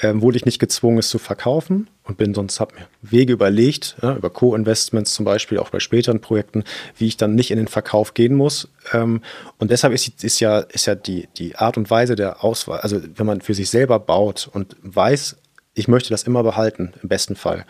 ähm, 0.00 0.22
wurde 0.22 0.36
ich 0.36 0.46
nicht 0.46 0.58
gezwungen, 0.58 0.98
es 0.98 1.08
zu 1.08 1.18
verkaufen 1.18 1.88
und 2.04 2.16
bin 2.16 2.34
sonst, 2.34 2.60
habe 2.60 2.74
mir 2.74 2.86
Wege 3.02 3.32
überlegt, 3.32 3.96
ja, 4.02 4.16
über 4.16 4.30
Co-Investments 4.30 5.14
zum 5.14 5.24
Beispiel, 5.24 5.58
auch 5.58 5.70
bei 5.70 5.80
späteren 5.80 6.20
Projekten, 6.20 6.64
wie 6.96 7.06
ich 7.06 7.16
dann 7.16 7.34
nicht 7.34 7.50
in 7.50 7.58
den 7.58 7.68
Verkauf 7.68 8.14
gehen 8.14 8.34
muss. 8.34 8.68
Ähm, 8.92 9.22
und 9.58 9.70
deshalb 9.70 9.92
ist, 9.92 10.24
ist, 10.24 10.40
ja, 10.40 10.60
ist 10.60 10.86
ja 10.86 10.94
die, 10.94 11.28
die 11.36 11.56
Art 11.56 11.76
und 11.76 11.90
Weise 11.90 12.16
der 12.16 12.42
Auswahl, 12.42 12.80
also 12.80 13.00
wenn 13.16 13.26
man 13.26 13.40
für 13.40 13.54
sich 13.54 13.70
selber 13.70 13.98
baut 13.98 14.48
und 14.52 14.76
weiß, 14.82 15.36
ich 15.74 15.88
möchte 15.88 16.10
das 16.10 16.24
immer 16.24 16.42
behalten, 16.42 16.92
im 17.02 17.08
besten 17.08 17.36
Fall, 17.36 17.64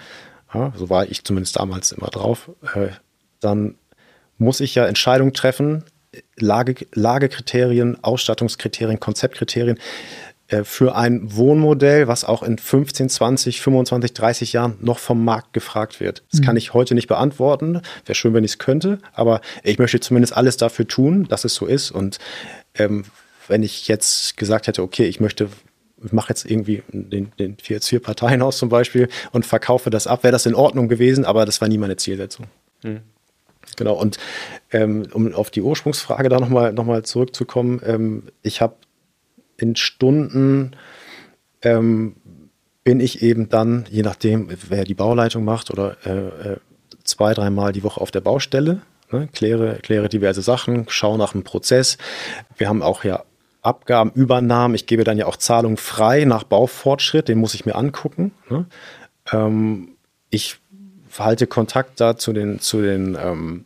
ja, 0.55 0.73
so 0.77 0.91
war 0.91 1.11
ich 1.11 1.25
zumindest 1.25 1.57
damals 1.57 1.93
immer 1.93 2.09
drauf, 2.09 2.51
äh, 2.75 2.89
dann 3.41 3.77
muss 4.39 4.61
ich 4.61 4.75
ja 4.75 4.87
Entscheidungen 4.87 5.33
treffen, 5.33 5.85
Lage, 6.37 6.87
Lagekriterien, 6.93 8.03
Ausstattungskriterien, 8.03 9.01
Konzeptkriterien 9.01 9.79
äh, 10.49 10.65
für 10.65 10.95
ein 10.95 11.35
Wohnmodell, 11.35 12.09
was 12.09 12.25
auch 12.25 12.43
in 12.43 12.59
15, 12.59 13.09
20, 13.09 13.61
25, 13.61 14.13
30 14.13 14.53
Jahren 14.53 14.77
noch 14.81 14.99
vom 14.99 15.25
Markt 15.25 15.53
gefragt 15.53 16.01
wird. 16.01 16.23
Das 16.31 16.41
mhm. 16.41 16.45
kann 16.45 16.57
ich 16.57 16.75
heute 16.75 16.95
nicht 16.95 17.09
beantworten. 17.09 17.81
Wäre 18.05 18.15
schön, 18.15 18.35
wenn 18.35 18.45
ich 18.45 18.53
es 18.53 18.59
könnte, 18.59 18.99
aber 19.15 19.41
ich 19.63 19.79
möchte 19.79 20.01
zumindest 20.01 20.37
alles 20.37 20.57
dafür 20.57 20.87
tun, 20.87 21.27
dass 21.29 21.45
es 21.45 21.55
so 21.55 21.67
ist. 21.67 21.91
Und 21.91 22.19
ähm, 22.75 23.05
wenn 23.49 23.63
ich 23.63 23.89
jetzt 23.89 24.37
gesagt 24.37 24.67
hätte, 24.67 24.83
okay, 24.83 25.05
ich 25.05 25.21
möchte 25.21 25.49
ich 26.05 26.13
mache 26.13 26.31
jetzt 26.31 26.51
irgendwie 26.51 26.83
den, 26.89 27.33
den 27.39 27.57
vier, 27.63 27.81
vier 27.81 28.01
Parteien 28.01 28.43
aus 28.43 28.59
zum 28.59 28.69
Beispiel 28.69 29.09
und 29.33 29.47
verkaufe 29.47 29.91
das 29.91 30.07
ab, 30.07 30.25
wäre 30.25 30.33
das 30.33 30.47
in 30.47 30.55
Ordnung 30.55 30.89
gewesen, 30.89 31.25
aber 31.25 31.47
das 31.47 31.61
war 31.61 31.69
nie 31.69 31.79
meine 31.79 31.97
Zielsetzung. 31.97 32.47
Mhm. 32.83 33.01
Genau, 33.77 33.95
und 33.95 34.19
ähm, 34.73 35.07
um 35.13 35.33
auf 35.35 35.51
die 35.51 35.63
Ursprungsfrage 35.63 36.29
da 36.29 36.41
nochmal 36.41 36.73
noch 36.73 36.85
mal 36.85 37.05
zurückzukommen, 37.05 37.81
ähm, 37.85 38.25
ich 38.43 38.61
habe 38.61 38.75
in 39.57 39.77
Stunden 39.77 40.73
ähm, 41.63 42.17
bin 42.85 43.01
ich 43.01 43.23
eben 43.23 43.49
dann, 43.49 43.85
je 43.91 44.03
nachdem, 44.03 44.49
wer 44.69 44.85
die 44.85 44.95
Bauleitung 44.95 45.45
macht, 45.45 45.71
oder 45.71 45.97
äh, 46.05 46.53
äh 46.53 46.57
zwei, 47.05 47.35
dreimal 47.35 47.73
die 47.73 47.83
Woche 47.83 48.01
auf 48.01 48.11
der 48.11 48.21
Baustelle, 48.21 48.83
ne, 49.11 49.29
kläre, 49.33 49.79
kläre 49.83 50.09
diverse 50.09 50.43
Sachen, 50.43 50.87
schaue 50.89 51.19
nach 51.19 51.33
dem 51.33 51.43
Prozess. 51.43 51.99
Wir 52.57 52.69
haben 52.69 52.83
auch 52.83 53.05
ja 53.05 53.25
Abgabenübernahmen. 53.63 54.75
Ich 54.75 54.87
gebe 54.87 55.05
dann 55.05 55.19
ja 55.19 55.27
auch 55.27 55.37
Zahlungen 55.37 55.77
frei 55.77 56.25
nach 56.25 56.45
Baufortschritt, 56.45 57.29
den 57.29 57.39
muss 57.39 57.55
ich 57.55 57.65
mir 57.65 57.77
angucken. 57.77 58.33
Ne? 58.51 58.67
Ähm, 59.33 59.89
ich 60.31 60.59
halte 61.19 61.47
Kontakt 61.47 62.01
da 62.01 62.17
zu 62.17 62.33
den, 62.33 62.59
zu 62.59 62.83
den, 62.83 63.17
ähm, 63.21 63.65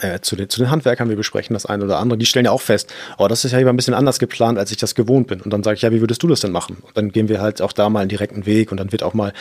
äh, 0.00 0.20
zu, 0.20 0.36
den, 0.36 0.48
zu 0.48 0.60
den 0.60 0.70
Handwerkern, 0.70 1.08
wir 1.08 1.16
besprechen 1.16 1.54
das 1.54 1.66
eine 1.66 1.84
oder 1.84 1.98
andere, 1.98 2.18
die 2.18 2.26
stellen 2.26 2.44
ja 2.44 2.52
auch 2.52 2.60
fest, 2.60 2.92
oh, 3.18 3.26
das 3.26 3.44
ist 3.44 3.52
ja 3.52 3.58
immer 3.58 3.72
ein 3.72 3.76
bisschen 3.76 3.94
anders 3.94 4.18
geplant, 4.18 4.58
als 4.58 4.70
ich 4.70 4.76
das 4.76 4.94
gewohnt 4.94 5.26
bin. 5.26 5.40
Und 5.40 5.52
dann 5.52 5.64
sage 5.64 5.76
ich, 5.76 5.82
ja, 5.82 5.90
wie 5.90 6.00
würdest 6.00 6.22
du 6.22 6.28
das 6.28 6.40
denn 6.40 6.52
machen? 6.52 6.76
Und 6.82 6.96
dann 6.96 7.10
gehen 7.10 7.28
wir 7.28 7.40
halt 7.40 7.60
auch 7.62 7.72
da 7.72 7.88
mal 7.88 8.00
einen 8.00 8.08
direkten 8.08 8.46
Weg 8.46 8.70
und 8.70 8.78
dann 8.78 8.92
wird 8.92 9.02
auch 9.02 9.14
mal, 9.14 9.32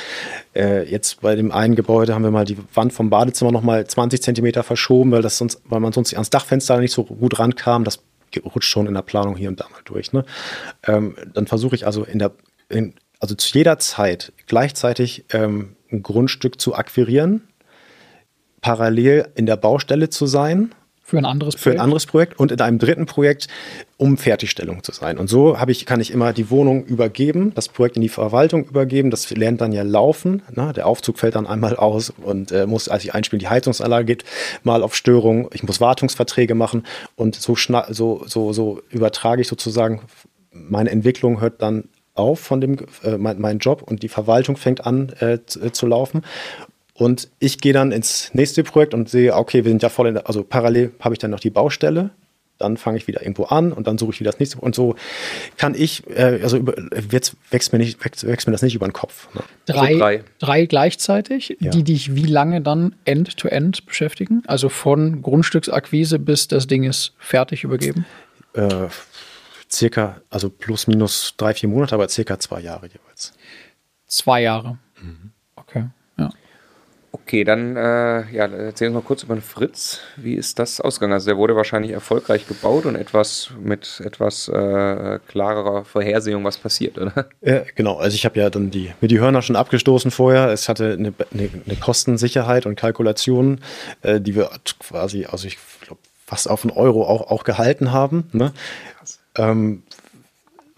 äh, 0.55 0.89
jetzt 0.89 1.21
bei 1.21 1.35
dem 1.35 1.51
einen 1.51 1.75
Gebäude 1.75 2.15
haben 2.15 2.23
wir 2.23 2.31
mal 2.31 2.45
die 2.45 2.57
Wand 2.73 2.93
vom 2.93 3.09
Badezimmer 3.09 3.51
nochmal 3.51 3.85
20 3.85 4.21
Zentimeter 4.23 4.63
verschoben, 4.63 5.11
weil, 5.11 5.21
das 5.21 5.37
sonst, 5.37 5.61
weil 5.65 5.79
man 5.79 5.93
sonst 5.93 6.13
ans 6.13 6.31
Dachfenster 6.31 6.79
nicht 6.79 6.93
so 6.93 7.03
gut 7.03 7.37
rankam. 7.37 7.83
Das 7.83 7.99
rutscht 8.39 8.69
schon 8.69 8.87
in 8.87 8.93
der 8.93 9.01
Planung 9.01 9.35
hier 9.35 9.49
und 9.49 9.59
da 9.59 9.65
mal 9.69 9.81
durch. 9.85 10.13
Ne? 10.13 10.25
Ähm, 10.85 11.15
dann 11.33 11.47
versuche 11.47 11.75
ich 11.75 11.85
also 11.85 12.03
in 12.03 12.19
der, 12.19 12.31
in, 12.69 12.93
also 13.19 13.35
zu 13.35 13.57
jeder 13.57 13.79
Zeit 13.79 14.33
gleichzeitig 14.47 15.25
ähm, 15.31 15.75
ein 15.91 16.03
Grundstück 16.03 16.59
zu 16.59 16.75
akquirieren, 16.75 17.47
parallel 18.61 19.29
in 19.35 19.45
der 19.45 19.57
Baustelle 19.57 20.09
zu 20.09 20.25
sein 20.25 20.73
für 21.07 21.17
ein 21.17 21.23
anderes 21.23 21.55
Projekt? 21.55 21.63
Für 21.63 21.71
ein 21.71 21.79
anderes 21.79 22.05
Projekt 22.05 22.37
und 22.37 22.51
in 22.51 22.59
einem 22.59 22.79
dritten 22.79 23.05
Projekt, 23.05 23.47
um 23.95 24.17
Fertigstellung 24.17 24.83
zu 24.83 24.91
sein. 24.91 25.17
Und 25.17 25.29
so 25.29 25.57
habe 25.57 25.71
ich, 25.71 25.85
kann 25.85 26.01
ich 26.01 26.11
immer 26.11 26.33
die 26.33 26.49
Wohnung 26.49 26.83
übergeben, 26.83 27.53
das 27.55 27.69
Projekt 27.69 27.95
in 27.95 28.01
die 28.01 28.09
Verwaltung 28.09 28.65
übergeben. 28.65 29.09
Das 29.09 29.29
lernt 29.29 29.61
dann 29.61 29.71
ja 29.71 29.83
laufen. 29.83 30.41
Ne? 30.53 30.73
Der 30.75 30.85
Aufzug 30.85 31.17
fällt 31.17 31.35
dann 31.35 31.47
einmal 31.47 31.77
aus 31.77 32.09
und 32.09 32.51
äh, 32.51 32.67
muss, 32.67 32.89
als 32.89 33.05
ich 33.05 33.15
einspiele, 33.15 33.39
die 33.39 33.47
Heizungsanlage 33.47 34.03
geht 34.03 34.25
mal 34.63 34.83
auf 34.83 34.97
Störung. 34.97 35.47
Ich 35.53 35.63
muss 35.63 35.79
Wartungsverträge 35.79 36.55
machen 36.55 36.85
und 37.15 37.35
so, 37.35 37.55
so, 37.55 38.23
so, 38.25 38.51
so 38.51 38.81
übertrage 38.89 39.41
ich 39.41 39.47
sozusagen, 39.47 40.01
meine 40.51 40.91
Entwicklung 40.91 41.39
hört 41.39 41.61
dann 41.61 41.85
auf 42.17 42.39
von 42.39 42.59
dem, 42.59 42.77
äh, 43.03 43.17
mein, 43.17 43.39
mein 43.39 43.59
Job 43.59 43.81
und 43.81 44.03
die 44.03 44.09
Verwaltung 44.09 44.57
fängt 44.57 44.85
an 44.85 45.09
äh, 45.19 45.39
zu, 45.45 45.61
äh, 45.61 45.71
zu 45.71 45.87
laufen. 45.87 46.23
Und 46.97 47.29
ich 47.37 47.59
gehe 47.59 47.73
dann 47.73 47.91
ins 47.91 48.33
nächste 48.33 48.63
Projekt 48.63 48.95
und 48.95 49.07
sehe, 49.07 49.35
okay, 49.35 49.63
wir 49.63 49.69
sind 49.69 49.83
ja 49.83 49.89
voll 49.89 50.07
in 50.07 50.15
der, 50.15 50.27
also 50.27 50.43
parallel 50.43 50.91
habe 50.99 51.13
ich 51.13 51.19
dann 51.19 51.29
noch 51.29 51.39
die 51.39 51.51
Baustelle. 51.51 52.09
Dann 52.57 52.75
fange 52.75 52.97
ich 52.97 53.07
wieder 53.07 53.21
irgendwo 53.21 53.43
an 53.43 53.71
und 53.71 53.85
dann 53.85 53.99
suche 53.99 54.13
ich 54.13 54.19
wieder 54.19 54.31
das 54.31 54.39
nächste. 54.39 54.59
Und 54.59 54.73
so 54.73 54.95
kann 55.57 55.75
ich, 55.75 56.09
äh, 56.09 56.39
also 56.41 56.57
über, 56.57 56.73
jetzt 57.11 57.35
wächst 57.51 57.71
mir, 57.71 57.77
nicht, 57.77 58.03
wächst, 58.03 58.25
wächst 58.25 58.47
mir 58.47 58.51
das 58.51 58.63
nicht 58.63 58.73
über 58.73 58.87
den 58.87 58.93
Kopf. 58.93 59.31
Ne? 59.35 59.41
Drei, 59.67 59.79
also 59.79 59.99
drei. 59.99 60.23
drei. 60.39 60.65
gleichzeitig, 60.65 61.55
ja. 61.59 61.69
die 61.69 61.83
dich 61.83 62.15
wie 62.15 62.25
lange 62.25 62.61
dann 62.61 62.95
end-to-end 63.05 63.77
-end 63.77 63.85
beschäftigen? 63.85 64.41
Also 64.47 64.69
von 64.69 65.21
Grundstücksakquise 65.21 66.17
bis 66.17 66.47
das 66.47 66.65
Ding 66.65 66.83
ist 66.83 67.13
fertig 67.19 67.63
übergeben? 67.63 68.07
Äh, 68.53 68.87
circa, 69.71 70.19
also 70.31 70.49
plus 70.49 70.87
minus 70.87 71.35
drei, 71.37 71.53
vier 71.53 71.69
Monate, 71.69 71.93
aber 71.93 72.09
circa 72.09 72.39
zwei 72.39 72.61
Jahre 72.61 72.87
jeweils. 72.87 73.33
Zwei 74.07 74.41
Jahre. 74.41 74.79
Mhm. 74.99 75.31
Okay. 77.23 77.43
Dann 77.43 77.75
äh, 77.75 78.31
ja, 78.31 78.45
erzähl 78.45 78.87
uns 78.87 78.95
mal 78.95 79.01
kurz 79.01 79.23
über 79.23 79.35
den 79.35 79.41
Fritz. 79.41 79.99
Wie 80.15 80.33
ist 80.33 80.59
das 80.59 80.81
ausgegangen? 80.81 81.13
Also 81.13 81.27
der 81.27 81.37
wurde 81.37 81.55
wahrscheinlich 81.55 81.91
erfolgreich 81.91 82.47
gebaut 82.47 82.85
und 82.85 82.95
etwas 82.95 83.51
mit 83.61 84.01
etwas 84.03 84.47
äh, 84.47 85.19
klarerer 85.27 85.85
Vorhersehung, 85.85 86.43
was 86.43 86.57
passiert, 86.57 86.97
oder? 86.97 87.27
Ja, 87.41 87.61
genau. 87.75 87.97
Also 87.97 88.15
ich 88.15 88.25
habe 88.25 88.39
ja 88.39 88.49
dann 88.49 88.71
die, 88.71 88.91
mir 89.01 89.07
die 89.07 89.19
Hörner 89.19 89.41
schon 89.41 89.55
abgestoßen 89.55 90.11
vorher. 90.11 90.49
Es 90.49 90.69
hatte 90.69 90.93
eine, 90.93 91.13
eine, 91.33 91.49
eine 91.65 91.75
Kostensicherheit 91.77 92.65
und 92.65 92.75
Kalkulation, 92.75 93.59
äh, 94.01 94.19
die 94.21 94.35
wir 94.35 94.49
quasi, 94.79 95.25
also 95.25 95.47
ich 95.47 95.57
glaube, 95.81 96.01
fast 96.25 96.49
auf 96.49 96.63
einen 96.63 96.71
Euro 96.71 97.05
auch, 97.05 97.31
auch 97.31 97.43
gehalten 97.43 97.91
haben. 97.91 98.29
Ne? 98.33 98.53
Ähm, 99.35 99.83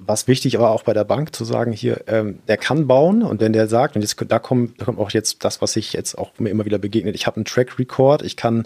was 0.10 0.28
wichtig 0.28 0.58
war 0.58 0.72
auch 0.72 0.82
bei 0.82 0.94
der 0.94 1.04
Bank 1.04 1.36
zu 1.36 1.46
sagen, 1.46 1.72
hier, 1.72 2.02
ähm, 2.08 2.40
der 2.48 2.58
kann 2.58 2.88
bauen 2.88 3.22
und 3.22 3.40
wenn 3.42 3.54
der 3.54 3.68
sagt, 3.68 3.96
und 3.96 4.02
jetzt, 4.02 4.18
da, 4.28 4.40
kommt, 4.40 4.82
da 4.82 4.86
kommt 4.86 4.98
auch 4.98 5.12
jetzt 5.12 5.46
das, 5.46 5.62
was 5.62 5.76
ich 5.76 5.94
jetzt 5.94 6.18
auch 6.18 6.32
mir 6.40 6.50
immer 6.50 6.66
wieder 6.66 6.80
begegnet, 6.80 7.14
ich 7.14 7.28
habe 7.28 7.36
einen 7.36 7.46
Track 7.46 7.78
Record, 7.78 8.24
ich 8.24 8.36
kann, 8.36 8.66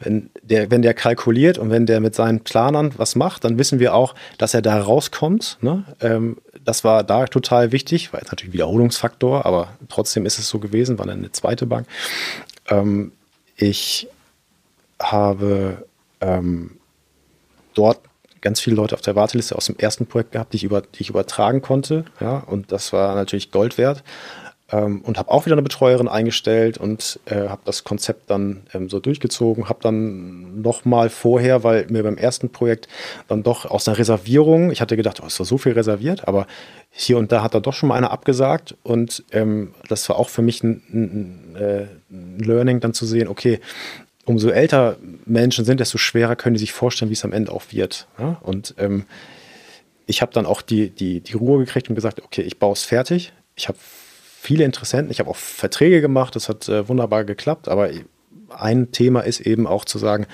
wenn 0.00 0.30
der, 0.42 0.70
wenn 0.70 0.80
der 0.80 0.94
kalkuliert 0.94 1.58
und 1.58 1.68
wenn 1.70 1.84
der 1.84 2.00
mit 2.00 2.14
seinen 2.14 2.40
Planern 2.40 2.94
was 2.96 3.16
macht, 3.16 3.44
dann 3.44 3.58
wissen 3.58 3.80
wir 3.80 3.94
auch, 3.94 4.14
dass 4.38 4.54
er 4.54 4.62
da 4.62 4.80
rauskommt. 4.80 5.58
Ne? 5.60 5.84
Ähm, 6.00 6.38
das 6.64 6.84
war 6.84 7.04
da 7.04 7.26
total 7.26 7.70
wichtig, 7.70 8.14
war 8.14 8.20
jetzt 8.20 8.32
natürlich 8.32 8.54
Wiederholungsfaktor, 8.54 9.44
aber 9.44 9.68
trotzdem 9.90 10.24
ist 10.24 10.38
es 10.38 10.48
so 10.48 10.58
gewesen, 10.58 10.98
war 10.98 11.04
dann 11.04 11.18
eine 11.18 11.32
zweite 11.32 11.66
Bank. 11.66 11.86
Ähm, 12.70 13.12
ich 13.56 14.08
habe 14.98 15.86
ähm, 16.22 16.78
dort 17.74 18.00
ganz 18.48 18.60
viele 18.60 18.76
Leute 18.76 18.94
auf 18.94 19.02
der 19.02 19.14
Warteliste 19.14 19.56
aus 19.56 19.66
dem 19.66 19.76
ersten 19.76 20.06
Projekt 20.06 20.32
gehabt, 20.32 20.54
die 20.54 20.56
ich, 20.56 20.64
über, 20.64 20.80
die 20.80 21.02
ich 21.02 21.10
übertragen 21.10 21.60
konnte. 21.60 22.06
Ja, 22.18 22.38
und 22.38 22.72
das 22.72 22.94
war 22.94 23.14
natürlich 23.14 23.50
Gold 23.50 23.76
wert. 23.76 24.02
Ähm, 24.72 25.02
und 25.02 25.18
habe 25.18 25.30
auch 25.30 25.44
wieder 25.44 25.54
eine 25.54 25.62
Betreuerin 25.62 26.08
eingestellt 26.08 26.78
und 26.78 27.20
äh, 27.26 27.48
habe 27.48 27.60
das 27.66 27.84
Konzept 27.84 28.30
dann 28.30 28.62
ähm, 28.72 28.88
so 28.88 29.00
durchgezogen. 29.00 29.68
Habe 29.68 29.80
dann 29.82 30.62
noch 30.62 30.86
mal 30.86 31.10
vorher, 31.10 31.62
weil 31.62 31.88
mir 31.90 32.02
beim 32.02 32.16
ersten 32.16 32.48
Projekt 32.48 32.88
dann 33.28 33.42
doch 33.42 33.66
aus 33.66 33.86
einer 33.86 33.98
Reservierung, 33.98 34.70
ich 34.70 34.80
hatte 34.80 34.96
gedacht, 34.96 35.20
oh, 35.20 35.26
doch 35.26 35.44
so 35.44 35.58
viel 35.58 35.72
reserviert, 35.72 36.26
aber 36.26 36.46
hier 36.90 37.18
und 37.18 37.30
da 37.30 37.42
hat 37.42 37.54
da 37.54 37.60
doch 37.60 37.74
schon 37.74 37.90
mal 37.90 37.96
einer 37.96 38.12
abgesagt. 38.12 38.76
Und 38.82 39.24
ähm, 39.32 39.74
das 39.90 40.08
war 40.08 40.16
auch 40.16 40.30
für 40.30 40.42
mich 40.42 40.62
ein, 40.62 40.82
ein, 40.90 41.56
äh, 41.56 41.86
ein 42.10 42.38
Learning, 42.38 42.80
dann 42.80 42.94
zu 42.94 43.04
sehen, 43.04 43.28
okay, 43.28 43.60
umso 44.28 44.50
älter 44.50 44.96
Menschen 45.24 45.64
sind, 45.64 45.80
desto 45.80 45.98
schwerer 45.98 46.36
können 46.36 46.54
die 46.54 46.60
sich 46.60 46.72
vorstellen, 46.72 47.10
wie 47.10 47.14
es 47.14 47.24
am 47.24 47.32
Ende 47.32 47.52
auch 47.52 47.64
wird. 47.70 48.06
Ja? 48.18 48.38
Und 48.42 48.74
ähm, 48.78 49.04
ich 50.06 50.22
habe 50.22 50.32
dann 50.32 50.46
auch 50.46 50.62
die, 50.62 50.90
die, 50.90 51.20
die 51.20 51.34
Ruhe 51.34 51.58
gekriegt 51.58 51.88
und 51.88 51.94
gesagt, 51.94 52.22
okay, 52.22 52.42
ich 52.42 52.58
baue 52.58 52.72
es 52.72 52.84
fertig. 52.84 53.32
Ich 53.56 53.68
habe 53.68 53.78
viele 53.80 54.64
Interessenten, 54.64 55.10
ich 55.10 55.20
habe 55.20 55.30
auch 55.30 55.36
Verträge 55.36 56.00
gemacht, 56.00 56.36
das 56.36 56.48
hat 56.48 56.68
äh, 56.68 56.88
wunderbar 56.88 57.24
geklappt, 57.24 57.68
aber 57.68 57.90
ein 58.56 58.92
Thema 58.92 59.20
ist 59.20 59.40
eben 59.40 59.66
auch 59.66 59.84
zu 59.84 59.98
sagen, 59.98 60.26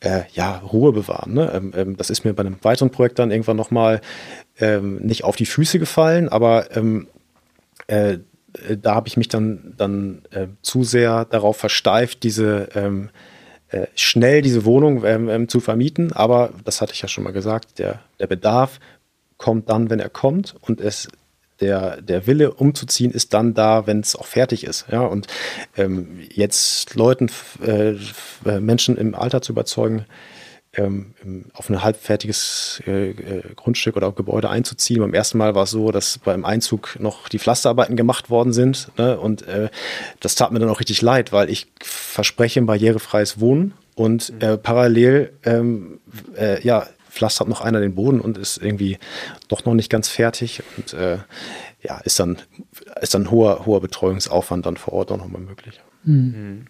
äh, 0.00 0.22
ja, 0.32 0.58
Ruhe 0.58 0.92
bewahren. 0.92 1.34
Ne? 1.34 1.50
Ähm, 1.52 1.72
ähm, 1.74 1.96
das 1.96 2.10
ist 2.10 2.24
mir 2.24 2.32
bei 2.34 2.42
einem 2.42 2.58
weiteren 2.62 2.90
Projekt 2.90 3.18
dann 3.18 3.30
irgendwann 3.30 3.56
nochmal 3.56 4.00
ähm, 4.60 4.98
nicht 4.98 5.24
auf 5.24 5.36
die 5.36 5.46
Füße 5.46 5.78
gefallen, 5.78 6.28
aber 6.28 6.76
ähm, 6.76 7.08
äh, 7.88 8.18
da 8.80 8.94
habe 8.94 9.08
ich 9.08 9.16
mich 9.16 9.28
dann, 9.28 9.74
dann 9.76 10.22
äh, 10.30 10.46
zu 10.62 10.84
sehr 10.84 11.24
darauf 11.24 11.56
versteift, 11.56 12.22
diese 12.22 12.68
ähm, 12.74 13.10
äh, 13.70 13.86
schnell 13.94 14.42
diese 14.42 14.64
Wohnung 14.64 15.04
ähm, 15.04 15.28
ähm, 15.28 15.48
zu 15.48 15.60
vermieten. 15.60 16.12
Aber 16.12 16.50
das 16.64 16.80
hatte 16.80 16.92
ich 16.92 17.02
ja 17.02 17.08
schon 17.08 17.24
mal 17.24 17.32
gesagt, 17.32 17.78
der, 17.78 18.00
der 18.20 18.26
Bedarf 18.26 18.78
kommt 19.38 19.68
dann, 19.68 19.90
wenn 19.90 20.00
er 20.00 20.08
kommt 20.08 20.54
und 20.60 20.80
es 20.80 21.08
der, 21.60 22.02
der 22.02 22.26
Wille 22.26 22.52
umzuziehen 22.52 23.10
ist 23.10 23.32
dann 23.32 23.54
da, 23.54 23.86
wenn 23.86 24.00
es 24.00 24.14
auch 24.14 24.26
fertig 24.26 24.64
ist. 24.64 24.86
Ja, 24.90 25.00
und 25.00 25.26
ähm, 25.76 26.20
jetzt 26.30 26.94
Leuten, 26.94 27.30
äh, 27.64 27.94
Menschen 28.60 28.96
im 28.98 29.14
Alter 29.14 29.40
zu 29.40 29.52
überzeugen, 29.52 30.04
ähm, 30.76 31.14
auf 31.54 31.68
ein 31.68 31.82
halbfertiges 31.82 32.82
äh, 32.86 33.10
äh, 33.10 33.42
Grundstück 33.54 33.96
oder 33.96 34.12
Gebäude 34.12 34.50
einzuziehen. 34.50 35.00
Beim 35.00 35.14
ersten 35.14 35.38
Mal 35.38 35.54
war 35.54 35.64
es 35.64 35.70
so, 35.70 35.90
dass 35.90 36.18
beim 36.18 36.44
Einzug 36.44 36.96
noch 37.00 37.28
die 37.28 37.38
Pflasterarbeiten 37.38 37.96
gemacht 37.96 38.30
worden 38.30 38.52
sind. 38.52 38.88
Ne? 38.98 39.18
Und 39.18 39.42
äh, 39.48 39.70
das 40.20 40.34
tat 40.34 40.52
mir 40.52 40.58
dann 40.58 40.68
auch 40.68 40.80
richtig 40.80 41.02
leid, 41.02 41.32
weil 41.32 41.50
ich 41.50 41.66
verspreche 41.80 42.60
ein 42.60 42.66
barrierefreies 42.66 43.40
Wohnen 43.40 43.74
und 43.94 44.32
mhm. 44.32 44.40
äh, 44.40 44.58
parallel 44.58 45.32
ähm, 45.44 46.00
äh, 46.36 46.62
ja, 46.62 46.86
pflastert 47.10 47.48
noch 47.48 47.62
einer 47.62 47.80
den 47.80 47.94
Boden 47.94 48.20
und 48.20 48.36
ist 48.36 48.58
irgendwie 48.58 48.98
doch 49.48 49.64
noch 49.64 49.74
nicht 49.74 49.90
ganz 49.90 50.08
fertig. 50.08 50.62
Und 50.76 50.92
äh, 50.92 51.18
ja, 51.82 51.98
ist 51.98 52.20
dann, 52.20 52.38
ist 53.00 53.14
dann 53.14 53.30
hoher, 53.30 53.64
hoher 53.64 53.80
Betreuungsaufwand 53.80 54.66
dann 54.66 54.76
vor 54.76 54.92
Ort 54.92 55.10
auch 55.10 55.16
nochmal 55.16 55.40
möglich. 55.40 55.80
Mhm. 56.04 56.66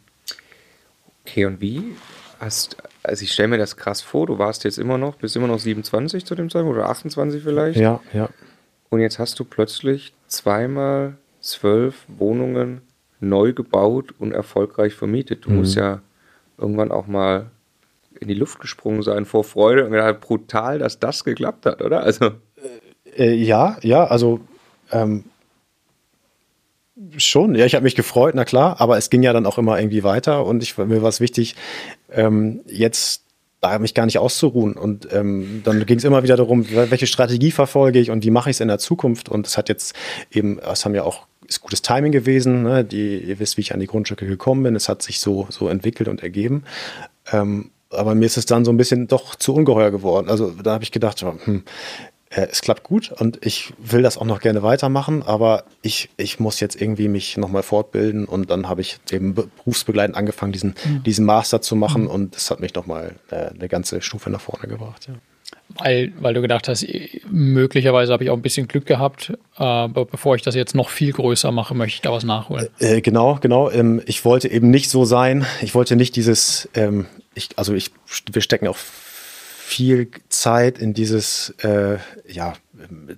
Okay, 1.25 1.47
und 1.47 1.61
wie 1.61 1.97
hast, 2.41 2.77
also 3.03 3.23
ich 3.23 3.33
stelle 3.33 3.49
mir 3.49 3.59
das 3.59 3.77
krass 3.77 4.01
vor, 4.01 4.27
du 4.27 4.39
warst 4.39 4.65
jetzt 4.65 4.79
immer 4.79 4.99
noch, 4.99 5.17
bist 5.17 5.37
immer 5.37 5.49
noch 5.49 5.59
27 5.59 6.25
zu 6.25 6.35
dem 6.35 6.51
Zeitpunkt 6.51 6.77
oder 6.77 6.89
28 6.89 7.43
vielleicht. 7.43 7.79
Ja, 7.79 8.01
ja. 8.13 8.29
Und 8.91 9.01
jetzt 9.01 9.19
hast 9.19 9.39
du 9.39 9.45
plötzlich 9.45 10.15
zweimal 10.29 11.17
zwölf 11.41 12.05
Wohnungen 12.09 12.83
neu 13.21 13.53
gebaut 13.53 14.15
und 14.19 14.33
erfolgreich 14.33 14.95
vermietet. 14.95 15.47
Du 15.47 15.51
mhm. 15.51 15.57
musst 15.57 15.77
ja 15.77 16.01
irgendwann 16.59 16.93
auch 16.93 17.07
mal 17.07 17.51
in 18.21 18.29
die 18.29 18.35
Luft 18.35 18.61
gesprungen 18.61 19.03
sein 19.03 19.25
vor 19.25 19.45
Freude 19.45 19.85
und 19.85 19.93
gedacht, 19.93 20.21
brutal, 20.21 20.79
dass 20.79 20.99
das 20.99 21.25
geklappt 21.25 21.67
hat, 21.67 21.83
oder? 21.83 22.03
Also 22.03 22.33
äh, 23.17 23.35
ja, 23.35 23.77
ja, 23.83 24.05
also 24.05 24.41
ähm, 24.91 25.25
Schon, 27.19 27.55
ja, 27.55 27.67
ich 27.67 27.75
habe 27.75 27.85
mich 27.85 27.95
gefreut, 27.95 28.35
na 28.35 28.45
klar, 28.45 28.81
aber 28.81 28.97
es 28.97 29.11
ging 29.11 29.23
ja 29.23 29.33
dann 29.33 29.45
auch 29.45 29.59
immer 29.59 29.79
irgendwie 29.79 30.03
weiter 30.03 30.47
und 30.47 30.63
ich, 30.63 30.79
mir 30.79 31.03
war 31.03 31.11
es 31.11 31.21
wichtig, 31.21 31.55
ähm, 32.11 32.61
jetzt 32.67 33.23
da 33.61 33.79
mich 33.79 33.95
gar 33.95 34.07
nicht 34.07 34.19
auszuruhen. 34.19 34.75
Und 34.75 35.13
ähm, 35.13 35.63
dann 35.65 35.85
ging 35.87 35.99
es 35.99 36.05
immer 36.05 36.23
wieder 36.23 36.37
darum, 36.37 36.67
welche 36.71 37.07
Strategie 37.07 37.51
verfolge 37.51 37.99
ich 37.99 38.11
und 38.11 38.25
wie 38.25 38.31
mache 38.31 38.51
ich 38.51 38.57
es 38.57 38.61
in 38.61 38.69
der 38.69 38.79
Zukunft. 38.79 39.29
Und 39.29 39.47
es 39.47 39.57
hat 39.57 39.69
jetzt 39.69 39.95
eben, 40.31 40.59
es 40.59 40.85
haben 40.85 40.95
ja 40.95 41.05
auch 41.05 41.27
ist 41.49 41.61
gutes 41.61 41.83
Timing 41.83 42.13
gewesen. 42.13 42.63
Ne? 42.63 42.85
Die, 42.85 43.19
ihr 43.19 43.39
wisst, 43.39 43.57
wie 43.57 43.63
ich 43.63 43.73
an 43.73 43.81
die 43.81 43.87
Grundstücke 43.87 44.27
gekommen 44.27 44.63
bin. 44.63 44.77
Es 44.77 44.89
hat 44.89 45.03
sich 45.03 45.21
so, 45.21 45.47
so 45.51 45.69
entwickelt 45.69 46.09
und 46.09 46.23
ergeben. 46.23 46.65
Ähm, 47.33 47.71
aber 47.91 48.15
mir 48.15 48.27
ist 48.27 48.37
es 48.37 48.47
dann 48.47 48.65
so 48.65 48.73
ein 48.73 48.77
bisschen 48.77 49.07
doch 49.07 49.37
zu 49.37 49.55
ungeheuer 49.55 49.91
geworden. 49.91 50.29
Also 50.29 50.51
da 50.51 50.73
habe 50.73 50.85
ich 50.85 50.93
gedacht, 50.93 51.23
hm, 51.23 51.63
äh, 52.31 52.49
es 52.51 52.61
klappt 52.61 52.83
gut 52.83 53.13
und 53.13 53.45
ich 53.45 53.73
will 53.79 54.03
das 54.03 54.19
auch 54.19 54.25
noch 54.25 54.41
gerne 54.41 54.63
weitermachen, 54.63 55.23
aber 55.23 55.65
ich, 55.83 56.11
ich 56.17 56.41
muss 56.41 56.61
jetzt 56.61 56.81
irgendwie 56.81 57.09
mich 57.09 57.37
nochmal 57.37 57.63
fortbilden 57.63 58.27
und 58.27 58.51
dann 58.51 58.69
habe 58.69 58.81
ich 58.81 58.99
eben 59.11 59.35
berufsbegleitend 59.35 60.17
angefangen, 60.17 60.53
diesen, 60.53 60.75
mhm. 60.85 61.03
diesen 61.05 61.25
Master 61.25 61.61
zu 61.61 61.77
machen 61.77 62.03
mhm. 62.03 62.09
und 62.09 62.37
das 62.37 62.51
hat 62.51 62.61
mich 62.61 62.75
nochmal 62.75 63.15
äh, 63.31 63.51
eine 63.51 63.69
ganze 63.69 64.03
Stufe 64.03 64.31
nach 64.31 64.41
vorne 64.41 64.67
gebracht. 64.67 65.07
Ja. 65.09 65.15
Weil, 65.79 66.13
weil 66.21 66.35
du 66.35 66.43
gedacht 66.43 66.69
hast, 66.69 66.87
möglicherweise 67.29 68.13
habe 68.13 68.25
ich 68.25 68.31
auch 68.31 68.37
ein 68.37 68.43
bisschen 68.43 68.67
Glück 68.67 68.87
gehabt, 68.87 69.33
aber 69.57 70.05
bevor 70.05 70.35
ich 70.35 70.43
das 70.43 70.55
jetzt 70.55 70.75
noch 70.75 70.91
viel 70.91 71.13
größer 71.13 71.53
mache, 71.53 71.75
möchte 71.75 71.97
ich 71.97 72.01
da 72.01 72.13
was 72.13 72.25
nachholen. 72.25 72.69
Äh, 72.79 73.01
genau, 73.01 73.39
genau. 73.41 73.71
Ähm, 73.71 74.01
ich 74.07 74.25
wollte 74.25 74.49
eben 74.49 74.71
nicht 74.71 74.91
so 74.91 75.05
sein. 75.05 75.45
Ich 75.63 75.75
wollte 75.75 75.97
nicht 75.97 76.17
dieses, 76.17 76.69
ähm, 76.75 77.07
ich, 77.35 77.51
also 77.57 77.75
ich, 77.75 77.91
wir 78.31 78.43
stecken 78.43 78.69
auch 78.69 78.77
viel 79.67 80.09
Zeit 80.29 80.79
in 80.79 80.95
dieses 80.95 81.51
äh, 81.59 81.99
ja, 82.29 82.55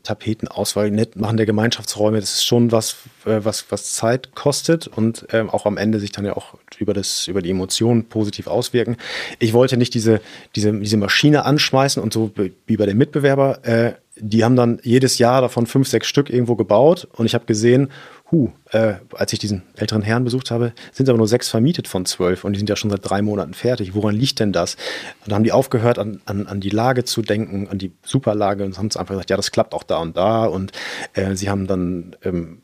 Tapetenauswahl, 0.02 0.90
nett 0.90 1.14
machen 1.14 1.36
der 1.36 1.44
Gemeinschaftsräume. 1.44 2.20
Das 2.20 2.36
ist 2.36 2.46
schon 2.46 2.72
was, 2.72 2.96
äh, 3.26 3.40
was, 3.42 3.66
was 3.68 3.92
Zeit 3.92 4.34
kostet 4.34 4.86
und 4.86 5.26
ähm, 5.30 5.50
auch 5.50 5.66
am 5.66 5.76
Ende 5.76 6.00
sich 6.00 6.10
dann 6.10 6.24
ja 6.24 6.34
auch 6.38 6.54
über, 6.78 6.94
das, 6.94 7.28
über 7.28 7.42
die 7.42 7.50
Emotionen 7.50 8.08
positiv 8.08 8.46
auswirken. 8.46 8.96
Ich 9.38 9.52
wollte 9.52 9.76
nicht 9.76 9.92
diese, 9.92 10.22
diese, 10.56 10.72
diese 10.72 10.96
Maschine 10.96 11.44
anschmeißen 11.44 12.02
und 12.02 12.14
so 12.14 12.32
wie 12.66 12.76
bei 12.78 12.86
dem 12.86 12.96
Mitbewerber. 12.96 13.62
Äh, 13.66 13.92
die 14.20 14.44
haben 14.44 14.56
dann 14.56 14.80
jedes 14.82 15.18
Jahr 15.18 15.40
davon 15.40 15.66
fünf, 15.66 15.88
sechs 15.88 16.08
Stück 16.08 16.30
irgendwo 16.30 16.56
gebaut 16.56 17.08
und 17.16 17.26
ich 17.26 17.34
habe 17.34 17.46
gesehen, 17.46 17.88
hu, 18.30 18.50
äh, 18.72 18.94
als 19.14 19.32
ich 19.32 19.38
diesen 19.38 19.62
älteren 19.76 20.02
Herrn 20.02 20.24
besucht 20.24 20.50
habe, 20.50 20.72
sind 20.92 21.08
aber 21.08 21.18
nur 21.18 21.28
sechs 21.28 21.48
vermietet 21.48 21.88
von 21.88 22.04
zwölf 22.04 22.44
und 22.44 22.52
die 22.52 22.58
sind 22.58 22.68
ja 22.68 22.76
schon 22.76 22.90
seit 22.90 23.08
drei 23.08 23.22
Monaten 23.22 23.54
fertig. 23.54 23.94
Woran 23.94 24.14
liegt 24.14 24.40
denn 24.40 24.52
das? 24.52 24.74
Und 25.20 25.28
dann 25.28 25.36
haben 25.36 25.44
die 25.44 25.52
aufgehört, 25.52 25.98
an, 25.98 26.20
an, 26.26 26.46
an 26.46 26.60
die 26.60 26.70
Lage 26.70 27.04
zu 27.04 27.22
denken, 27.22 27.68
an 27.68 27.78
die 27.78 27.92
Superlage 28.04 28.64
und 28.64 28.76
haben 28.76 28.88
es 28.88 28.96
einfach 28.96 29.14
gesagt, 29.14 29.30
ja, 29.30 29.36
das 29.36 29.50
klappt 29.50 29.72
auch 29.72 29.82
da 29.82 29.98
und 29.98 30.16
da. 30.16 30.44
Und 30.44 30.72
äh, 31.14 31.34
sie 31.34 31.48
haben 31.48 31.66
dann, 31.66 32.16
ähm, 32.22 32.58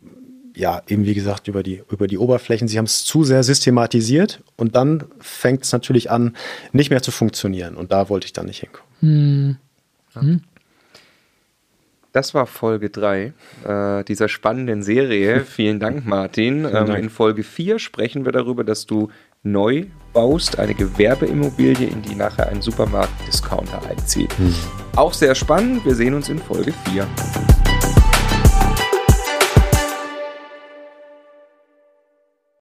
ja, 0.54 0.82
eben 0.86 1.06
wie 1.06 1.14
gesagt, 1.14 1.48
über 1.48 1.62
die, 1.62 1.82
über 1.90 2.06
die 2.06 2.18
Oberflächen, 2.18 2.68
sie 2.68 2.78
haben 2.78 2.84
es 2.84 3.04
zu 3.04 3.24
sehr 3.24 3.42
systematisiert 3.42 4.40
und 4.56 4.76
dann 4.76 5.04
fängt 5.18 5.64
es 5.64 5.72
natürlich 5.72 6.10
an, 6.10 6.36
nicht 6.72 6.90
mehr 6.90 7.02
zu 7.02 7.10
funktionieren. 7.10 7.74
Und 7.76 7.90
da 7.90 8.08
wollte 8.08 8.26
ich 8.26 8.32
dann 8.34 8.46
nicht 8.46 8.60
hinkommen. 8.60 8.88
Hm. 9.00 9.56
Ja. 10.14 10.38
Das 12.14 12.32
war 12.32 12.46
Folge 12.46 12.90
3 12.90 13.32
äh, 13.66 14.04
dieser 14.04 14.28
spannenden 14.28 14.84
Serie. 14.84 15.40
Vielen 15.44 15.80
Dank, 15.80 16.06
Martin. 16.06 16.60
Vielen 16.60 16.76
ähm, 16.76 16.86
Dank. 16.86 16.98
in 17.00 17.10
Folge 17.10 17.42
4 17.42 17.80
sprechen 17.80 18.24
wir 18.24 18.30
darüber, 18.30 18.62
dass 18.62 18.86
du 18.86 19.10
neu 19.42 19.86
baust, 20.12 20.60
eine 20.60 20.74
Gewerbeimmobilie, 20.74 21.88
in 21.88 22.02
die 22.02 22.14
nachher 22.14 22.48
ein 22.48 22.62
Supermarkt-Discounter 22.62 23.82
einzieht. 23.90 24.30
Mhm. 24.38 24.54
Auch 24.94 25.12
sehr 25.12 25.34
spannend. 25.34 25.84
Wir 25.84 25.96
sehen 25.96 26.14
uns 26.14 26.28
in 26.28 26.38
Folge 26.38 26.72
4. 26.92 27.04